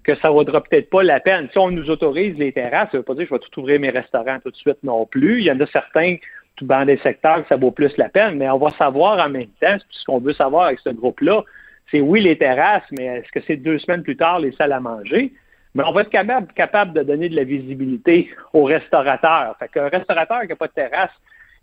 que 0.04 0.16
ça 0.16 0.30
vaudra 0.30 0.62
peut-être 0.62 0.90
pas 0.90 1.02
la 1.02 1.20
peine. 1.20 1.48
Si 1.52 1.58
on 1.58 1.70
nous 1.70 1.88
autorise 1.88 2.36
les 2.36 2.52
terrasses, 2.52 2.88
ça 2.90 2.98
veut 2.98 3.04
pas 3.04 3.14
dire 3.14 3.24
que 3.24 3.28
je 3.30 3.34
vais 3.34 3.46
tout 3.48 3.60
ouvrir 3.60 3.78
mes 3.78 3.90
restaurants 3.90 4.38
tout 4.40 4.50
de 4.50 4.56
suite 4.56 4.78
non 4.82 5.06
plus. 5.06 5.38
Il 5.38 5.44
y 5.44 5.50
en 5.52 5.60
a 5.60 5.66
certains 5.66 6.16
dans 6.60 6.84
des 6.84 6.98
secteurs 6.98 7.42
que 7.42 7.48
ça 7.48 7.56
vaut 7.56 7.70
plus 7.70 7.96
la 7.96 8.08
peine, 8.08 8.36
mais 8.36 8.48
on 8.48 8.58
va 8.58 8.70
savoir 8.70 9.24
en 9.24 9.28
même 9.28 9.48
temps, 9.60 9.76
ce 9.90 10.04
qu'on 10.04 10.18
veut 10.18 10.34
savoir 10.34 10.66
avec 10.66 10.80
ce 10.80 10.90
groupe-là, 10.90 11.42
c'est 11.90 12.00
oui 12.00 12.20
les 12.20 12.36
terrasses, 12.38 12.84
mais 12.90 13.04
est-ce 13.04 13.30
que 13.32 13.40
c'est 13.46 13.56
deux 13.56 13.78
semaines 13.78 14.02
plus 14.02 14.16
tard 14.16 14.40
les 14.40 14.52
salles 14.52 14.72
à 14.72 14.80
manger? 14.80 15.32
Mais 15.74 15.82
on 15.84 15.92
va 15.92 16.02
être 16.02 16.10
capable, 16.10 16.52
capable 16.52 16.92
de 16.92 17.02
donner 17.02 17.28
de 17.28 17.36
la 17.36 17.44
visibilité 17.44 18.30
aux 18.52 18.64
restaurateurs. 18.64 19.56
Fait 19.58 19.68
qu'un 19.68 19.88
restaurateur 19.88 20.42
qui 20.42 20.48
n'a 20.48 20.56
pas 20.56 20.68
de 20.68 20.72
terrasse, 20.72 21.10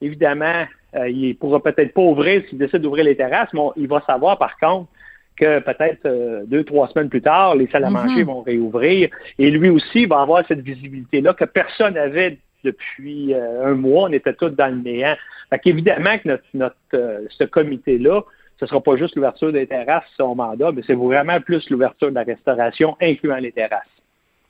Évidemment, 0.02 0.66
euh, 0.96 1.10
il 1.10 1.30
ne 1.30 1.34
pourra 1.34 1.62
peut-être 1.62 1.94
pas 1.94 2.02
ouvrir 2.02 2.44
s'il 2.50 2.58
décide 2.58 2.82
d'ouvrir 2.82 3.06
les 3.06 3.16
terrasses, 3.16 3.50
mais 3.54 3.62
il 3.76 3.88
va 3.88 4.02
savoir 4.02 4.38
par 4.38 4.58
contre 4.58 4.90
que 5.36 5.60
peut-être 5.60 6.06
euh, 6.06 6.44
deux, 6.46 6.64
trois 6.64 6.90
semaines 6.90 7.10
plus 7.10 7.22
tard, 7.22 7.56
les 7.56 7.68
salles 7.68 7.86
à 7.86 7.90
manger 7.90 8.22
mhm. 8.22 8.28
vont 8.28 8.42
réouvrir. 8.42 9.10
Et 9.38 9.52
lui 9.52 9.70
aussi 9.70 10.06
va 10.06 10.22
avoir 10.22 10.46
cette 10.48 10.62
visibilité-là 10.62 11.34
que 11.34 11.46
personne 11.46 11.94
n'avait 11.94 12.38
depuis 12.64 13.34
euh, 13.34 13.68
un 13.68 13.76
mois. 13.76 14.10
On 14.10 14.14
était 14.14 14.34
tous 14.34 14.50
dans 14.50 14.68
le 14.68 14.82
néant. 14.82 15.16
Fait 15.50 15.60
qu'évidemment 15.60 16.18
que 16.18 16.28
notre, 16.28 16.44
notre 16.54 16.76
ce 17.30 17.44
comité-là, 17.46 18.22
ce 18.60 18.66
ne 18.66 18.70
sera 18.70 18.82
pas 18.82 18.98
juste 18.98 19.16
l'ouverture 19.16 19.54
des 19.54 19.66
terrasses, 19.68 20.04
son 20.18 20.36
mandat, 20.36 20.72
mais 20.74 20.82
c'est 20.86 20.94
vraiment 20.96 21.40
plus 21.40 21.70
l'ouverture 21.70 22.10
de 22.10 22.16
la 22.16 22.24
restauration, 22.24 22.98
incluant 23.02 23.38
les 23.38 23.54
terrasses. 23.54 23.88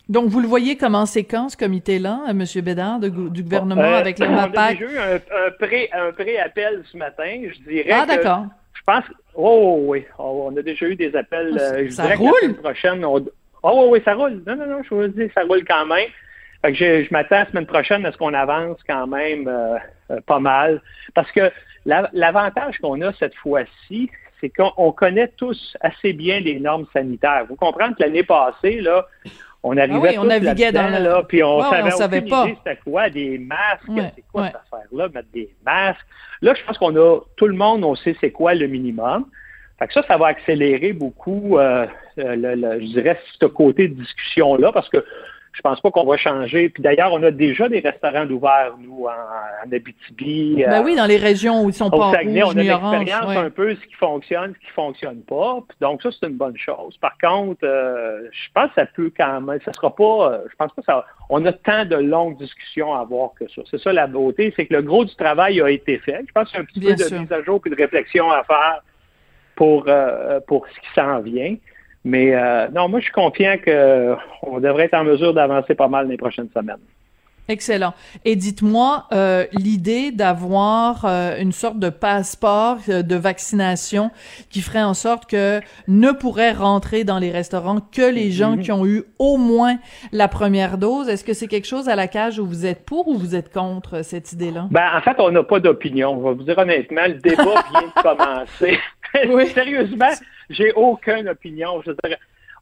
Donc, 0.10 0.28
vous 0.30 0.40
le 0.40 0.48
voyez 0.48 0.76
comme 0.76 0.96
en 0.96 1.06
séquence, 1.06 1.56
comité-là, 1.56 2.22
M. 2.30 2.44
Bédard, 2.64 3.00
du 3.00 3.44
gouvernement, 3.44 3.82
euh, 3.84 4.00
avec 4.00 4.18
le 4.18 4.28
MAPAC? 4.28 4.56
On 4.56 4.60
a 4.60 4.74
déjà 4.74 4.86
eu 4.86 4.98
un, 4.98 5.52
pré, 5.60 5.90
un 5.94 6.12
pré-appel 6.12 6.84
ce 6.92 6.98
matin, 6.98 7.42
je 7.44 7.60
dirais. 7.70 7.92
Ah, 7.92 8.08
d'accord. 8.08 8.46
Je 8.74 8.82
pense. 8.84 9.04
Oh, 9.36 9.84
oui. 9.84 10.06
Oh, 10.18 10.50
on 10.52 10.58
a 10.58 10.64
déjà 10.64 10.88
eu 10.88 10.96
des 10.96 11.16
appels. 11.16 11.52
Oh, 11.54 11.62
euh, 11.62 11.86
je 11.86 11.92
ça 11.92 12.16
roule? 12.16 12.32
la 12.34 12.40
semaine 12.42 12.56
prochaine. 12.56 13.06
Oh, 13.06 13.20
oui, 13.64 13.84
oui, 13.90 14.02
ça 14.04 14.16
roule. 14.16 14.42
Non, 14.48 14.56
non, 14.56 14.66
non, 14.66 14.82
je 14.84 14.96
vous 14.96 15.08
dis, 15.08 15.30
ça 15.36 15.44
roule 15.44 15.64
quand 15.64 15.86
même. 15.86 16.08
Fait 16.64 16.72
que 16.72 16.78
je, 16.78 17.04
je 17.04 17.08
m'attends 17.12 17.38
la 17.38 17.46
semaine 17.46 17.68
prochaine 17.68 18.06
à 18.06 18.12
ce 18.12 18.18
qu'on 18.18 18.34
avance 18.34 18.80
quand 18.88 19.06
même 19.06 19.48
euh, 19.48 19.78
pas 20.26 20.40
mal. 20.40 20.82
Parce 21.14 21.32
que 21.32 21.52
l'avantage 21.86 22.80
qu'on 22.80 23.00
a 23.02 23.14
cette 23.14 23.36
fois-ci, 23.36 24.10
c'est 24.42 24.50
qu'on 24.50 24.92
connaît 24.92 25.28
tous 25.38 25.78
assez 25.82 26.14
bien 26.14 26.40
les 26.40 26.60
normes 26.60 26.88
sanitaires. 26.94 27.46
Vous 27.48 27.56
comprenez 27.56 27.94
que 27.94 28.02
l'année 28.04 28.24
passée, 28.24 28.82
là, 28.82 29.06
on 29.64 29.78
ah 29.78 29.82
arrivait 29.82 30.18
on 30.18 30.26
naviguait 30.26 30.72
dans 30.72 30.90
là, 30.90 31.24
puis 31.28 31.44
on 31.44 31.62
savait, 31.70 31.92
savait 31.92 32.22
pas 32.22 32.48
c'était 32.48 32.80
quoi 32.84 33.10
des 33.10 33.38
masques, 33.38 33.90
c'est 34.16 34.24
quoi 34.32 34.48
cette 34.48 34.56
affaire-là, 34.56 35.10
mettre 35.14 35.28
des 35.34 35.50
masques. 35.66 36.06
Là, 36.42 36.54
je 36.54 36.64
pense 36.64 36.78
qu'on 36.78 36.96
a 36.96 37.20
tout 37.36 37.48
le 37.48 37.56
monde, 37.56 37.84
on 37.84 37.96
sait 37.96 38.16
c'est 38.22 38.32
quoi 38.32 38.54
le 38.54 38.68
minimum. 38.68 39.26
Fait 39.78 39.88
que 39.88 39.94
ça, 39.94 40.04
ça 40.08 40.18
va 40.18 40.28
accélérer 40.28 40.94
beaucoup, 40.94 41.58
euh, 41.58 41.88
le, 42.18 42.80
je 42.82 42.86
dirais, 42.86 43.20
ce 43.40 43.46
côté 43.46 43.88
de 43.88 43.94
discussion-là, 43.94 44.72
parce 44.74 44.90
que 44.90 45.06
je 45.54 45.62
pense 45.62 45.82
pas 45.82 45.92
qu'on 45.92 46.06
va 46.06 46.18
changer. 46.18 46.70
Puis 46.70 46.82
d'ailleurs, 46.82 47.12
on 47.12 47.22
a 47.24 47.32
déjà 47.32 47.68
des 47.70 47.80
restaurants 47.80 48.26
d'ouvert, 48.26 48.76
nous, 48.80 49.06
en, 49.06 49.72
Abitibi. 49.72 50.64
Ben 50.66 50.84
oui, 50.84 50.96
dans 50.96 51.06
les 51.06 51.18
régions 51.18 51.64
où 51.64 51.70
ils 51.70 51.74
sont 51.74 51.90
pas 51.90 52.12
Saguenay, 52.14 52.44
on 52.44 52.52
a 52.52 52.54
l'expérience 52.64 53.38
un 53.38 53.50
peu 53.50 53.76
ce 53.76 53.86
qui 53.86 53.94
fonctionne, 53.96 54.54
ce 54.54 54.68
qui 54.68 54.74
fonctionne 54.74 55.22
pas. 55.22 55.60
donc 55.82 56.02
ça, 56.02 56.10
c'est 56.12 56.28
une 56.28 56.38
bonne 56.38 56.58
chose. 56.58 56.98
Par 56.98 57.18
contre, 57.18 57.60
euh, 57.64 58.22
je 58.32 58.48
pense 58.54 58.70
que 58.70 58.76
ça 58.76 58.86
peut 58.86 59.12
quand 59.16 59.42
même, 59.42 59.60
ça 59.66 59.74
sera 59.74 59.96
pas, 59.96 60.32
euh, 60.32 60.40
je 60.50 60.56
pense 60.56 60.72
pas 60.74 60.82
ça, 60.86 61.06
on 61.30 61.46
a 61.46 61.54
tant 61.54 61.86
de 61.86 61.96
longues 61.96 62.38
discussions 62.38 62.94
à 62.94 63.02
avoir 63.02 63.34
que 63.34 63.48
ça. 63.50 63.62
C'est 63.70 63.80
ça 63.80 63.94
la 63.94 64.08
beauté, 64.08 64.54
c'est 64.56 64.66
que 64.66 64.74
le 64.74 64.82
gros 64.82 65.06
du 65.06 65.16
travail 65.16 65.62
a 65.62 65.70
été 65.70 65.98
fait. 66.00 66.24
Je 66.28 66.32
pense 66.32 66.50
qu'il 66.50 66.58
y 66.58 66.60
a 66.60 66.62
un 66.62 66.66
petit 66.66 66.80
peu 66.80 66.94
de 66.94 67.20
mise 67.20 67.32
à 67.32 67.44
jour 67.44 67.62
et 67.66 67.70
de 67.70 67.76
réflexion 67.76 68.32
à 68.32 68.44
faire 68.44 68.82
pour, 69.56 69.86
euh, 69.88 70.40
pour 70.48 70.66
ce 70.68 70.80
qui 70.80 70.94
s'en 70.96 71.20
vient. 71.20 71.56
Mais 72.10 72.34
euh, 72.34 72.68
non, 72.70 72.90
moi, 72.90 73.00
je 73.00 73.06
suis 73.06 73.14
confiant 73.14 73.56
qu'on 73.64 74.60
devrait 74.60 74.86
être 74.86 74.96
en 74.96 75.04
mesure 75.04 75.34
d'avancer 75.34 75.76
pas 75.76 75.88
mal 75.88 76.08
les 76.08 76.18
prochaines 76.18 76.50
semaines. 76.50 76.80
Excellent. 77.50 77.96
Et 78.26 78.36
dites-moi, 78.36 79.08
euh, 79.12 79.46
l'idée 79.54 80.12
d'avoir 80.12 81.06
euh, 81.06 81.36
une 81.40 81.52
sorte 81.52 81.80
de 81.80 81.90
passeport 81.90 82.78
euh, 82.90 83.02
de 83.02 83.16
vaccination 83.16 84.12
qui 84.52 84.62
ferait 84.62 84.84
en 84.84 84.94
sorte 84.94 85.28
que 85.28 85.60
ne 85.88 86.12
pourraient 86.12 86.52
rentrer 86.52 87.04
dans 87.04 87.18
les 87.18 87.32
restaurants 87.32 87.80
que 87.82 88.08
les 88.08 88.30
gens 88.30 88.52
mhm. 88.52 88.62
qui 88.62 88.72
ont 88.72 88.86
eu 88.86 89.04
au 89.18 89.38
moins 89.38 89.78
la 90.12 90.28
première 90.28 90.78
dose, 90.78 91.10
est-ce 91.10 91.24
que 91.24 91.34
c'est 91.34 91.48
quelque 91.48 91.66
chose 91.66 91.90
à 91.90 91.96
la 91.96 92.08
cage 92.08 92.38
où 92.38 92.46
vous 92.46 92.68
êtes 92.68 92.86
pour 92.86 93.08
ou 93.08 93.18
vous 93.18 93.34
êtes 93.36 93.52
contre 93.52 94.04
cette 94.04 94.32
idée-là? 94.32 94.68
Ben, 94.70 94.88
en 94.96 95.02
fait, 95.02 95.16
on 95.18 95.32
n'a 95.32 95.42
pas 95.42 95.60
d'opinion. 95.60 96.12
On 96.12 96.22
va 96.22 96.34
vous 96.34 96.44
dire 96.44 96.58
honnêtement, 96.60 97.08
le 97.08 97.16
débat 97.16 97.44
vient 97.72 97.82
de 97.82 98.02
commencer. 98.02 98.80
oui. 99.28 99.48
Sérieusement, 99.56 100.12
j'ai 100.52 100.72
aucune 100.74 101.28
opinion. 101.28 101.82
Je 101.84 101.90
veux 101.90 101.98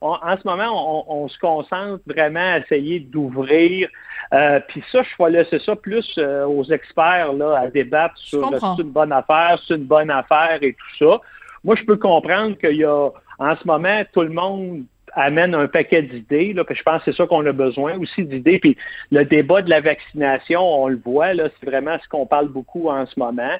en 0.01 0.37
ce 0.37 0.47
moment, 0.47 1.11
on, 1.11 1.27
se 1.27 1.37
concentre 1.39 2.03
vraiment 2.05 2.39
à 2.39 2.59
essayer 2.59 2.99
d'ouvrir. 2.99 3.89
Euh, 4.33 4.59
puis 4.67 4.83
ça, 4.91 5.03
je 5.03 5.23
vais 5.23 5.31
laisser 5.31 5.59
ça 5.59 5.75
plus 5.75 6.15
euh, 6.17 6.45
aux 6.45 6.63
experts 6.65 7.33
là, 7.33 7.59
à 7.59 7.67
débattre 7.67 8.17
sur 8.17 8.49
c'est 8.49 8.83
une 8.83 8.91
bonne 8.91 9.11
affaire, 9.13 9.57
c'est 9.65 9.75
une 9.75 9.85
bonne 9.85 10.09
affaire 10.09 10.59
et 10.61 10.73
tout 10.73 11.05
ça. 11.05 11.21
Moi, 11.63 11.75
je 11.75 11.83
peux 11.83 11.97
comprendre 11.97 12.57
qu'il 12.57 12.77
y 12.77 12.83
a, 12.83 13.09
en 13.39 13.55
ce 13.55 13.65
moment, 13.65 14.01
tout 14.13 14.21
le 14.21 14.29
monde 14.29 14.83
amène 15.13 15.55
un 15.55 15.67
paquet 15.67 16.01
d'idées. 16.01 16.53
Là, 16.53 16.63
je 16.69 16.83
pense 16.83 17.03
que 17.03 17.11
c'est 17.11 17.17
ça 17.17 17.25
qu'on 17.25 17.45
a 17.45 17.51
besoin 17.51 17.97
aussi 17.97 18.23
d'idées. 18.23 18.59
Puis 18.59 18.77
le 19.11 19.25
débat 19.25 19.61
de 19.61 19.69
la 19.69 19.81
vaccination, 19.81 20.61
on 20.61 20.87
le 20.87 20.99
voit, 21.03 21.33
là, 21.33 21.49
c'est 21.59 21.69
vraiment 21.69 21.97
ce 22.03 22.07
qu'on 22.09 22.25
parle 22.25 22.49
beaucoup 22.49 22.89
en 22.89 23.05
ce 23.05 23.19
moment. 23.19 23.57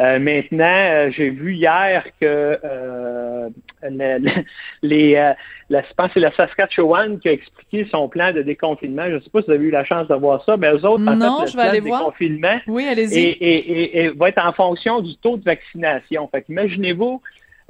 Euh, 0.00 0.20
maintenant, 0.20 0.64
euh, 0.64 1.10
j'ai 1.10 1.30
vu 1.30 1.54
hier 1.54 2.04
que 2.20 2.56
euh, 2.62 3.48
les, 4.82 5.12
la, 5.70 5.82
je 5.82 5.94
pense 5.96 6.06
que 6.08 6.12
c'est 6.14 6.20
la 6.20 6.32
Saskatchewan 6.32 7.18
qui 7.18 7.28
a 7.28 7.32
expliqué 7.32 7.88
son 7.90 8.08
plan 8.08 8.32
de 8.32 8.42
déconfinement. 8.42 9.06
Je 9.06 9.14
ne 9.14 9.20
sais 9.20 9.30
pas 9.30 9.40
si 9.40 9.46
vous 9.46 9.54
avez 9.54 9.64
eu 9.64 9.70
la 9.70 9.84
chance 9.84 10.06
de 10.06 10.14
voir 10.14 10.44
ça, 10.44 10.56
mais 10.56 10.70
eux 10.70 10.84
autres, 10.84 11.02
non, 11.02 11.20
en 11.20 11.40
fait, 11.40 11.50
je 11.50 11.56
vais 11.56 11.62
aller 11.64 11.80
voir. 11.80 12.00
déconfinement 12.00 12.60
oui, 12.68 12.86
allez-y. 12.86 13.18
Et, 13.18 14.04
et, 14.04 14.08
va 14.10 14.28
être 14.28 14.44
en 14.44 14.52
fonction 14.52 15.00
du 15.00 15.16
taux 15.16 15.36
de 15.36 15.44
vaccination. 15.44 16.28
Fait 16.28 16.44
imaginez-vous 16.48 17.20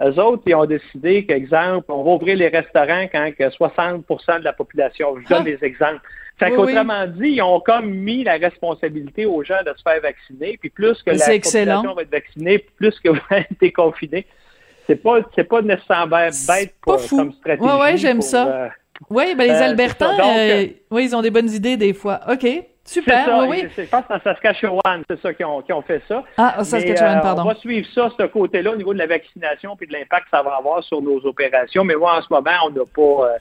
eux 0.00 0.20
autres, 0.20 0.42
ils 0.46 0.54
ont 0.54 0.64
décidé 0.64 1.26
qu'exemple, 1.26 1.90
on 1.90 2.04
va 2.04 2.10
ouvrir 2.12 2.36
les 2.36 2.48
restaurants 2.48 3.06
quand 3.10 3.30
que 3.36 3.50
60 3.50 4.04
de 4.38 4.44
la 4.44 4.52
population. 4.52 5.16
Je 5.20 5.28
donne 5.28 5.38
ah! 5.40 5.44
des 5.44 5.58
exemples. 5.62 6.00
Fait 6.38 6.52
qu'autrement 6.52 7.04
dit, 7.06 7.30
ils 7.30 7.42
ont 7.42 7.58
comme 7.58 7.90
mis 7.90 8.22
la 8.22 8.34
responsabilité 8.34 9.26
aux 9.26 9.42
gens 9.42 9.60
de 9.66 9.72
se 9.76 9.82
faire 9.82 10.00
vacciner, 10.00 10.56
puis 10.56 10.70
plus 10.70 11.02
que 11.02 11.10
la 11.10 11.26
population 11.26 11.94
va 11.94 12.02
être 12.02 12.12
vaccinée, 12.12 12.58
plus 12.76 12.98
que 13.00 13.08
va 13.30 13.38
être 13.38 13.58
déconfinée. 13.60 14.24
C'est 14.86 15.02
pas, 15.02 15.18
c'est 15.34 15.44
pas 15.44 15.62
nécessairement 15.62 16.28
bête 16.46 16.74
pour, 16.80 17.04
comme 17.08 17.32
stratégie. 17.32 17.68
Oui, 17.68 17.78
oui, 17.82 17.98
j'aime 17.98 18.22
ça. 18.22 18.46
Euh, 18.46 18.68
oui, 19.10 19.34
ben 19.34 19.44
les 19.44 19.54
euh, 19.54 19.64
Albertains, 19.64 20.18
euh, 20.20 20.66
oui, 20.90 21.04
ils 21.04 21.16
ont 21.16 21.22
des 21.22 21.30
bonnes 21.30 21.50
idées 21.50 21.76
des 21.76 21.94
fois. 21.94 22.20
OK. 22.28 22.46
Super, 22.84 23.46
oui, 23.48 23.68
Je 23.76 23.82
pense 23.82 24.06
que 24.06 24.14
c'est 24.14 24.22
Saskatchewan, 24.22 25.02
c'est 25.10 25.20
ça 25.20 25.34
qui 25.34 25.44
ont, 25.44 25.60
qui 25.60 25.74
ont 25.74 25.82
fait 25.82 26.02
ça. 26.08 26.24
Ah, 26.38 26.64
Saskatchewan, 26.64 27.20
pardon. 27.20 27.42
On 27.42 27.48
va 27.48 27.54
suivre 27.56 27.86
ça, 27.94 28.10
ce 28.18 28.24
côté-là, 28.24 28.72
au 28.72 28.76
niveau 28.76 28.94
de 28.94 28.98
la 28.98 29.06
vaccination 29.06 29.76
puis 29.76 29.86
de 29.86 29.92
l'impact 29.92 30.24
que 30.24 30.30
ça 30.30 30.42
va 30.42 30.56
avoir 30.56 30.82
sur 30.82 31.02
nos 31.02 31.18
opérations. 31.26 31.84
Mais 31.84 31.96
moi, 31.96 32.18
en 32.18 32.22
ce 32.22 32.28
moment, 32.30 32.50
on 32.64 32.70
n'a 32.70 32.84
pas. 32.86 33.36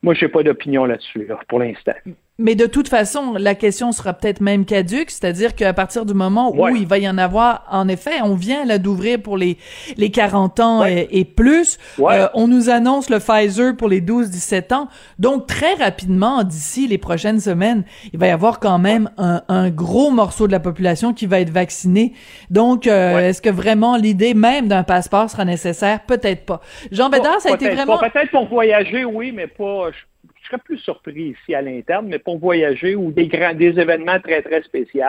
moi, 0.00 0.14
je 0.14 0.24
n'ai 0.24 0.30
pas 0.30 0.44
d'opinion 0.44 0.84
là-dessus, 0.84 1.26
là, 1.26 1.40
pour 1.48 1.58
l'instant. 1.58 1.94
Mais 2.38 2.54
de 2.54 2.66
toute 2.66 2.88
façon, 2.88 3.34
la 3.38 3.54
question 3.54 3.92
sera 3.92 4.14
peut-être 4.14 4.40
même 4.40 4.64
caduque, 4.64 5.10
c'est-à-dire 5.10 5.54
qu'à 5.54 5.74
partir 5.74 6.06
du 6.06 6.14
moment 6.14 6.50
où 6.54 6.66
il 6.68 6.86
va 6.86 6.98
y 6.98 7.08
en 7.08 7.18
avoir, 7.18 7.64
en 7.70 7.88
effet, 7.88 8.22
on 8.24 8.34
vient 8.34 8.64
là 8.64 8.78
d'ouvrir 8.78 9.20
pour 9.20 9.36
les 9.36 9.58
les 9.96 10.10
40 10.10 10.60
ans 10.60 10.84
et, 10.84 11.24
plus. 11.24 11.78
Euh, 12.00 12.28
on 12.34 12.48
nous 12.48 12.70
annonce 12.70 13.10
le 13.10 13.18
Pfizer 13.18 13.76
pour 13.76 13.88
les 13.88 14.00
12-17 14.00 14.74
ans. 14.74 14.88
Donc 15.18 15.46
très 15.46 15.74
rapidement, 15.74 16.42
d'ici 16.42 16.88
les 16.88 16.98
prochaines 16.98 17.38
semaines, 17.38 17.84
il 18.12 18.18
va 18.18 18.28
y 18.28 18.30
avoir 18.30 18.60
quand 18.60 18.78
même 18.78 19.10
un, 19.18 19.42
un, 19.48 19.70
gros 19.70 20.10
morceau 20.10 20.46
de 20.46 20.52
la 20.52 20.60
population 20.60 21.12
qui 21.12 21.26
va 21.26 21.38
être 21.40 21.50
vacciné. 21.50 22.14
Donc, 22.50 22.86
euh, 22.86 23.18
est-ce 23.20 23.42
que 23.42 23.50
vraiment 23.50 23.96
l'idée 23.96 24.34
même 24.34 24.68
d'un 24.68 24.82
passeport 24.82 25.30
sera 25.30 25.44
nécessaire? 25.44 26.00
Peut-être 26.06 26.46
pas. 26.46 26.60
Jean 26.90 27.10
Bédard, 27.10 27.40
ça 27.40 27.50
a 27.50 27.54
été 27.54 27.68
vraiment 27.68 27.98
peut-être 27.98 28.30
pour 28.30 28.48
voyager, 28.48 29.04
oui, 29.04 29.32
mais 29.32 29.46
pas 29.46 29.90
je 29.90 30.11
serais 30.46 30.58
plus 30.58 30.78
surpris 30.78 31.34
ici 31.34 31.54
à 31.54 31.62
l'interne, 31.62 32.06
mais 32.08 32.18
pour 32.18 32.38
voyager 32.38 32.94
ou 32.94 33.10
des 33.12 33.28
grands, 33.28 33.54
des 33.54 33.78
événements 33.78 34.20
très, 34.20 34.42
très 34.42 34.62
spéciaux. 34.62 35.02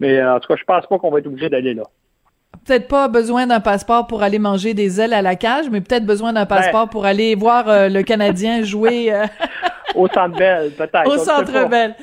Mais 0.00 0.18
euh, 0.18 0.34
en 0.34 0.40
tout 0.40 0.48
cas, 0.48 0.56
je 0.56 0.64
pense 0.64 0.86
pas 0.86 0.98
qu'on 0.98 1.10
va 1.10 1.18
être 1.18 1.26
obligé 1.26 1.48
d'aller 1.48 1.74
là. 1.74 1.84
Peut-être 2.64 2.88
pas 2.88 3.08
besoin 3.08 3.46
d'un 3.46 3.60
passeport 3.60 4.06
pour 4.06 4.22
aller 4.22 4.38
manger 4.38 4.74
des 4.74 5.00
ailes 5.00 5.12
à 5.12 5.22
la 5.22 5.36
cage, 5.36 5.66
mais 5.70 5.80
peut-être 5.80 6.06
besoin 6.06 6.32
d'un 6.32 6.46
passeport 6.46 6.88
pour 6.88 7.04
aller 7.04 7.34
voir 7.34 7.68
euh, 7.68 7.88
le 7.88 8.02
Canadien 8.02 8.62
jouer. 8.62 9.12
Euh, 9.12 9.26
Au 9.94 10.08
Centre 10.08 10.36
Bell, 10.36 10.72
peut-être. 10.72 11.06
Au 11.06 11.18
Centre 11.18 11.68
Bell. 11.68 11.94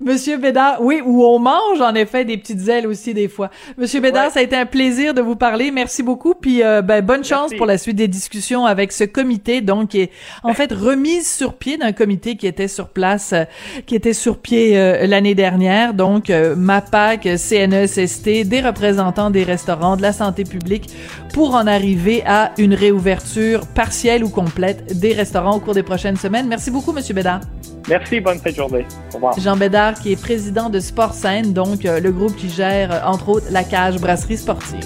Monsieur 0.00 0.38
Bédard, 0.38 0.78
oui, 0.80 1.00
où 1.04 1.24
on 1.24 1.38
mange 1.38 1.80
en 1.80 1.94
effet 1.94 2.24
des 2.24 2.36
petites 2.36 2.66
ailes 2.68 2.86
aussi 2.86 3.14
des 3.14 3.28
fois. 3.28 3.50
Monsieur 3.76 4.00
Bédard, 4.00 4.30
ça 4.30 4.40
a 4.40 4.42
été 4.42 4.56
un 4.56 4.66
plaisir 4.66 5.14
de 5.14 5.20
vous 5.20 5.36
parler. 5.36 5.70
Merci 5.70 6.02
beaucoup. 6.02 6.34
Puis 6.34 6.62
euh, 6.62 6.82
ben, 6.82 7.04
bonne 7.04 7.24
chance 7.24 7.52
pour 7.54 7.66
la 7.66 7.78
suite 7.78 7.96
des 7.96 8.08
discussions 8.08 8.66
avec 8.66 8.92
ce 8.92 9.04
comité, 9.04 9.60
donc 9.60 9.90
qui 9.90 10.00
est 10.00 10.10
en 10.42 10.54
fait 10.54 10.72
remise 10.72 11.30
sur 11.32 11.54
pied 11.54 11.76
d'un 11.76 11.92
comité 11.92 12.36
qui 12.36 12.46
était 12.46 12.68
sur 12.68 12.88
place, 12.88 13.32
euh, 13.32 13.44
qui 13.86 13.94
était 13.94 14.12
sur 14.12 14.38
pied 14.38 14.78
euh, 14.78 15.06
l'année 15.06 15.34
dernière. 15.34 15.94
Donc 15.94 16.28
MAPAC, 16.28 17.28
CNESST, 17.36 18.48
des 18.48 18.60
représentants 18.60 19.30
des 19.30 19.44
restaurants, 19.44 19.96
de 19.96 20.02
la 20.02 20.12
santé 20.12 20.44
publique, 20.44 20.90
pour 21.32 21.54
en 21.54 21.66
arriver 21.66 22.22
à 22.26 22.52
une 22.58 22.74
réouverture 22.74 23.66
partielle 23.66 24.24
ou 24.24 24.28
complète 24.28 24.98
des 24.98 25.12
restaurants 25.12 25.56
au 25.56 25.60
cours 25.60 25.74
des 25.74 25.82
prochaines 25.82 26.16
semaines. 26.16 26.48
Merci 26.48 26.70
beaucoup, 26.70 26.92
Monsieur 26.92 27.14
Bédard. 27.18 27.40
Merci, 27.88 28.20
bonne 28.20 28.38
fête 28.38 28.52
de 28.52 28.58
journée. 28.58 28.86
Au 29.10 29.14
revoir. 29.16 29.40
Jean 29.40 29.56
Bédard, 29.56 29.94
qui 29.94 30.12
est 30.12 30.20
président 30.20 30.70
de 30.70 30.78
Sport 30.78 31.14
Scène, 31.14 31.52
donc 31.52 31.84
euh, 31.84 31.98
le 31.98 32.12
groupe 32.12 32.36
qui 32.36 32.48
gère, 32.48 32.92
euh, 32.92 33.00
entre 33.04 33.28
autres, 33.28 33.46
la 33.50 33.64
cage 33.64 33.98
brasserie 33.98 34.36
sportive. 34.36 34.84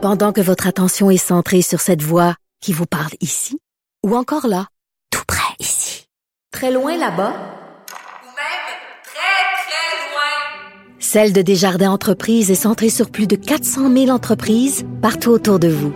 Pendant 0.00 0.32
que 0.32 0.40
votre 0.40 0.66
attention 0.66 1.08
est 1.10 1.24
centrée 1.24 1.62
sur 1.62 1.80
cette 1.80 2.02
voix 2.02 2.34
qui 2.60 2.72
vous 2.72 2.86
parle 2.86 3.12
ici, 3.20 3.60
ou 4.04 4.16
encore 4.16 4.48
là, 4.48 4.66
tout 5.10 5.22
près 5.28 5.54
ici, 5.60 6.08
très 6.50 6.72
loin 6.72 6.96
là-bas, 6.96 7.30
ou 7.30 8.26
même 8.26 8.72
très, 9.04 9.38
très 9.62 10.10
loin, 10.10 10.98
Celle 10.98 11.32
de 11.32 11.42
Desjardins 11.42 11.92
Entreprises 11.92 12.50
est 12.50 12.56
centrée 12.56 12.90
sur 12.90 13.08
plus 13.10 13.28
de 13.28 13.36
400 13.36 13.92
000 13.92 14.08
entreprises 14.08 14.84
partout 15.00 15.30
autour 15.30 15.60
de 15.60 15.68
vous. 15.68 15.92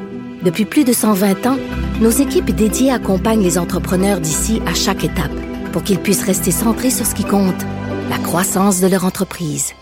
Depuis 0.46 0.64
plus 0.64 0.84
de 0.84 0.92
120 0.92 1.44
ans, 1.46 1.58
nos 2.00 2.10
équipes 2.10 2.52
dédiées 2.52 2.92
accompagnent 2.92 3.42
les 3.42 3.58
entrepreneurs 3.58 4.20
d'ici 4.20 4.62
à 4.64 4.74
chaque 4.74 5.02
étape 5.02 5.32
pour 5.72 5.82
qu'ils 5.82 5.98
puissent 5.98 6.22
rester 6.22 6.52
centrés 6.52 6.90
sur 6.90 7.04
ce 7.04 7.16
qui 7.16 7.24
compte, 7.24 7.66
la 8.08 8.18
croissance 8.18 8.80
de 8.80 8.86
leur 8.86 9.04
entreprise. 9.04 9.72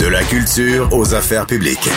De 0.00 0.08
la 0.08 0.24
culture 0.24 0.88
aux 0.90 1.14
affaires 1.14 1.46
publiques. 1.46 1.88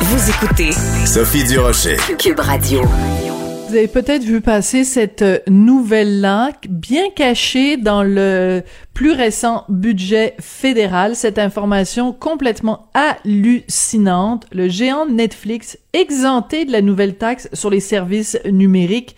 Vous 0.00 0.30
écoutez 0.30 0.70
Sophie 1.04 1.44
Durocher, 1.44 1.98
Cube 2.18 2.40
Radio. 2.40 2.80
Vous 3.68 3.76
avez 3.76 3.86
peut-être 3.86 4.24
vu 4.24 4.40
passer 4.40 4.82
cette 4.82 5.20
euh, 5.20 5.40
nouvelle-là, 5.46 6.52
bien 6.70 7.10
cachée 7.10 7.76
dans 7.76 8.02
le 8.02 8.62
plus 8.94 9.12
récent 9.12 9.66
budget 9.68 10.36
fédéral. 10.40 11.14
Cette 11.14 11.38
information 11.38 12.14
complètement 12.14 12.88
hallucinante. 12.94 14.46
Le 14.52 14.68
géant 14.68 15.04
Netflix 15.04 15.76
exempté 15.92 16.64
de 16.64 16.72
la 16.72 16.80
nouvelle 16.80 17.16
taxe 17.16 17.50
sur 17.52 17.68
les 17.68 17.80
services 17.80 18.38
numériques 18.46 19.16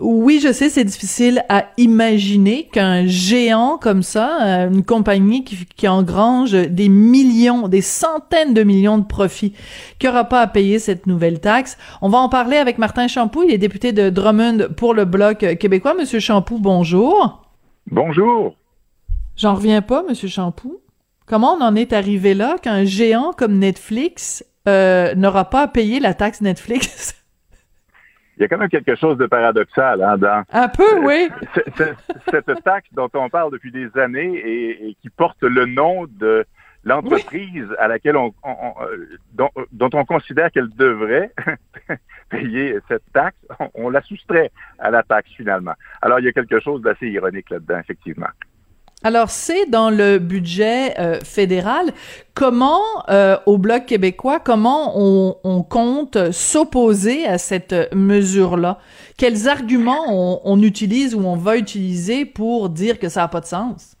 oui, 0.00 0.40
je 0.42 0.52
sais, 0.52 0.70
c'est 0.70 0.84
difficile 0.84 1.44
à 1.48 1.66
imaginer 1.76 2.66
qu'un 2.66 3.06
géant 3.06 3.78
comme 3.78 4.02
ça, 4.02 4.42
euh, 4.42 4.68
une 4.68 4.84
compagnie 4.84 5.44
qui, 5.44 5.86
engrange 5.86 6.52
des 6.52 6.88
millions, 6.88 7.68
des 7.68 7.80
centaines 7.80 8.54
de 8.54 8.64
millions 8.64 8.98
de 8.98 9.04
profits, 9.04 9.54
qui 10.00 10.08
aura 10.08 10.24
pas 10.24 10.40
à 10.40 10.46
payer 10.48 10.80
cette 10.80 11.06
nouvelle 11.06 11.40
taxe. 11.40 11.78
On 12.02 12.08
va 12.08 12.18
en 12.18 12.28
parler 12.28 12.56
avec 12.56 12.78
Martin 12.78 13.06
Champoux, 13.06 13.44
il 13.44 13.52
est 13.52 13.58
député 13.58 13.92
de 13.92 14.10
Drummond 14.10 14.68
pour 14.76 14.94
le 14.94 15.04
Bloc 15.04 15.38
québécois. 15.58 15.94
Monsieur 15.94 16.18
Champoux, 16.18 16.58
bonjour. 16.58 17.44
Bonjour. 17.88 18.56
J'en 19.36 19.54
reviens 19.54 19.82
pas, 19.82 20.02
Monsieur 20.08 20.28
Champoux. 20.28 20.80
Comment 21.26 21.54
on 21.54 21.62
en 21.62 21.76
est 21.76 21.92
arrivé 21.92 22.34
là 22.34 22.56
qu'un 22.60 22.84
géant 22.84 23.32
comme 23.32 23.58
Netflix 23.58 24.44
euh, 24.68 25.14
n'aura 25.14 25.50
pas 25.50 25.62
à 25.62 25.68
payer 25.68 26.00
la 26.00 26.14
taxe 26.14 26.40
Netflix? 26.40 27.14
il 28.36 28.42
y 28.42 28.44
a 28.44 28.48
quand 28.48 28.58
même 28.58 28.68
quelque 28.68 28.96
chose 28.96 29.16
de 29.18 29.26
paradoxal 29.26 30.02
hein, 30.02 30.18
dans 30.18 30.44
un 30.52 30.68
peu, 30.68 31.00
oui. 31.00 31.28
cette 32.30 32.64
taxe 32.64 32.88
dont 32.92 33.10
on 33.14 33.28
parle 33.28 33.52
depuis 33.52 33.70
des 33.70 33.88
années 33.98 34.34
et, 34.34 34.96
qui 35.00 35.10
porte 35.10 35.42
le 35.42 35.66
nom 35.66 36.06
de 36.08 36.44
l'entreprise 36.84 37.68
à 37.78 37.88
laquelle 37.88 38.16
on, 38.16 38.34
euh, 38.44 39.06
dont, 39.32 39.90
on 39.94 40.04
considère 40.04 40.50
qu'elle 40.50 40.68
devrait 40.70 41.32
payer 42.28 42.78
cette 42.88 43.04
taxe, 43.12 43.38
on, 43.74 43.88
la 43.88 44.02
soustrait 44.02 44.50
à 44.78 44.90
la 44.90 45.02
taxe 45.02 45.30
finalement. 45.36 45.74
Alors 46.02 46.18
il 46.18 46.26
y 46.26 46.28
a 46.28 46.32
quelque 46.32 46.60
chose 46.60 46.82
d'assez 46.82 47.08
ironique 47.08 47.50
là-dedans, 47.50 47.78
effectivement. 47.78 48.28
Alors, 49.06 49.28
c'est 49.28 49.66
dans 49.66 49.90
le 49.90 50.18
budget 50.18 50.98
euh, 50.98 51.20
fédéral. 51.20 51.92
Comment, 52.32 52.80
euh, 53.10 53.36
au 53.44 53.58
Bloc 53.58 53.84
québécois, 53.84 54.40
comment 54.40 54.94
on, 54.96 55.36
on 55.44 55.62
compte 55.62 56.32
s'opposer 56.32 57.26
à 57.26 57.36
cette 57.36 57.94
mesure-là? 57.94 58.78
Quels 59.18 59.46
arguments 59.46 60.06
on, 60.08 60.40
on, 60.44 60.62
utilise 60.62 61.14
ou 61.14 61.20
on 61.20 61.36
va 61.36 61.58
utiliser 61.58 62.24
pour 62.24 62.70
dire 62.70 62.98
que 62.98 63.10
ça 63.10 63.20
n'a 63.20 63.28
pas 63.28 63.40
de 63.40 63.44
sens? 63.44 63.94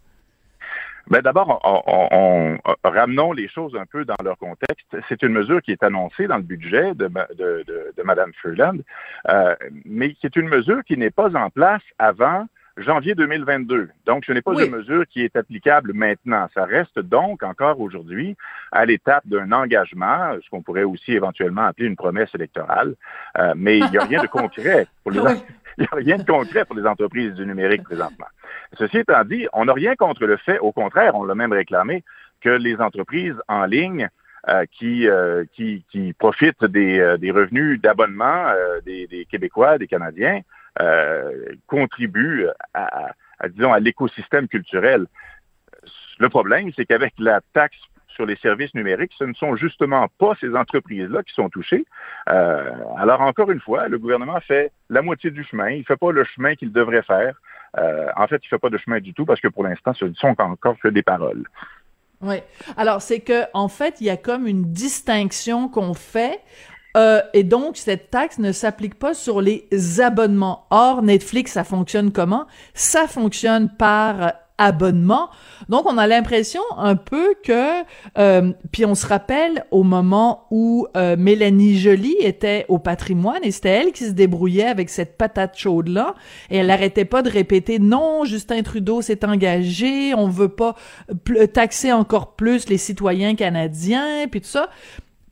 Ben 1.08 1.20
d'abord, 1.20 1.60
on, 1.86 2.56
ramenons 2.82 3.32
les 3.32 3.46
choses 3.46 3.76
un 3.76 3.84
peu 3.84 4.06
dans 4.06 4.16
leur 4.24 4.38
contexte. 4.38 4.86
C'est 5.10 5.22
une 5.22 5.32
mesure 5.34 5.60
qui 5.60 5.72
est 5.72 5.82
annoncée 5.82 6.26
dans 6.26 6.38
le 6.38 6.42
budget 6.42 6.94
de, 6.94 7.10
de, 7.36 7.62
de, 7.94 8.02
Mme 8.02 8.32
Freeland, 8.40 8.78
euh, 9.28 9.54
mais 9.84 10.14
qui 10.14 10.24
est 10.24 10.36
une 10.36 10.48
mesure 10.48 10.82
qui 10.82 10.96
n'est 10.96 11.10
pas 11.10 11.36
en 11.36 11.50
place 11.50 11.82
avant 11.98 12.46
janvier 12.76 13.14
2022. 13.14 13.88
Donc, 14.06 14.24
ce 14.24 14.32
n'est 14.32 14.42
pas 14.42 14.52
une 14.52 14.70
mesure 14.70 15.06
qui 15.06 15.22
est 15.22 15.36
applicable 15.36 15.92
maintenant. 15.92 16.48
Ça 16.54 16.64
reste 16.64 16.98
donc 16.98 17.42
encore 17.42 17.80
aujourd'hui 17.80 18.36
à 18.72 18.84
l'étape 18.84 19.26
d'un 19.26 19.52
engagement, 19.52 20.36
ce 20.42 20.50
qu'on 20.50 20.62
pourrait 20.62 20.84
aussi 20.84 21.12
éventuellement 21.12 21.62
appeler 21.62 21.86
une 21.86 21.96
promesse 21.96 22.30
électorale, 22.34 22.94
euh, 23.38 23.54
mais 23.56 23.78
il 23.78 23.90
n'y 23.90 23.98
a 23.98 24.04
rien 24.04 24.22
de 24.22 24.26
concret 24.26 24.86
pour 25.02 25.12
les 25.12 25.20
il 25.78 25.82
n'y 25.82 25.88
a 25.90 25.96
rien 25.96 26.16
de 26.18 26.24
concret 26.24 26.64
pour 26.64 26.76
les 26.76 26.86
entreprises 26.86 27.34
du 27.34 27.44
numérique 27.46 27.82
présentement. 27.82 28.26
Ceci 28.78 28.98
étant 28.98 29.24
dit, 29.24 29.48
on 29.52 29.64
n'a 29.64 29.72
rien 29.72 29.96
contre 29.96 30.24
le 30.24 30.36
fait, 30.36 30.58
au 30.60 30.70
contraire, 30.70 31.16
on 31.16 31.24
l'a 31.24 31.34
même 31.34 31.52
réclamé, 31.52 32.04
que 32.40 32.50
les 32.50 32.76
entreprises 32.76 33.34
en 33.48 33.64
ligne 33.64 34.08
euh, 34.48 34.66
qui, 34.70 35.08
euh, 35.08 35.44
qui, 35.54 35.84
qui 35.90 36.12
profitent 36.12 36.64
des, 36.64 37.16
des 37.18 37.30
revenus 37.32 37.80
d'abonnement 37.80 38.52
des, 38.84 39.08
des, 39.08 39.24
Québécois, 39.24 39.78
des 39.78 39.88
Canadiens, 39.88 40.42
euh, 40.42 40.42
contribuent 41.66 42.48
à, 42.74 43.12
disons, 43.48 43.72
à 43.72 43.80
l'écosystème 43.80 44.48
culturel. 44.48 45.06
Le 46.18 46.28
problème, 46.28 46.70
c'est 46.76 46.86
qu'avec 46.86 47.14
la 47.18 47.40
taxe 47.52 47.78
sur 48.14 48.26
les 48.26 48.36
services 48.36 48.72
numériques, 48.74 49.12
ce 49.18 49.24
ne 49.24 49.34
sont 49.34 49.56
justement 49.56 50.08
pas 50.18 50.34
ces 50.40 50.54
entreprises-là 50.54 51.22
qui 51.22 51.34
sont 51.34 51.48
touchées. 51.48 51.84
Euh, 52.30 52.70
alors, 52.96 53.20
encore 53.20 53.50
une 53.50 53.60
fois, 53.60 53.88
le 53.88 53.98
gouvernement 53.98 54.40
fait 54.40 54.72
la 54.88 55.02
moitié 55.02 55.30
du 55.30 55.44
chemin. 55.44 55.70
Il 55.70 55.80
ne 55.80 55.84
fait 55.84 55.96
pas 55.96 56.12
le 56.12 56.24
chemin 56.24 56.54
qu'il 56.54 56.72
devrait 56.72 57.02
faire. 57.02 57.34
Euh, 57.76 58.08
en 58.16 58.26
fait, 58.28 58.36
il 58.36 58.46
ne 58.46 58.50
fait 58.50 58.58
pas 58.58 58.70
de 58.70 58.78
chemin 58.78 59.00
du 59.00 59.12
tout 59.14 59.26
parce 59.26 59.40
que 59.40 59.48
pour 59.48 59.64
l'instant, 59.64 59.92
ce 59.94 60.04
ne 60.04 60.14
sont 60.14 60.40
encore 60.40 60.78
que 60.78 60.88
des 60.88 61.02
paroles. 61.02 61.44
Oui. 62.20 62.36
Alors, 62.76 63.02
c'est 63.02 63.20
que 63.20 63.42
en 63.52 63.68
fait, 63.68 64.00
il 64.00 64.06
y 64.06 64.10
a 64.10 64.16
comme 64.16 64.46
une 64.46 64.72
distinction 64.72 65.68
qu'on 65.68 65.92
fait 65.92 66.40
euh, 66.96 67.20
et 67.32 67.42
donc, 67.42 67.76
cette 67.76 68.10
taxe 68.10 68.38
ne 68.38 68.52
s'applique 68.52 68.98
pas 68.98 69.14
sur 69.14 69.40
les 69.40 69.66
abonnements. 70.00 70.66
Or, 70.70 71.02
Netflix, 71.02 71.52
ça 71.52 71.64
fonctionne 71.64 72.12
comment? 72.12 72.46
Ça 72.72 73.06
fonctionne 73.08 73.68
par 73.68 74.34
abonnement. 74.56 75.30
Donc, 75.68 75.90
on 75.90 75.98
a 75.98 76.06
l'impression 76.06 76.60
un 76.76 76.94
peu 76.94 77.34
que, 77.42 77.82
euh, 78.18 78.52
puis 78.70 78.84
on 78.84 78.94
se 78.94 79.04
rappelle 79.04 79.64
au 79.72 79.82
moment 79.82 80.46
où 80.52 80.86
euh, 80.96 81.16
Mélanie 81.18 81.76
Joly 81.76 82.14
était 82.20 82.64
au 82.68 82.78
patrimoine 82.78 83.40
et 83.42 83.50
c'était 83.50 83.70
elle 83.70 83.92
qui 83.92 84.04
se 84.04 84.12
débrouillait 84.12 84.66
avec 84.66 84.90
cette 84.90 85.18
patate 85.18 85.58
chaude 85.58 85.88
là 85.88 86.14
et 86.50 86.58
elle 86.58 86.70
arrêtait 86.70 87.04
pas 87.04 87.22
de 87.22 87.30
répéter 87.30 87.80
non, 87.80 88.24
Justin 88.24 88.62
Trudeau 88.62 89.02
s'est 89.02 89.24
engagé, 89.24 90.14
on 90.14 90.28
veut 90.28 90.48
pas 90.48 90.76
taxer 91.52 91.90
encore 91.90 92.36
plus 92.36 92.68
les 92.68 92.78
citoyens 92.78 93.34
canadiens 93.34 94.28
puis 94.30 94.40
tout 94.40 94.46
ça. 94.46 94.68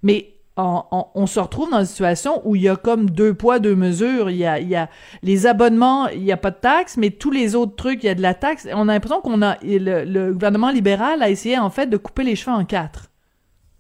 Mais 0.02 0.32
on, 0.56 1.26
se 1.26 1.40
retrouve 1.40 1.70
dans 1.70 1.80
une 1.80 1.86
situation 1.86 2.42
où 2.44 2.56
il 2.56 2.62
y 2.62 2.68
a 2.68 2.76
comme 2.76 3.08
deux 3.08 3.34
poids, 3.34 3.58
deux 3.58 3.74
mesures. 3.74 4.30
Il 4.30 4.36
y 4.36 4.46
a, 4.46 4.58
il 4.58 4.68
y 4.68 4.76
a 4.76 4.88
les 5.22 5.46
abonnements, 5.46 6.08
il 6.08 6.22
n'y 6.22 6.32
a 6.32 6.36
pas 6.36 6.50
de 6.50 6.56
taxe, 6.56 6.96
mais 6.96 7.10
tous 7.10 7.30
les 7.30 7.54
autres 7.54 7.74
trucs, 7.74 8.04
il 8.04 8.06
y 8.06 8.10
a 8.10 8.14
de 8.14 8.22
la 8.22 8.34
taxe. 8.34 8.68
On 8.72 8.88
a 8.88 8.92
l'impression 8.92 9.20
qu'on 9.20 9.42
a 9.42 9.56
le, 9.62 10.32
gouvernement 10.32 10.70
libéral 10.70 11.22
a 11.22 11.30
essayé 11.30 11.58
en 11.58 11.70
fait 11.70 11.86
de 11.86 11.96
couper 11.96 12.24
les 12.24 12.36
cheveux 12.36 12.56
en 12.56 12.64
quatre. 12.64 13.08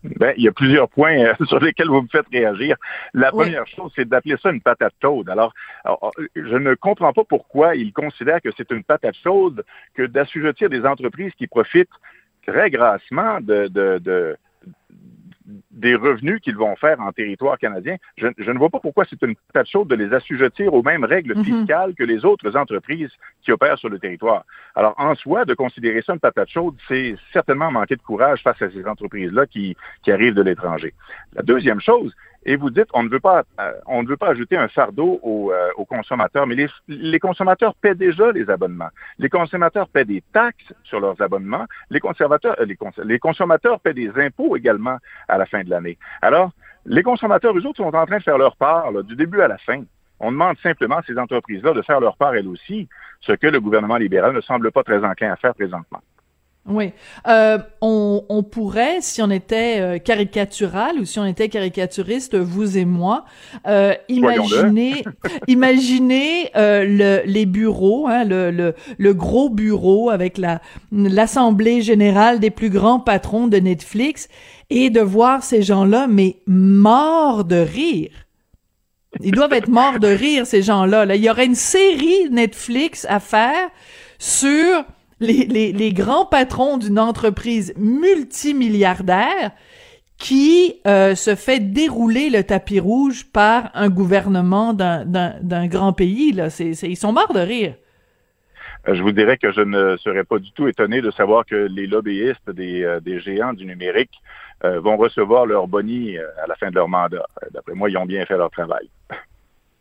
Ben, 0.02 0.34
il 0.36 0.42
y 0.42 0.48
a 0.48 0.52
plusieurs 0.52 0.88
points 0.88 1.16
euh, 1.16 1.34
sur 1.46 1.60
lesquels 1.60 1.88
vous 1.88 2.02
me 2.02 2.08
faites 2.08 2.26
réagir. 2.32 2.76
La 3.14 3.30
première 3.30 3.66
chose, 3.68 3.92
c'est 3.94 4.08
d'appeler 4.08 4.36
ça 4.42 4.50
une 4.50 4.60
patate 4.60 4.94
chaude. 5.00 5.30
Alors, 5.30 5.52
je 6.34 6.56
ne 6.56 6.74
comprends 6.74 7.12
pas 7.12 7.22
pourquoi 7.24 7.76
ils 7.76 7.92
considèrent 7.92 8.40
que 8.40 8.50
c'est 8.56 8.70
une 8.72 8.82
patate 8.82 9.14
chaude 9.22 9.64
que 9.94 10.02
d'assujettir 10.02 10.70
des 10.70 10.84
entreprises 10.84 11.32
qui 11.38 11.46
profitent 11.46 11.88
très 12.44 12.70
grassement 12.70 13.40
de, 13.40 13.68
de, 13.68 13.98
de 13.98 14.36
des 15.70 15.94
revenus 15.94 16.40
qu'ils 16.40 16.56
vont 16.56 16.76
faire 16.76 17.00
en 17.00 17.12
territoire 17.12 17.58
canadien. 17.58 17.96
Je, 18.16 18.50
ne 18.50 18.58
vois 18.58 18.70
pas 18.70 18.80
pourquoi 18.80 19.04
c'est 19.08 19.20
une 19.22 19.34
patate 19.52 19.68
chaude 19.68 19.88
de 19.88 19.94
les 19.94 20.12
assujettir 20.12 20.72
aux 20.74 20.82
mêmes 20.82 21.04
règles 21.04 21.36
mhm. 21.36 21.44
fiscales 21.44 21.94
que 21.94 22.04
les 22.04 22.24
autres 22.24 22.56
entreprises 22.56 23.10
qui 23.42 23.52
opèrent 23.52 23.78
sur 23.78 23.88
le 23.88 23.98
territoire. 23.98 24.44
Alors, 24.74 24.94
en 24.98 25.14
soi, 25.14 25.44
de 25.44 25.54
considérer 25.54 26.02
ça 26.02 26.14
une 26.14 26.20
patate 26.20 26.48
chaude, 26.48 26.74
c'est 26.88 27.16
certainement 27.32 27.70
manquer 27.70 27.96
de 27.96 28.02
courage 28.02 28.42
face 28.42 28.60
à 28.62 28.70
ces 28.70 28.86
entreprises-là 28.86 29.46
qui, 29.46 29.76
qui 30.02 30.12
arrivent 30.12 30.34
de 30.34 30.42
l'étranger. 30.42 30.94
La 31.34 31.42
deuxième 31.42 31.80
chose, 31.80 32.14
et 32.44 32.56
vous 32.56 32.70
dites 32.70 32.88
on 32.92 33.02
ne 33.02 33.08
veut 33.08 33.20
pas 33.20 33.44
euh, 33.60 33.72
on 33.86 34.02
ne 34.02 34.08
veut 34.08 34.16
pas 34.16 34.28
ajouter 34.28 34.56
un 34.56 34.68
fardeau 34.68 35.20
aux, 35.22 35.52
euh, 35.52 35.68
aux 35.76 35.84
consommateurs, 35.84 36.46
mais 36.46 36.54
les, 36.54 36.68
les, 36.88 37.18
consommateurs 37.18 37.74
paient 37.74 37.94
déjà 37.94 38.32
les 38.32 38.48
abonnements. 38.50 38.90
Les 39.18 39.28
consommateurs 39.28 39.88
paient 39.88 40.04
des 40.04 40.22
taxes 40.32 40.72
sur 40.84 41.00
leurs 41.00 41.20
abonnements. 41.20 41.66
Les 41.90 42.00
conservateurs, 42.00 42.56
euh, 42.60 42.64
les, 42.64 42.76
les, 43.04 43.18
consommateurs 43.18 43.80
paient 43.80 43.94
des 43.94 44.10
impôts 44.16 44.56
également 44.56 44.98
à 45.28 45.38
la 45.38 45.46
fin 45.46 45.62
de 45.62 45.70
l'année. 45.70 45.98
Alors, 46.20 46.50
les 46.84 47.02
consommateurs, 47.02 47.56
eux 47.56 47.66
autres, 47.66 47.76
sont 47.76 47.94
en 47.94 48.06
train 48.06 48.18
de 48.18 48.22
faire 48.22 48.38
leur 48.38 48.56
part 48.56 48.90
là, 48.90 49.02
du 49.02 49.14
début 49.14 49.40
à 49.40 49.48
la 49.48 49.58
fin. 49.58 49.82
On 50.18 50.32
demande 50.32 50.56
simplement 50.58 50.98
à 50.98 51.02
ces 51.02 51.18
entreprises-là 51.18 51.72
de 51.72 51.82
faire 51.82 52.00
leur 52.00 52.16
part 52.16 52.34
elles 52.34 52.48
aussi, 52.48 52.88
ce 53.20 53.32
que 53.32 53.46
le 53.46 53.60
gouvernement 53.60 53.96
libéral 53.96 54.32
ne 54.32 54.40
semble 54.40 54.70
pas 54.70 54.82
très 54.82 55.04
enclin 55.04 55.32
à 55.32 55.36
faire 55.36 55.54
présentement. 55.54 56.00
Oui. 56.68 56.92
Euh, 57.26 57.58
on, 57.80 58.24
on, 58.28 58.44
pourrait, 58.44 59.00
si 59.00 59.20
on 59.20 59.30
était 59.32 59.80
euh, 59.80 59.98
caricatural 59.98 61.00
ou 61.00 61.04
si 61.04 61.18
on 61.18 61.26
était 61.26 61.48
caricaturiste, 61.48 62.36
vous 62.36 62.78
et 62.78 62.84
moi, 62.84 63.24
euh, 63.66 63.94
imaginer, 64.08 65.02
imaginer 65.48 66.50
euh, 66.54 66.84
le, 66.84 67.22
les 67.26 67.46
bureaux, 67.46 68.06
hein, 68.06 68.22
le, 68.24 68.52
le, 68.52 68.74
le, 68.96 69.14
gros 69.14 69.50
bureau 69.50 70.10
avec 70.10 70.38
la 70.38 70.60
l'assemblée 70.92 71.82
générale 71.82 72.38
des 72.38 72.50
plus 72.50 72.70
grands 72.70 73.00
patrons 73.00 73.48
de 73.48 73.56
Netflix 73.56 74.28
et 74.70 74.88
de 74.88 75.00
voir 75.00 75.42
ces 75.42 75.62
gens-là, 75.62 76.06
mais 76.08 76.36
morts 76.46 77.44
de 77.44 77.56
rire. 77.56 78.10
Ils 79.20 79.32
doivent 79.32 79.52
être 79.52 79.68
morts 79.68 79.98
de 79.98 80.08
rire, 80.08 80.46
ces 80.46 80.62
gens-là. 80.62 81.06
Là. 81.06 81.16
Il 81.16 81.24
y 81.24 81.28
aurait 81.28 81.46
une 81.46 81.56
série 81.56 82.30
Netflix 82.30 83.04
à 83.08 83.18
faire 83.18 83.68
sur 84.18 84.84
les, 85.22 85.72
les, 85.72 85.92
grands 85.92 86.26
patrons 86.26 86.78
d'une 86.78 86.98
entreprise 86.98 87.72
multimilliardaire 87.76 89.52
qui 90.18 90.80
euh, 90.86 91.14
se 91.14 91.34
fait 91.34 91.58
dérouler 91.58 92.30
le 92.30 92.44
tapis 92.44 92.80
rouge 92.80 93.26
par 93.32 93.70
un 93.74 93.88
gouvernement 93.88 94.72
d'un 94.74 95.66
grand 95.66 95.92
pays. 95.92 96.32
Là. 96.32 96.50
c'est 96.50 96.72
ils 96.82 96.96
sont 96.96 97.12
morts 97.12 97.32
de 97.32 97.40
rire. 97.40 97.74
Euh, 98.88 98.94
je 98.94 99.02
vous 99.02 99.12
dirais 99.12 99.36
que 99.38 99.52
je 99.52 99.60
ne 99.60 99.96
serais 99.96 100.24
pas 100.24 100.38
du 100.38 100.50
tout 100.52 100.68
étonné 100.68 101.00
de 101.00 101.10
savoir 101.10 101.46
que 101.46 101.54
les 101.54 101.86
lobbyistes 101.86 102.50
des, 102.50 102.82
euh, 102.82 103.00
des 103.00 103.20
géants 103.20 103.52
du 103.52 103.66
numérique 103.66 104.12
vont 104.64 104.96
recevoir 104.96 105.44
leur 105.44 105.66
boni 105.66 106.16
à 106.18 106.46
la 106.46 106.54
fin 106.54 106.70
de 106.70 106.76
leur 106.76 106.88
mandat. 106.88 107.26
D'après 107.50 107.74
moi, 107.74 107.90
ils 107.90 107.96
ont 107.96 108.06
bien 108.06 108.24
fait 108.26 108.36
leur 108.36 108.48
travail. 108.48 108.88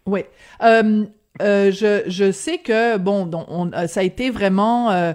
Oui. 0.05 0.23
Euh, 0.63 1.05
je, 1.39 2.03
je 2.07 2.32
sais 2.32 2.57
que 2.57 2.97
bon, 2.97 3.29
on, 3.47 3.71
euh, 3.73 3.88
ça 3.88 4.01
a 4.01 4.03
été 4.03 4.29
vraiment 4.29 4.91
euh, 4.91 5.13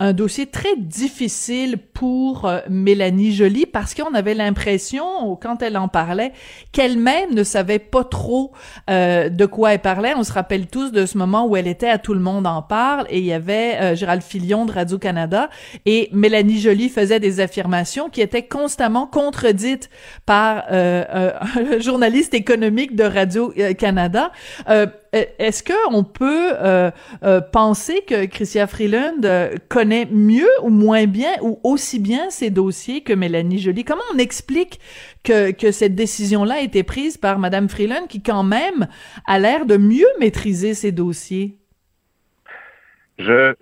un 0.00 0.12
dossier 0.12 0.46
très 0.46 0.76
difficile 0.76 1.78
pour 1.78 2.50
Mélanie 2.68 3.32
Joly 3.32 3.66
parce 3.66 3.94
qu'on 3.94 4.14
avait 4.14 4.34
l'impression, 4.34 5.36
quand 5.36 5.62
elle 5.62 5.76
en 5.76 5.88
parlait, 5.88 6.32
qu'elle-même 6.72 7.34
ne 7.34 7.44
savait 7.44 7.78
pas 7.78 8.04
trop 8.04 8.52
de 8.88 9.46
quoi 9.46 9.74
elle 9.74 9.80
parlait. 9.80 10.12
On 10.16 10.22
se 10.22 10.32
rappelle 10.32 10.66
tous 10.66 10.92
de 10.92 11.06
ce 11.06 11.18
moment 11.18 11.46
où 11.46 11.56
elle 11.56 11.66
était 11.66 11.88
à 11.88 11.98
Tout 11.98 12.14
le 12.14 12.20
monde 12.20 12.46
en 12.46 12.62
parle 12.62 13.06
et 13.10 13.18
il 13.18 13.24
y 13.24 13.32
avait 13.32 13.96
Gérald 13.96 14.22
Filion 14.22 14.64
de 14.64 14.72
Radio 14.72 14.98
Canada 14.98 15.50
et 15.86 16.08
Mélanie 16.12 16.60
Joly 16.60 16.88
faisait 16.88 17.20
des 17.20 17.40
affirmations 17.40 18.08
qui 18.08 18.20
étaient 18.20 18.46
constamment 18.46 19.06
contredites 19.06 19.90
par 20.26 20.64
un 20.70 21.32
journaliste 21.80 22.34
économique 22.34 22.94
de 22.94 23.04
Radio 23.04 23.52
Canada. 23.76 24.30
Euh, 25.14 25.24
est-ce 25.38 25.62
qu'on 25.62 26.04
peut 26.04 26.52
euh, 26.54 26.90
euh, 27.22 27.40
penser 27.40 28.02
que 28.06 28.26
Chrystia 28.26 28.66
Freeland 28.66 29.20
connaît 29.68 30.06
mieux 30.06 30.48
ou 30.62 30.68
moins 30.68 31.06
bien 31.06 31.32
ou 31.42 31.58
aussi 31.62 31.98
bien 31.98 32.30
ces 32.30 32.50
dossiers 32.50 33.02
que 33.02 33.12
Mélanie 33.12 33.58
Joly? 33.58 33.84
Comment 33.84 34.02
on 34.14 34.18
explique 34.18 34.80
que, 35.24 35.50
que 35.50 35.72
cette 35.72 35.94
décision-là 35.94 36.56
a 36.56 36.60
été 36.60 36.82
prise 36.82 37.16
par 37.16 37.38
Madame 37.38 37.68
Freeland 37.68 38.06
qui 38.08 38.22
quand 38.22 38.44
même 38.44 38.88
a 39.26 39.38
l'air 39.38 39.66
de 39.66 39.76
mieux 39.76 40.08
maîtriser 40.20 40.74
ces 40.74 40.92
dossiers? 40.92 41.57
Je, 43.18 43.52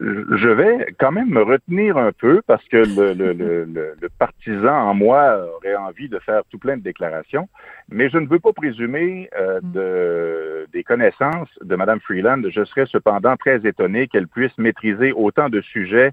je 0.00 0.48
vais 0.48 0.92
quand 0.98 1.12
même 1.12 1.30
me 1.30 1.42
retenir 1.42 1.96
un 1.96 2.10
peu 2.10 2.42
parce 2.48 2.64
que 2.64 2.78
le, 2.78 3.12
le, 3.12 3.32
le, 3.32 3.64
le, 3.64 4.08
partisan 4.18 4.74
en 4.74 4.92
moi 4.92 5.46
aurait 5.56 5.76
envie 5.76 6.08
de 6.08 6.18
faire 6.18 6.42
tout 6.50 6.58
plein 6.58 6.76
de 6.76 6.82
déclarations, 6.82 7.48
mais 7.88 8.10
je 8.10 8.18
ne 8.18 8.26
veux 8.26 8.40
pas 8.40 8.52
présumer 8.52 9.30
euh, 9.38 9.60
mm. 9.62 9.72
de, 9.72 10.68
des 10.72 10.82
connaissances 10.82 11.48
de 11.62 11.76
Mme 11.76 12.00
Freeland. 12.00 12.42
Je 12.50 12.64
serais 12.64 12.86
cependant 12.86 13.36
très 13.36 13.64
étonné 13.64 14.08
qu'elle 14.08 14.26
puisse 14.26 14.56
maîtriser 14.58 15.12
autant 15.12 15.48
de 15.48 15.60
sujets 15.60 16.10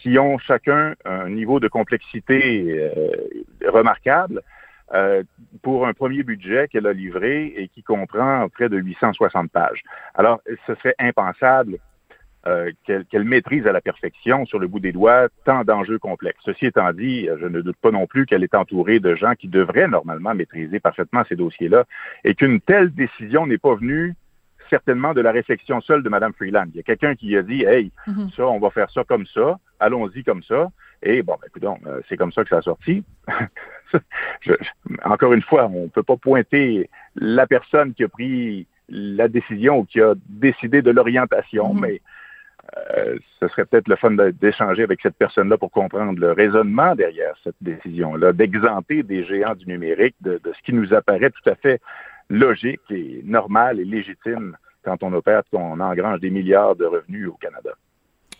qui 0.00 0.18
ont 0.18 0.36
chacun 0.36 0.94
un 1.06 1.30
niveau 1.30 1.60
de 1.60 1.68
complexité 1.68 2.92
euh, 2.94 3.70
remarquable 3.70 4.42
euh, 4.92 5.22
pour 5.62 5.86
un 5.86 5.94
premier 5.94 6.22
budget 6.22 6.68
qu'elle 6.68 6.86
a 6.86 6.92
livré 6.92 7.54
et 7.56 7.68
qui 7.68 7.82
comprend 7.82 8.46
près 8.50 8.68
de 8.68 8.76
860 8.76 9.50
pages. 9.50 9.82
Alors, 10.14 10.42
ce 10.66 10.74
serait 10.74 10.94
impensable 10.98 11.78
euh, 12.46 12.70
qu'elle 12.84 13.24
maîtrise 13.24 13.66
à 13.66 13.72
la 13.72 13.80
perfection 13.80 14.44
sur 14.44 14.58
le 14.58 14.66
bout 14.66 14.80
des 14.80 14.92
doigts 14.92 15.28
tant 15.44 15.64
d'enjeux 15.64 15.98
complexes. 15.98 16.42
Ceci 16.44 16.66
étant 16.66 16.92
dit, 16.92 17.28
je 17.40 17.46
ne 17.46 17.60
doute 17.60 17.76
pas 17.80 17.90
non 17.90 18.06
plus 18.06 18.26
qu'elle 18.26 18.44
est 18.44 18.54
entourée 18.54 19.00
de 19.00 19.14
gens 19.14 19.34
qui 19.34 19.48
devraient 19.48 19.88
normalement 19.88 20.34
maîtriser 20.34 20.78
parfaitement 20.80 21.24
ces 21.28 21.36
dossiers-là 21.36 21.84
et 22.22 22.34
qu'une 22.34 22.60
telle 22.60 22.92
décision 22.92 23.46
n'est 23.46 23.58
pas 23.58 23.74
venue 23.74 24.14
certainement 24.70 25.14
de 25.14 25.20
la 25.20 25.32
réflexion 25.32 25.80
seule 25.80 26.02
de 26.02 26.08
Mme 26.08 26.32
Freeland. 26.34 26.66
Il 26.70 26.76
y 26.76 26.80
a 26.80 26.82
quelqu'un 26.82 27.14
qui 27.14 27.36
a 27.36 27.42
dit, 27.42 27.64
hey, 27.64 27.90
mhm. 28.06 28.30
ça, 28.36 28.46
on 28.46 28.58
va 28.58 28.70
faire 28.70 28.90
ça 28.90 29.04
comme 29.04 29.26
ça, 29.26 29.58
allons-y 29.80 30.24
comme 30.24 30.42
ça. 30.42 30.68
Et 31.02 31.22
bon, 31.22 31.36
ben, 31.40 31.48
écoute, 31.48 31.64
euh, 31.86 32.00
c'est 32.08 32.16
comme 32.16 32.32
ça 32.32 32.42
que 32.42 32.48
ça 32.50 32.58
a 32.58 32.62
sorti. 32.62 33.04
encore 35.04 35.32
une 35.32 35.42
fois, 35.42 35.66
on 35.66 35.84
ne 35.84 35.88
peut 35.88 36.02
pas 36.02 36.16
pointer 36.16 36.88
la 37.14 37.46
personne 37.46 37.94
qui 37.94 38.04
a 38.04 38.08
pris 38.08 38.66
la 38.88 39.28
décision 39.28 39.78
ou 39.78 39.84
qui 39.84 40.00
a 40.00 40.14
décidé 40.28 40.82
de 40.82 40.90
l'orientation, 40.90 41.74
mhm. 41.74 41.80
mais 41.80 42.00
euh, 42.96 43.18
ce 43.40 43.48
serait 43.48 43.64
peut-être 43.64 43.88
le 43.88 43.96
fun 43.96 44.12
d'échanger 44.32 44.82
avec 44.82 45.00
cette 45.02 45.16
personne-là 45.16 45.58
pour 45.58 45.70
comprendre 45.70 46.18
le 46.18 46.32
raisonnement 46.32 46.94
derrière 46.94 47.34
cette 47.44 47.56
décision-là, 47.60 48.32
d'exempter 48.32 49.02
des 49.02 49.24
géants 49.24 49.54
du 49.54 49.66
numérique 49.66 50.16
de, 50.20 50.40
ce 50.44 50.62
qui 50.62 50.72
nous 50.72 50.92
apparaît 50.92 51.30
tout 51.30 51.48
à 51.48 51.54
fait 51.54 51.80
logique 52.30 52.80
et 52.90 53.20
normal 53.24 53.80
et 53.80 53.84
légitime 53.84 54.56
quand 54.82 55.02
on 55.02 55.12
opère, 55.12 55.42
qu'on 55.50 55.80
engrange 55.80 56.20
des 56.20 56.30
milliards 56.30 56.76
de 56.76 56.84
revenus 56.84 57.28
au 57.28 57.34
Canada. 57.34 57.70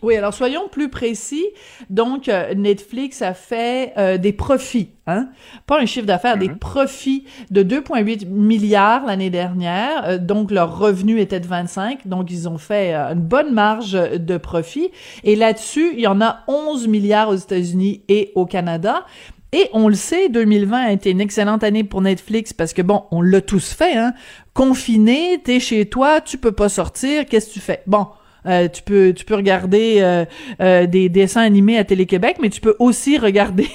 Oui, 0.02 0.16
alors 0.16 0.34
soyons 0.34 0.68
plus 0.68 0.88
précis. 0.88 1.46
Donc, 1.90 2.28
euh, 2.28 2.54
Netflix 2.54 3.22
a 3.22 3.34
fait 3.34 3.92
euh, 3.96 4.18
des 4.18 4.32
profits, 4.32 4.90
hein? 5.06 5.28
pas 5.66 5.80
un 5.80 5.86
chiffre 5.86 6.06
d'affaires, 6.06 6.36
des 6.36 6.48
mhm. 6.48 6.58
profits 6.58 7.24
de 7.50 7.62
2,8 7.62 8.26
milliards 8.26 9.06
l'année 9.06 9.30
dernière. 9.30 10.04
Euh, 10.04 10.18
donc, 10.18 10.50
leur 10.50 10.78
revenu 10.78 11.20
était 11.20 11.40
de 11.40 11.46
25. 11.46 12.06
Donc, 12.06 12.30
ils 12.30 12.48
ont 12.48 12.58
fait 12.58 12.94
une 12.94 13.20
bonne 13.20 13.52
marge 13.52 13.92
de 13.92 14.36
profit. 14.36 14.90
Et 15.22 15.36
là-dessus, 15.36 15.92
il 15.94 16.00
y 16.00 16.06
en 16.06 16.20
a 16.20 16.40
11 16.48 16.88
milliards 16.88 17.28
aux 17.30 17.36
États-Unis 17.36 18.02
et 18.08 18.32
au 18.34 18.46
Canada. 18.46 19.06
Et 19.52 19.70
on 19.72 19.86
le 19.86 19.94
sait, 19.94 20.28
2020 20.30 20.76
a 20.76 20.90
été 20.90 21.10
une 21.10 21.20
excellente 21.20 21.62
année 21.62 21.84
pour 21.84 22.00
Netflix 22.02 22.52
parce 22.52 22.72
que 22.72 22.82
bon, 22.82 23.04
on 23.12 23.22
l'a 23.22 23.40
tous 23.40 23.72
fait, 23.72 23.96
hein. 23.96 24.12
Confiné, 24.52 25.40
t'es 25.44 25.60
chez 25.60 25.86
toi, 25.86 26.20
tu 26.20 26.38
peux 26.38 26.50
pas 26.50 26.68
sortir, 26.68 27.24
qu'est-ce 27.26 27.50
que 27.50 27.52
tu 27.52 27.60
fais? 27.60 27.82
Bon, 27.86 28.08
euh, 28.46 28.68
tu 28.68 28.82
peux 28.82 29.12
tu 29.14 29.24
peux 29.24 29.34
regarder 29.34 29.96
euh, 30.00 30.24
euh, 30.60 30.86
des 30.86 31.08
dessins 31.08 31.42
animés 31.42 31.78
à 31.78 31.84
Télé-Québec, 31.84 32.36
mais 32.40 32.50
tu 32.50 32.60
peux 32.60 32.76
aussi 32.78 33.18
regarder 33.18 33.68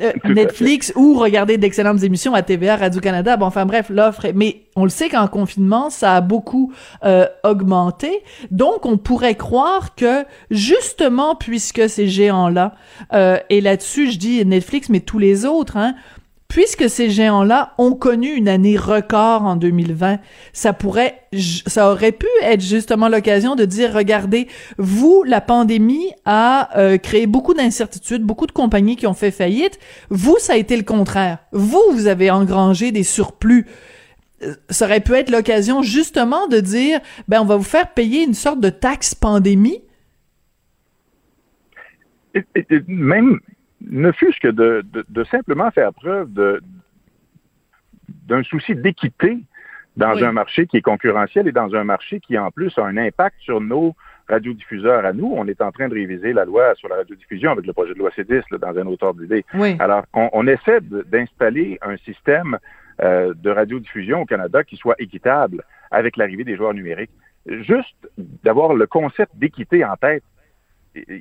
Netflix 0.24 0.92
ou 0.96 1.14
regarder 1.14 1.58
d'excellentes 1.58 2.02
émissions 2.02 2.34
à 2.34 2.42
TVA, 2.42 2.76
Radio-Canada. 2.76 3.36
Bon, 3.36 3.46
enfin 3.46 3.66
bref, 3.66 3.88
l'offre 3.88 4.26
Mais 4.34 4.62
on 4.76 4.84
le 4.84 4.90
sait 4.90 5.08
qu'en 5.08 5.28
confinement, 5.28 5.90
ça 5.90 6.16
a 6.16 6.20
beaucoup 6.20 6.72
augmenté. 7.44 8.22
Donc, 8.50 8.84
on 8.84 8.98
pourrait 8.98 9.36
croire 9.36 9.94
que, 9.94 10.24
justement, 10.50 11.34
puisque 11.34 11.88
ces 11.88 12.08
géants-là, 12.08 12.74
et 13.48 13.60
là-dessus, 13.60 14.10
je 14.10 14.18
dis 14.18 14.44
Netflix, 14.44 14.88
mais 14.88 15.00
tous 15.00 15.18
les 15.18 15.46
autres, 15.46 15.76
hein, 15.76 15.94
puisque 16.48 16.88
ces 16.88 17.10
géants-là 17.10 17.74
ont 17.76 17.94
connu 17.94 18.30
une 18.30 18.48
année 18.48 18.78
record 18.78 19.44
en 19.44 19.56
2020, 19.56 20.18
ça 20.54 20.72
pourrait, 20.72 21.20
ça 21.66 21.92
aurait 21.92 22.12
pu 22.12 22.26
être 22.42 22.62
justement 22.62 23.08
l'occasion 23.08 23.54
de 23.54 23.66
dire, 23.66 23.92
regardez, 23.92 24.48
vous, 24.78 25.22
la 25.24 25.42
pandémie 25.42 26.10
a 26.24 26.76
euh, 26.78 26.96
créé 26.96 27.26
beaucoup 27.26 27.52
d'incertitudes, 27.52 28.22
beaucoup 28.22 28.46
de 28.46 28.52
compagnies 28.52 28.96
qui 28.96 29.06
ont 29.06 29.14
fait 29.14 29.30
faillite. 29.30 29.78
Vous, 30.08 30.36
ça 30.38 30.54
a 30.54 30.56
été 30.56 30.76
le 30.76 30.84
contraire. 30.84 31.38
Vous, 31.52 31.82
vous 31.92 32.06
avez 32.06 32.30
engrangé 32.30 32.92
des 32.92 33.02
surplus. 33.02 33.66
Euh, 34.42 34.54
ça 34.70 34.86
aurait 34.86 35.00
pu 35.00 35.12
être 35.14 35.30
l'occasion 35.30 35.82
justement 35.82 36.48
de 36.48 36.60
dire, 36.60 37.00
ben, 37.28 37.42
on 37.42 37.44
va 37.44 37.56
vous 37.56 37.62
faire 37.62 37.92
payer 37.92 38.24
une 38.24 38.34
sorte 38.34 38.60
de 38.60 38.70
taxe 38.70 39.14
pandémie. 39.14 39.82
même 42.86 43.38
ne 43.86 44.12
fût-ce 44.12 44.40
que 44.40 44.48
de, 44.48 44.84
de, 45.08 45.24
simplement 45.24 45.70
faire 45.70 45.92
preuve 45.92 46.28
d'un 48.26 48.42
souci 48.42 48.74
d'équité 48.74 49.38
dans 49.96 50.22
un 50.22 50.32
marché 50.32 50.66
qui 50.66 50.76
est 50.76 50.82
concurrentiel 50.82 51.48
et 51.48 51.52
dans 51.52 51.74
un 51.74 51.84
marché 51.84 52.20
qui, 52.20 52.38
en 52.38 52.50
plus, 52.50 52.76
a 52.78 52.84
un 52.84 52.96
impact 52.96 53.36
sur 53.40 53.60
nos 53.60 53.94
radiodiffuseurs 54.28 55.04
à 55.04 55.12
nous. 55.12 55.32
On 55.34 55.46
est 55.48 55.60
en 55.60 55.72
train 55.72 55.88
de 55.88 55.94
réviser 55.94 56.32
la 56.32 56.44
loi 56.44 56.74
sur 56.76 56.88
la 56.88 56.96
radiodiffusion 56.96 57.50
avec 57.50 57.66
le 57.66 57.72
projet 57.72 57.94
de 57.94 57.98
loi 57.98 58.10
C10 58.10 58.56
dans 58.58 58.78
un 58.78 58.86
auteur 58.86 59.14
d'idée. 59.14 59.44
Alors, 59.80 60.04
on, 60.12 60.46
essaie 60.46 60.80
d'installer 60.80 61.78
un 61.82 61.96
système 61.98 62.58
euh, 63.02 63.34
de 63.34 63.50
radiodiffusion 63.50 64.22
au 64.22 64.24
Canada 64.24 64.62
qui 64.62 64.76
soit 64.76 64.96
équitable 64.98 65.64
avec 65.90 66.16
l'arrivée 66.16 66.44
des 66.44 66.56
joueurs 66.56 66.74
numériques. 66.74 67.10
Juste 67.46 68.08
d'avoir 68.44 68.74
le 68.74 68.86
concept 68.86 69.32
d'équité 69.36 69.84
en 69.84 69.96
tête, 69.96 70.22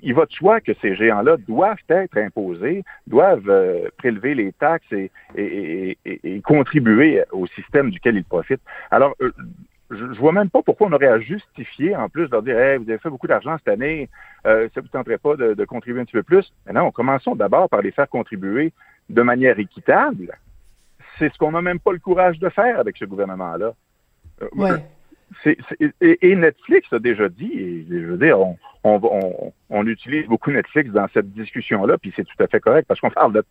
il 0.01 0.13
va 0.13 0.25
de 0.25 0.31
soi 0.31 0.61
que 0.61 0.73
ces 0.81 0.95
géants-là 0.95 1.37
doivent 1.37 1.77
être 1.89 2.17
imposés, 2.17 2.83
doivent 3.05 3.49
euh, 3.49 3.89
prélever 3.97 4.35
les 4.35 4.51
taxes 4.53 4.91
et, 5.35 5.97
contribuer 6.43 7.23
au 7.31 7.47
système 7.47 7.89
duquel 7.89 8.15
ils 8.15 8.23
profitent. 8.23 8.61
Alors, 8.91 9.15
euh, 9.21 9.31
je, 9.91 10.03
ne 10.03 10.13
vois 10.13 10.31
même 10.31 10.49
pas 10.49 10.61
pourquoi 10.61 10.87
on 10.87 10.93
aurait 10.93 11.07
à 11.07 11.19
justifier, 11.19 11.95
en 11.95 12.09
plus, 12.09 12.27
de 12.27 12.31
leur 12.31 12.43
dire 12.43 12.55
vous 12.79 12.89
avez 12.89 12.97
fait 12.97 13.09
beaucoup 13.09 13.27
d'argent 13.27 13.57
cette 13.57 13.67
année, 13.67 14.09
euh, 14.45 14.67
ça 14.73 14.81
vous 14.81 14.87
tenterait 14.87 15.17
pas 15.17 15.35
de, 15.35 15.65
contribuer 15.65 16.01
un 16.01 16.05
petit 16.05 16.13
peu 16.13 16.23
plus. 16.23 16.53
Mais 16.65 16.73
non, 16.73 16.91
commençons 16.91 17.35
d'abord 17.35 17.69
par 17.69 17.81
les 17.81 17.91
faire 17.91 18.09
contribuer 18.09 18.73
de 19.09 19.21
manière 19.21 19.59
équitable. 19.59 20.37
C'est 21.17 21.31
ce 21.33 21.37
qu'on 21.37 21.51
n'a 21.51 21.61
même 21.61 21.79
pas 21.79 21.91
le 21.93 21.99
courage 21.99 22.39
de 22.39 22.49
faire 22.49 22.79
avec 22.79 22.97
ce 22.97 23.05
gouvernement-là. 23.05 23.73
Ouais 24.55 24.83
et, 26.01 26.35
Netflix 26.35 26.91
a 26.93 26.99
déjà 26.99 27.29
dit, 27.29 27.51
et 27.53 27.85
je 27.89 28.05
veux 28.05 28.17
dire, 28.17 28.39
on, 28.39 28.57
on, 28.83 29.87
utilise 29.87 30.25
beaucoup 30.27 30.51
Netflix 30.51 30.89
dans 30.91 31.07
cette 31.13 31.31
discussion-là, 31.33 31.97
puis 31.97 32.13
c'est 32.15 32.23
tout 32.23 32.41
à 32.41 32.47
fait 32.47 32.59
correct 32.59 32.85
parce 32.87 32.99
qu'on 32.99 33.09
parle 33.09 33.33
de, 33.33 33.43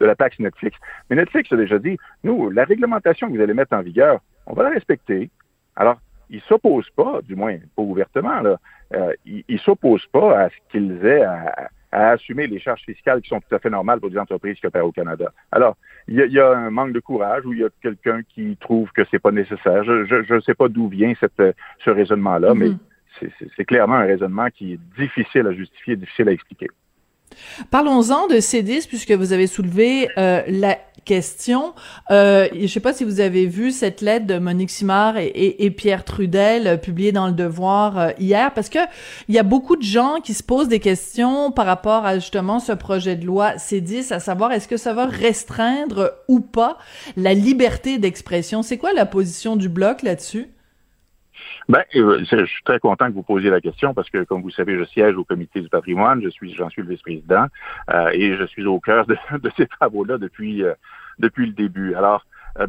la 0.00 0.14
taxe 0.14 0.38
Netflix. 0.38 0.76
Mais 1.10 1.16
Netflix 1.16 1.52
a 1.52 1.56
déjà 1.56 1.78
dit, 1.78 1.96
nous, 2.24 2.50
la 2.50 2.64
réglementation 2.64 3.28
que 3.28 3.36
vous 3.36 3.42
allez 3.42 3.54
mettre 3.54 3.74
en 3.74 3.82
vigueur, 3.82 4.20
on 4.46 4.54
va 4.54 4.64
la 4.64 4.70
respecter. 4.70 5.30
Alors, 5.76 5.98
ils 6.30 6.42
s'opposent 6.42 6.90
pas, 6.90 7.20
du 7.22 7.34
moins 7.34 7.56
pas 7.74 7.82
ouvertement, 7.82 8.40
là, 8.40 8.58
euh, 8.94 9.12
ils 9.26 9.60
s'opposent 9.60 10.06
pas 10.06 10.44
à 10.44 10.48
ce 10.48 10.54
qu'ils 10.70 11.04
aient 11.04 11.22
à, 11.22 11.68
à 11.90 12.10
assumer 12.10 12.46
les 12.46 12.58
charges 12.58 12.82
fiscales 12.82 13.22
qui 13.22 13.28
sont 13.28 13.40
tout 13.40 13.54
à 13.54 13.58
fait 13.58 13.70
normales 13.70 14.00
pour 14.00 14.10
des 14.10 14.18
entreprises 14.18 14.58
qui 14.58 14.66
opèrent 14.66 14.86
au 14.86 14.92
Canada. 14.92 15.32
Alors, 15.52 15.76
il 16.06 16.16
y, 16.16 16.40
a, 16.40 16.50
un 16.50 16.70
manque 16.70 16.92
de 16.92 17.00
courage 17.00 17.44
ou 17.46 17.52
il 17.52 17.60
y 17.60 17.64
a 17.64 17.68
quelqu'un 17.82 18.22
qui 18.22 18.56
trouve 18.60 18.90
que 18.92 19.02
c'est 19.10 19.18
pas 19.18 19.30
nécessaire. 19.30 19.84
Je 19.84 20.34
ne 20.34 20.40
sais 20.40 20.54
pas 20.54 20.68
d'où 20.68 20.88
vient 20.88 21.12
cette, 21.20 21.42
ce 21.84 21.90
raisonnement-là, 21.90 22.54
mais 22.54 22.70
mm-hmm. 22.70 23.30
c'est 23.56 23.64
clairement 23.64 23.96
un 23.96 24.06
raisonnement 24.06 24.48
qui 24.50 24.74
est 24.74 24.80
difficile 24.98 25.46
à 25.46 25.52
justifier, 25.52 25.96
difficile 25.96 26.28
à 26.28 26.32
expliquer. 26.32 26.68
Parlons-en 27.70 28.26
de 28.26 28.36
C10 28.36 28.86
puisque 28.88 29.12
vous 29.12 29.32
avez 29.32 29.46
soulevé 29.46 30.08
euh, 30.18 30.42
la 30.48 30.78
question. 31.04 31.74
Euh, 32.10 32.48
je 32.52 32.62
ne 32.62 32.66
sais 32.66 32.80
pas 32.80 32.92
si 32.92 33.02
vous 33.02 33.20
avez 33.20 33.46
vu 33.46 33.70
cette 33.70 34.02
lettre 34.02 34.26
de 34.26 34.38
Monique 34.38 34.70
Simard 34.70 35.14
et, 35.16 35.70
Pierre 35.70 36.04
Trudel 36.04 36.66
euh, 36.66 36.76
publiée 36.76 37.12
dans 37.12 37.26
le 37.26 37.32
Devoir 37.32 38.12
hier, 38.18 38.52
parce 38.52 38.68
que 38.68 38.78
il 39.28 39.34
y 39.34 39.38
a 39.38 39.42
beaucoup 39.42 39.76
de 39.76 39.82
gens 39.82 40.16
qui 40.22 40.34
se 40.34 40.42
posent 40.42 40.68
des 40.68 40.80
questions 40.80 41.50
par 41.50 41.64
rapport 41.64 42.04
à 42.04 42.16
justement 42.16 42.60
ce 42.60 42.72
projet 42.72 43.16
de 43.16 43.24
loi 43.24 43.52
C10, 43.56 44.12
à 44.12 44.20
savoir 44.20 44.52
est-ce 44.52 44.68
que 44.68 44.76
ça 44.76 44.92
va 44.92 45.06
restreindre 45.06 46.12
ou 46.28 46.40
pas 46.40 46.76
la 47.16 47.32
liberté 47.32 47.98
d'expression? 47.98 48.62
C'est 48.62 48.76
quoi 48.76 48.92
la 48.92 49.06
position 49.06 49.56
du 49.56 49.70
bloc 49.70 50.02
là-dessus? 50.02 50.48
Ben, 51.68 51.84
je 51.92 52.46
suis 52.46 52.64
très 52.64 52.78
content 52.78 53.08
que 53.08 53.12
vous 53.12 53.22
posiez 53.22 53.50
la 53.50 53.60
question 53.60 53.92
parce 53.92 54.08
que, 54.08 54.24
comme 54.24 54.40
vous 54.40 54.50
savez, 54.50 54.78
je 54.78 54.84
siège 54.84 55.16
au 55.16 55.24
comité 55.24 55.60
du 55.60 55.68
patrimoine, 55.68 56.22
je 56.22 56.30
suis, 56.30 56.54
j'en 56.54 56.70
suis 56.70 56.80
le 56.80 56.88
vice-président 56.88 57.46
et 58.12 58.36
je 58.36 58.44
suis 58.44 58.64
au 58.64 58.80
cœur 58.80 59.06
de, 59.06 59.18
ces 59.56 59.66
travaux-là 59.66 60.16
depuis 60.16 60.64
depuis 61.18 61.46
le 61.46 61.52
début. 61.52 61.94
Alors, 61.94 62.24
euh, 62.60 62.66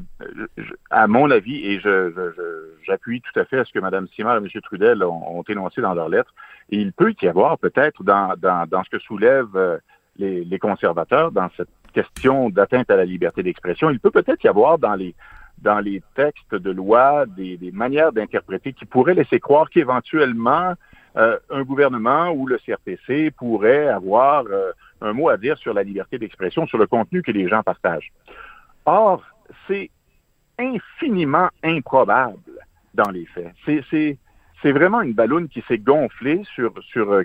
à 0.89 1.07
mon 1.07 1.31
avis, 1.31 1.65
et 1.65 1.79
j'appuie 2.83 3.21
tout 3.21 3.39
à 3.39 3.45
fait 3.45 3.59
à 3.59 3.65
ce 3.65 3.71
que 3.71 3.79
Mme 3.79 4.07
Simard 4.09 4.35
et 4.35 4.39
M. 4.39 4.61
Trudel 4.61 5.03
ont, 5.03 5.43
énoncé 5.47 5.81
dans 5.81 5.93
leur 5.93 6.09
lettre, 6.09 6.33
il 6.69 6.93
peut 6.93 7.13
y 7.21 7.27
avoir 7.27 7.57
peut-être 7.57 8.03
dans, 8.03 8.35
dans, 8.37 8.83
ce 8.83 8.89
que 8.89 8.99
soulèvent 8.99 9.55
euh, 9.55 9.77
les, 10.17 10.59
conservateurs, 10.59 11.31
dans 11.31 11.49
cette 11.57 11.69
question 11.93 12.49
d'atteinte 12.49 12.91
à 12.91 12.97
la 12.97 13.05
liberté 13.05 13.41
d'expression, 13.41 13.89
il 13.89 13.99
peut 13.99 14.11
peut-être 14.11 14.43
y 14.43 14.47
avoir 14.47 14.77
dans 14.77 14.95
les 14.95 15.15
dans 15.61 15.79
les 15.79 16.01
textes 16.15 16.55
de 16.55 16.71
loi 16.71 17.25
des, 17.25 17.57
manières 17.73 18.11
d'interpréter 18.11 18.73
qui 18.73 18.85
pourraient 18.85 19.13
laisser 19.13 19.39
croire 19.39 19.69
qu'éventuellement 19.69 20.73
euh, 21.17 21.37
un 21.49 21.63
gouvernement 21.63 22.29
ou 22.29 22.47
le 22.47 22.57
CRTC 22.57 23.31
pourrait 23.31 23.87
avoir 23.87 24.45
euh, 24.47 24.71
un 25.01 25.13
mot 25.13 25.29
à 25.29 25.37
dire 25.37 25.57
sur 25.57 25.73
la 25.73 25.83
liberté 25.83 26.17
d'expression, 26.17 26.67
sur 26.67 26.77
le 26.77 26.87
contenu 26.87 27.21
que 27.21 27.31
les 27.31 27.47
gens 27.47 27.63
partagent. 27.63 28.11
Or, 28.85 29.23
c'est 29.67 29.89
infiniment 30.57 31.49
improbable 31.63 32.37
dans 32.93 33.09
les 33.09 33.25
faits. 33.25 33.53
C'est 34.61 34.71
vraiment 34.71 35.01
une 35.01 35.13
ballonne 35.13 35.47
qui 35.47 35.63
s'est 35.67 35.77
gonflée 35.77 36.43
sur, 36.55 36.73
sur 36.83 37.11
euh, 37.11 37.23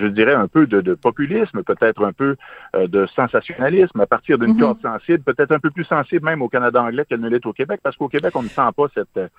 je 0.00 0.06
dirais, 0.06 0.34
un 0.34 0.48
peu 0.48 0.66
de, 0.66 0.80
de 0.80 0.94
populisme, 0.94 1.62
peut-être 1.62 2.04
un 2.04 2.12
peu 2.12 2.36
euh, 2.74 2.86
de 2.86 3.06
sensationnalisme 3.14 4.00
à 4.00 4.06
partir 4.06 4.38
d'une 4.38 4.54
mm 4.54 4.60
corde 4.60 4.80
sensible, 4.80 5.20
peut-être 5.20 5.52
un 5.52 5.58
peu 5.58 5.70
plus 5.70 5.84
sensible 5.84 6.24
même 6.24 6.40
au 6.40 6.48
Canada 6.48 6.82
anglais 6.82 7.04
qu'elle 7.08 7.20
ne 7.20 7.28
l'est 7.28 7.44
au 7.44 7.52
Québec, 7.52 7.80
parce 7.82 7.96
qu'au 7.96 8.08
Québec, 8.08 8.32
on 8.34 8.42
ne 8.42 8.48
sent 8.48 8.62
pas 8.76 8.86
cette... 8.94 9.30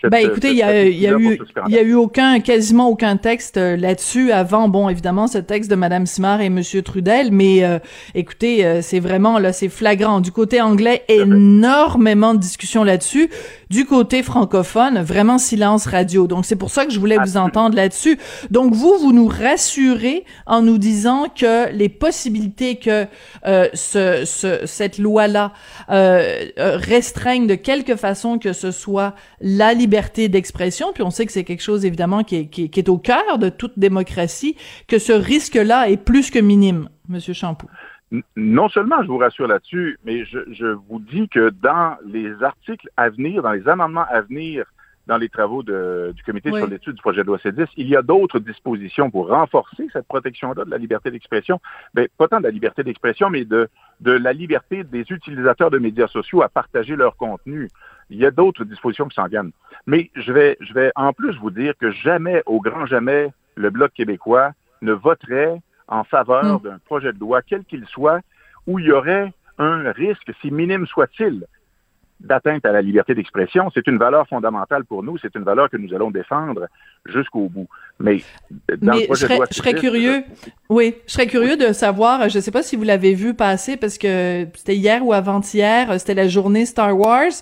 cette 0.00 0.10
ben, 0.10 0.26
écoutez, 0.26 0.50
il 0.50 0.56
y 0.56 0.62
a, 0.62 0.84
y 0.84 1.06
a 1.06 1.18
eu, 1.18 1.38
il 1.68 1.74
y 1.74 1.78
a 1.78 1.82
eu 1.82 1.94
aucun, 1.94 2.40
quasiment 2.40 2.88
aucun 2.88 3.16
texte 3.16 3.56
euh, 3.56 3.76
là-dessus 3.76 4.30
avant, 4.32 4.68
bon, 4.68 4.88
évidemment, 4.88 5.26
ce 5.26 5.38
texte 5.38 5.70
de 5.70 5.76
Madame 5.76 6.04
Simard 6.04 6.40
et 6.40 6.50
Monsieur 6.50 6.82
Trudel, 6.82 7.30
mais 7.32 7.64
euh, 7.64 7.78
écoutez, 8.14 8.82
c'est 8.82 9.00
vraiment, 9.00 9.38
là, 9.38 9.52
c'est 9.52 9.68
flagrant. 9.70 10.20
Du 10.20 10.32
côté 10.32 10.60
anglais, 10.60 11.04
énormément 11.08 12.34
de 12.34 12.40
discussions 12.40 12.84
là-dessus. 12.84 13.30
Du 13.70 13.86
côté 13.86 14.22
francophone, 14.22 15.00
vraiment 15.00 15.38
silence 15.38 15.86
radio. 15.86 16.26
Donc, 16.26 16.44
c'est 16.44 16.56
pour 16.56 16.70
ça 16.70 16.84
que 16.84 16.92
je 16.92 17.00
voulais 17.00 17.16
vous 17.16 17.38
entendre 17.38 17.74
là-dessus. 17.74 18.18
Donc, 18.50 18.74
vous, 18.74 18.98
vous 18.98 19.12
nous 19.12 19.28
restez 19.28 19.61
rassurer 19.62 20.24
en 20.46 20.62
nous 20.62 20.78
disant 20.78 21.28
que 21.28 21.72
les 21.72 21.88
possibilités 21.88 22.76
que 22.78 23.06
euh, 23.46 23.68
ce, 23.74 24.24
ce, 24.24 24.66
cette 24.66 24.98
loi-là 24.98 25.52
euh, 25.90 26.46
restreigne 26.56 27.46
de 27.46 27.54
quelque 27.54 27.96
façon 27.96 28.38
que 28.38 28.52
ce 28.52 28.70
soit 28.70 29.14
la 29.40 29.74
liberté 29.74 30.28
d'expression, 30.28 30.92
puis 30.92 31.02
on 31.02 31.10
sait 31.10 31.26
que 31.26 31.32
c'est 31.32 31.44
quelque 31.44 31.62
chose 31.62 31.84
évidemment 31.84 32.24
qui 32.24 32.36
est, 32.36 32.88
au 32.88 32.98
cœur 32.98 33.38
de 33.38 33.48
toute 33.48 33.78
démocratie, 33.78 34.56
que 34.88 34.98
ce 34.98 35.12
risque-là 35.12 35.88
est 35.88 35.96
plus 35.96 36.30
que 36.30 36.40
minime, 36.40 36.88
Monsieur 37.08 37.34
Champoux. 37.34 37.68
Non 38.36 38.68
seulement 38.68 39.02
je 39.02 39.08
vous 39.08 39.18
rassure 39.18 39.46
là-dessus, 39.46 39.98
mais 40.04 40.24
je, 40.24 40.66
vous 40.88 40.98
dis 40.98 41.28
que 41.28 41.50
dans 41.62 41.96
les 42.04 42.30
articles 42.42 42.88
à 42.96 43.08
venir, 43.10 43.42
dans 43.42 43.52
les 43.52 43.66
amendements 43.68 44.04
à 44.10 44.20
venir 44.22 44.66
dans 45.12 45.18
les 45.18 45.28
travaux 45.28 45.62
de, 45.62 46.10
du 46.16 46.22
comité 46.22 46.50
sur 46.50 46.66
l'étude 46.66 46.94
du 46.94 47.02
projet 47.02 47.20
de 47.20 47.26
loi 47.26 47.36
C10, 47.36 47.66
il 47.76 47.86
y 47.86 47.96
a 47.96 48.00
d'autres 48.00 48.38
dispositions 48.38 49.10
pour 49.10 49.28
renforcer 49.28 49.86
cette 49.92 50.06
protection-là 50.06 50.64
de 50.64 50.70
la 50.70 50.78
liberté 50.78 51.10
d'expression, 51.10 51.60
mais 51.94 52.04
ben, 52.04 52.08
pas 52.16 52.28
tant 52.28 52.38
de 52.38 52.44
la 52.44 52.50
liberté 52.50 52.82
d'expression, 52.82 53.28
mais 53.28 53.44
de, 53.44 53.68
de 54.00 54.12
la 54.12 54.32
liberté 54.32 54.84
des 54.84 55.04
utilisateurs 55.10 55.70
de 55.70 55.78
médias 55.78 56.06
sociaux 56.06 56.40
à 56.40 56.48
partager 56.48 56.96
leur 56.96 57.18
contenu. 57.18 57.68
Il 58.08 58.16
y 58.16 58.24
a 58.24 58.30
d'autres 58.30 58.64
dispositions 58.64 59.06
qui 59.06 59.16
s'en 59.16 59.26
viennent. 59.26 59.52
Mais 59.86 60.10
je 60.14 60.32
vais, 60.32 60.56
je 60.60 60.72
vais 60.72 60.92
en 60.96 61.12
plus 61.12 61.36
vous 61.36 61.50
dire 61.50 61.74
que 61.78 61.90
jamais, 61.90 62.42
au 62.46 62.62
grand 62.62 62.86
jamais, 62.86 63.32
le 63.54 63.68
Bloc 63.68 63.92
québécois 63.92 64.52
ne 64.80 64.92
voterait 64.92 65.60
en 65.88 66.04
faveur 66.04 66.58
hmm. 66.58 66.62
d'un 66.62 66.78
projet 66.86 67.12
de 67.12 67.20
loi, 67.20 67.42
quel 67.42 67.64
qu'il 67.64 67.84
soit, 67.86 68.20
où 68.66 68.78
il 68.78 68.86
y 68.86 68.92
aurait 68.92 69.30
un 69.58 69.92
risque, 69.92 70.32
si 70.40 70.50
minime 70.50 70.86
soit-il, 70.86 71.44
d'atteinte 72.22 72.64
à 72.64 72.72
la 72.72 72.82
liberté 72.82 73.14
d'expression. 73.14 73.70
C'est 73.74 73.86
une 73.86 73.98
valeur 73.98 74.26
fondamentale 74.28 74.84
pour 74.84 75.02
nous. 75.02 75.18
C'est 75.18 75.34
une 75.34 75.44
valeur 75.44 75.68
que 75.68 75.76
nous 75.76 75.94
allons 75.94 76.10
défendre 76.10 76.66
jusqu'au 77.06 77.48
bout. 77.48 77.68
Mais 77.98 78.18
dans 78.80 78.94
le 78.94 79.06
projet 79.06 79.08
je 79.10 79.14
serais, 79.14 79.34
de 79.34 79.38
loi 79.38 79.46
je 79.50 79.56
serais 79.56 79.74
curieux. 79.74 80.24
Oui, 80.68 80.94
je 81.06 81.12
serais 81.12 81.26
curieux 81.26 81.56
de 81.56 81.72
savoir. 81.72 82.28
Je 82.28 82.38
ne 82.38 82.42
sais 82.42 82.50
pas 82.50 82.62
si 82.62 82.76
vous 82.76 82.84
l'avez 82.84 83.14
vu 83.14 83.34
passer 83.34 83.76
parce 83.76 83.98
que 83.98 84.46
c'était 84.54 84.76
hier 84.76 85.04
ou 85.04 85.12
avant-hier. 85.12 85.98
C'était 85.98 86.14
la 86.14 86.28
journée 86.28 86.66
Star 86.66 86.98
Wars 86.98 87.32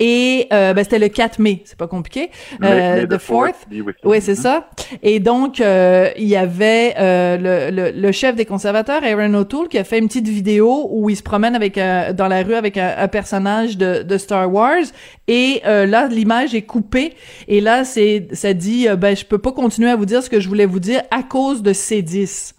et 0.00 0.46
euh, 0.52 0.72
ben, 0.72 0.82
c'était 0.82 0.98
le 0.98 1.08
4 1.08 1.38
mai. 1.38 1.62
C'est 1.64 1.78
pas 1.78 1.86
compliqué. 1.86 2.30
Euh, 2.62 3.06
the 3.06 3.18
Fourth. 3.18 3.66
Oui, 4.04 4.20
c'est 4.20 4.34
ça. 4.34 4.70
Et 5.02 5.20
donc 5.20 5.60
euh, 5.60 6.10
il 6.16 6.28
y 6.28 6.36
avait 6.36 6.94
euh, 6.98 7.36
le, 7.36 7.90
le, 7.92 8.00
le, 8.00 8.12
chef 8.12 8.34
des 8.34 8.44
conservateurs, 8.44 9.02
Aaron 9.04 9.34
O'Toole, 9.34 9.68
qui 9.68 9.78
a 9.78 9.84
fait 9.84 9.98
une 9.98 10.08
petite 10.08 10.28
vidéo 10.28 10.88
où 10.90 11.10
il 11.10 11.16
se 11.16 11.22
promène 11.22 11.54
avec 11.54 11.76
dans 11.76 12.28
la 12.28 12.42
rue 12.42 12.54
avec 12.54 12.76
un, 12.76 12.94
un 12.98 13.08
personnage 13.08 13.76
de, 13.76 14.02
de, 14.02 14.18
Star 14.18 14.27
Wars. 14.30 14.84
Et 15.26 15.62
euh, 15.66 15.86
là, 15.86 16.08
l'image 16.08 16.54
est 16.54 16.62
coupée. 16.62 17.14
Et 17.46 17.60
là, 17.60 17.84
c'est 17.84 18.28
ça 18.32 18.52
dit, 18.54 18.86
ben 18.98 19.16
je 19.16 19.24
peux 19.24 19.38
pas 19.38 19.52
continuer 19.52 19.90
à 19.90 19.96
vous 19.96 20.06
dire 20.06 20.22
ce 20.22 20.30
que 20.30 20.40
je 20.40 20.48
voulais 20.48 20.66
vous 20.66 20.80
dire 20.80 21.02
à 21.10 21.22
cause 21.22 21.62
de 21.62 21.72
C10. 21.72 22.54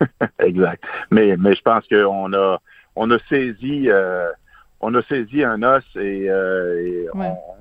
exact. 0.40 0.82
Mais, 1.10 1.36
mais 1.36 1.54
je 1.54 1.62
pense 1.62 1.84
qu'on 1.88 2.32
a, 2.32 2.60
on 2.94 3.10
a 3.10 3.18
saisi, 3.28 3.88
euh, 3.88 4.30
on 4.80 4.94
a 4.94 5.02
saisi 5.02 5.44
un 5.44 5.62
os 5.62 5.84
et, 5.96 6.26
euh, 6.28 7.06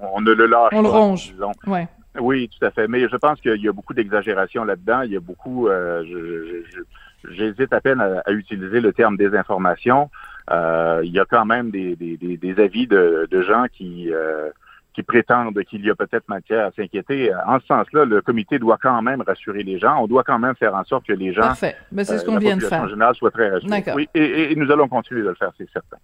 on, 0.02 0.22
ne 0.22 0.32
le 0.32 0.46
lâche 0.48 0.70
on 0.72 0.76
pas. 0.76 0.78
On 0.78 0.82
le 0.82 0.90
ronge. 0.90 1.34
Ouais. 1.68 1.88
Oui, 2.20 2.50
tout 2.50 2.66
à 2.66 2.72
fait. 2.72 2.88
Mais 2.88 3.08
je 3.10 3.18
pense 3.18 3.40
qu'il 3.42 3.62
y 3.62 3.68
a 3.68 3.74
beaucoup 3.74 3.94
d'exagération 3.94 4.64
là-dedans. 4.64 5.02
Il 5.02 5.12
y 5.12 5.18
a 5.18 5.20
beaucoup. 5.20 5.68
Euh, 5.68 6.04
J'hésite 7.32 7.74
à 7.74 7.82
peine 7.82 8.02
à, 8.02 8.32
utiliser 8.32 8.82
le 8.82 8.94
terme 8.94 9.18
désinformation. 9.18 10.10
Euh, 10.52 11.02
il 11.04 11.12
y 11.12 11.20
a 11.20 11.26
quand 11.26 11.46
même 11.46 11.72
des, 11.72 11.96
des, 11.96 12.18
des, 12.18 12.62
avis 12.62 12.88
de, 12.88 13.28
de 13.30 13.42
gens 13.42 13.66
qui 13.72 14.12
qui 14.96 15.04
prétendent 15.04 15.62
qu'il 15.66 15.86
y 15.86 15.90
a 15.90 15.96
peut-être 15.96 16.28
matière 16.30 16.68
à 16.68 16.72
s'inquiéter. 16.72 17.32
En 17.46 17.60
ce 17.60 17.66
sens-là, 17.68 18.06
le 18.06 18.22
comité 18.22 18.58
doit 18.58 18.80
quand 18.82 19.02
même 19.02 19.22
rassurer 19.22 19.62
les 19.62 19.78
gens. 19.78 20.02
On 20.02 20.08
doit 20.08 20.24
quand 20.24 20.40
même 20.40 20.56
faire 20.56 20.74
en 20.74 20.86
sorte 20.86 21.06
que 21.06 21.14
les 21.14 21.34
gens, 21.34 21.42
Parfait. 21.42 21.76
Ben, 21.92 22.06
c'est 22.06 22.18
ce 22.18 22.26
qu'on 22.26 22.38
vient 22.38 22.56
de 22.56 22.64
faire. 22.64 22.84
En 22.84 22.88
général, 22.88 23.14
soient 23.16 23.32
très 23.32 23.50
rassurés. 23.50 23.84
Oui, 23.94 24.08
et, 24.16 24.54
et, 24.54 24.56
nous 24.56 24.72
allons 24.72 24.88
continuer 24.88 25.22
de 25.22 25.30
le 25.30 25.36
faire, 25.36 25.52
c'est 25.58 25.70
certain. 25.72 25.98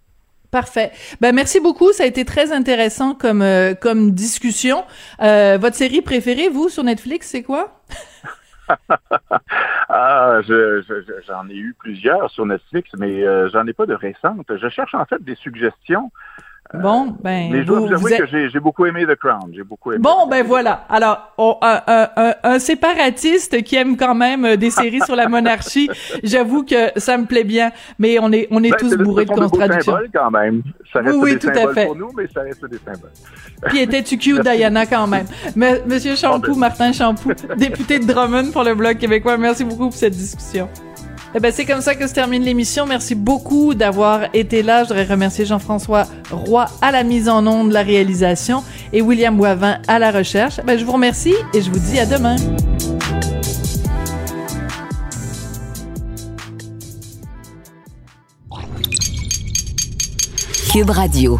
Parfait. 0.50 0.92
Ben 1.22 1.34
merci 1.34 1.60
beaucoup. 1.60 1.92
Ça 1.92 2.04
a 2.04 2.06
été 2.06 2.26
très 2.26 2.52
intéressant 2.52 3.14
comme 3.14 3.40
euh, 3.40 3.72
comme 3.74 4.10
discussion. 4.10 4.84
Euh, 5.22 5.56
votre 5.58 5.76
série 5.76 6.02
préférée, 6.02 6.50
vous, 6.50 6.68
sur 6.68 6.84
Netflix, 6.84 7.28
c'est 7.28 7.42
quoi? 7.42 7.80
ah, 9.88 10.40
je, 10.42 10.82
j'en 11.26 11.48
ai 11.48 11.56
eu 11.56 11.74
plusieurs 11.78 12.30
sur 12.30 12.46
Netflix, 12.46 12.90
mais 12.98 13.24
euh, 13.24 13.48
j'en 13.50 13.66
ai 13.66 13.72
pas 13.72 13.86
de 13.86 13.94
récentes. 13.94 14.50
Je 14.56 14.68
cherche 14.68 14.94
en 14.94 15.04
fait 15.04 15.22
des 15.22 15.34
suggestions. 15.34 16.10
Bon, 16.74 17.14
ben. 17.22 17.50
Mais 17.52 17.60
je 17.60 17.66
dois 17.66 17.80
vous, 17.80 17.92
avouer 17.92 18.16
que 18.16 18.26
j'ai 18.26 18.60
beaucoup 18.60 18.86
aimé 18.86 19.04
The 19.06 19.14
Crown. 19.14 19.50
J'ai 19.54 19.62
beaucoup 19.62 19.92
aimé. 19.92 20.00
Bon, 20.00 20.26
ben 20.26 20.44
voilà. 20.44 20.86
Alors, 20.88 21.32
un, 21.38 21.82
un, 21.86 22.34
un, 22.42 22.58
séparatiste 22.58 23.62
qui 23.62 23.76
aime 23.76 23.96
quand 23.96 24.14
même 24.14 24.44
euh, 24.44 24.56
des 24.56 24.70
séries 24.70 25.02
sur 25.04 25.14
la 25.14 25.28
monarchie, 25.28 25.90
j'avoue 26.22 26.64
que 26.64 26.98
ça 26.98 27.18
me 27.18 27.26
plaît 27.26 27.44
bien. 27.44 27.72
Mais 27.98 28.18
on 28.20 28.32
est, 28.32 28.48
on 28.50 28.62
est 28.64 28.70
ben, 28.70 28.76
tous 28.78 28.96
bourrés 28.96 29.26
de 29.26 29.30
contradictions. 29.30 29.98
Quand 30.14 30.30
même. 30.30 30.62
Ça 30.92 31.00
reste 31.00 31.14
oui, 31.14 31.20
oui, 31.22 31.32
des 31.34 31.38
tout 31.40 31.48
à 31.48 31.74
fait. 31.74 31.86
pour 31.86 31.96
nous, 31.96 32.10
mais 32.16 32.26
ça 32.32 32.40
reste 32.40 32.64
des 32.64 32.78
symboles. 32.78 33.10
Puis 33.66 33.80
était-tu 33.80 34.16
cute, 34.16 34.40
Diana, 34.40 34.86
quand 34.86 35.06
même? 35.06 35.26
Mais, 35.54 35.82
Monsieur 35.86 36.16
Champoux, 36.16 36.54
Martin 36.54 36.92
Champoux, 36.92 37.32
député 37.56 37.98
de 37.98 38.06
Drummond 38.06 38.50
pour 38.50 38.64
le 38.64 38.74
Bloc 38.74 38.96
québécois, 38.98 39.36
merci 39.36 39.64
beaucoup 39.64 39.84
pour 39.84 39.94
cette 39.94 40.14
discussion. 40.14 40.68
Eh 41.34 41.40
ben, 41.40 41.50
c'est 41.50 41.64
comme 41.64 41.80
ça 41.80 41.94
que 41.94 42.06
se 42.06 42.12
termine 42.12 42.42
l'émission. 42.42 42.84
Merci 42.84 43.14
beaucoup 43.14 43.72
d'avoir 43.72 44.26
été 44.34 44.62
là. 44.62 44.84
Je 44.84 44.88
voudrais 44.88 45.04
remercier 45.04 45.46
Jean-François 45.46 46.06
Roy 46.30 46.66
à 46.82 46.92
la 46.92 47.04
mise 47.04 47.28
en 47.28 47.46
onde, 47.46 47.72
la 47.72 47.82
réalisation 47.82 48.62
et 48.92 49.00
William 49.00 49.34
Boivin 49.34 49.78
à 49.88 49.98
la 49.98 50.10
recherche. 50.10 50.60
Ben, 50.66 50.78
je 50.78 50.84
vous 50.84 50.92
remercie 50.92 51.34
et 51.54 51.62
je 51.62 51.70
vous 51.70 51.78
dis 51.78 51.98
à 51.98 52.06
demain. 52.06 52.36
Cube 60.70 60.90
Radio. 60.90 61.38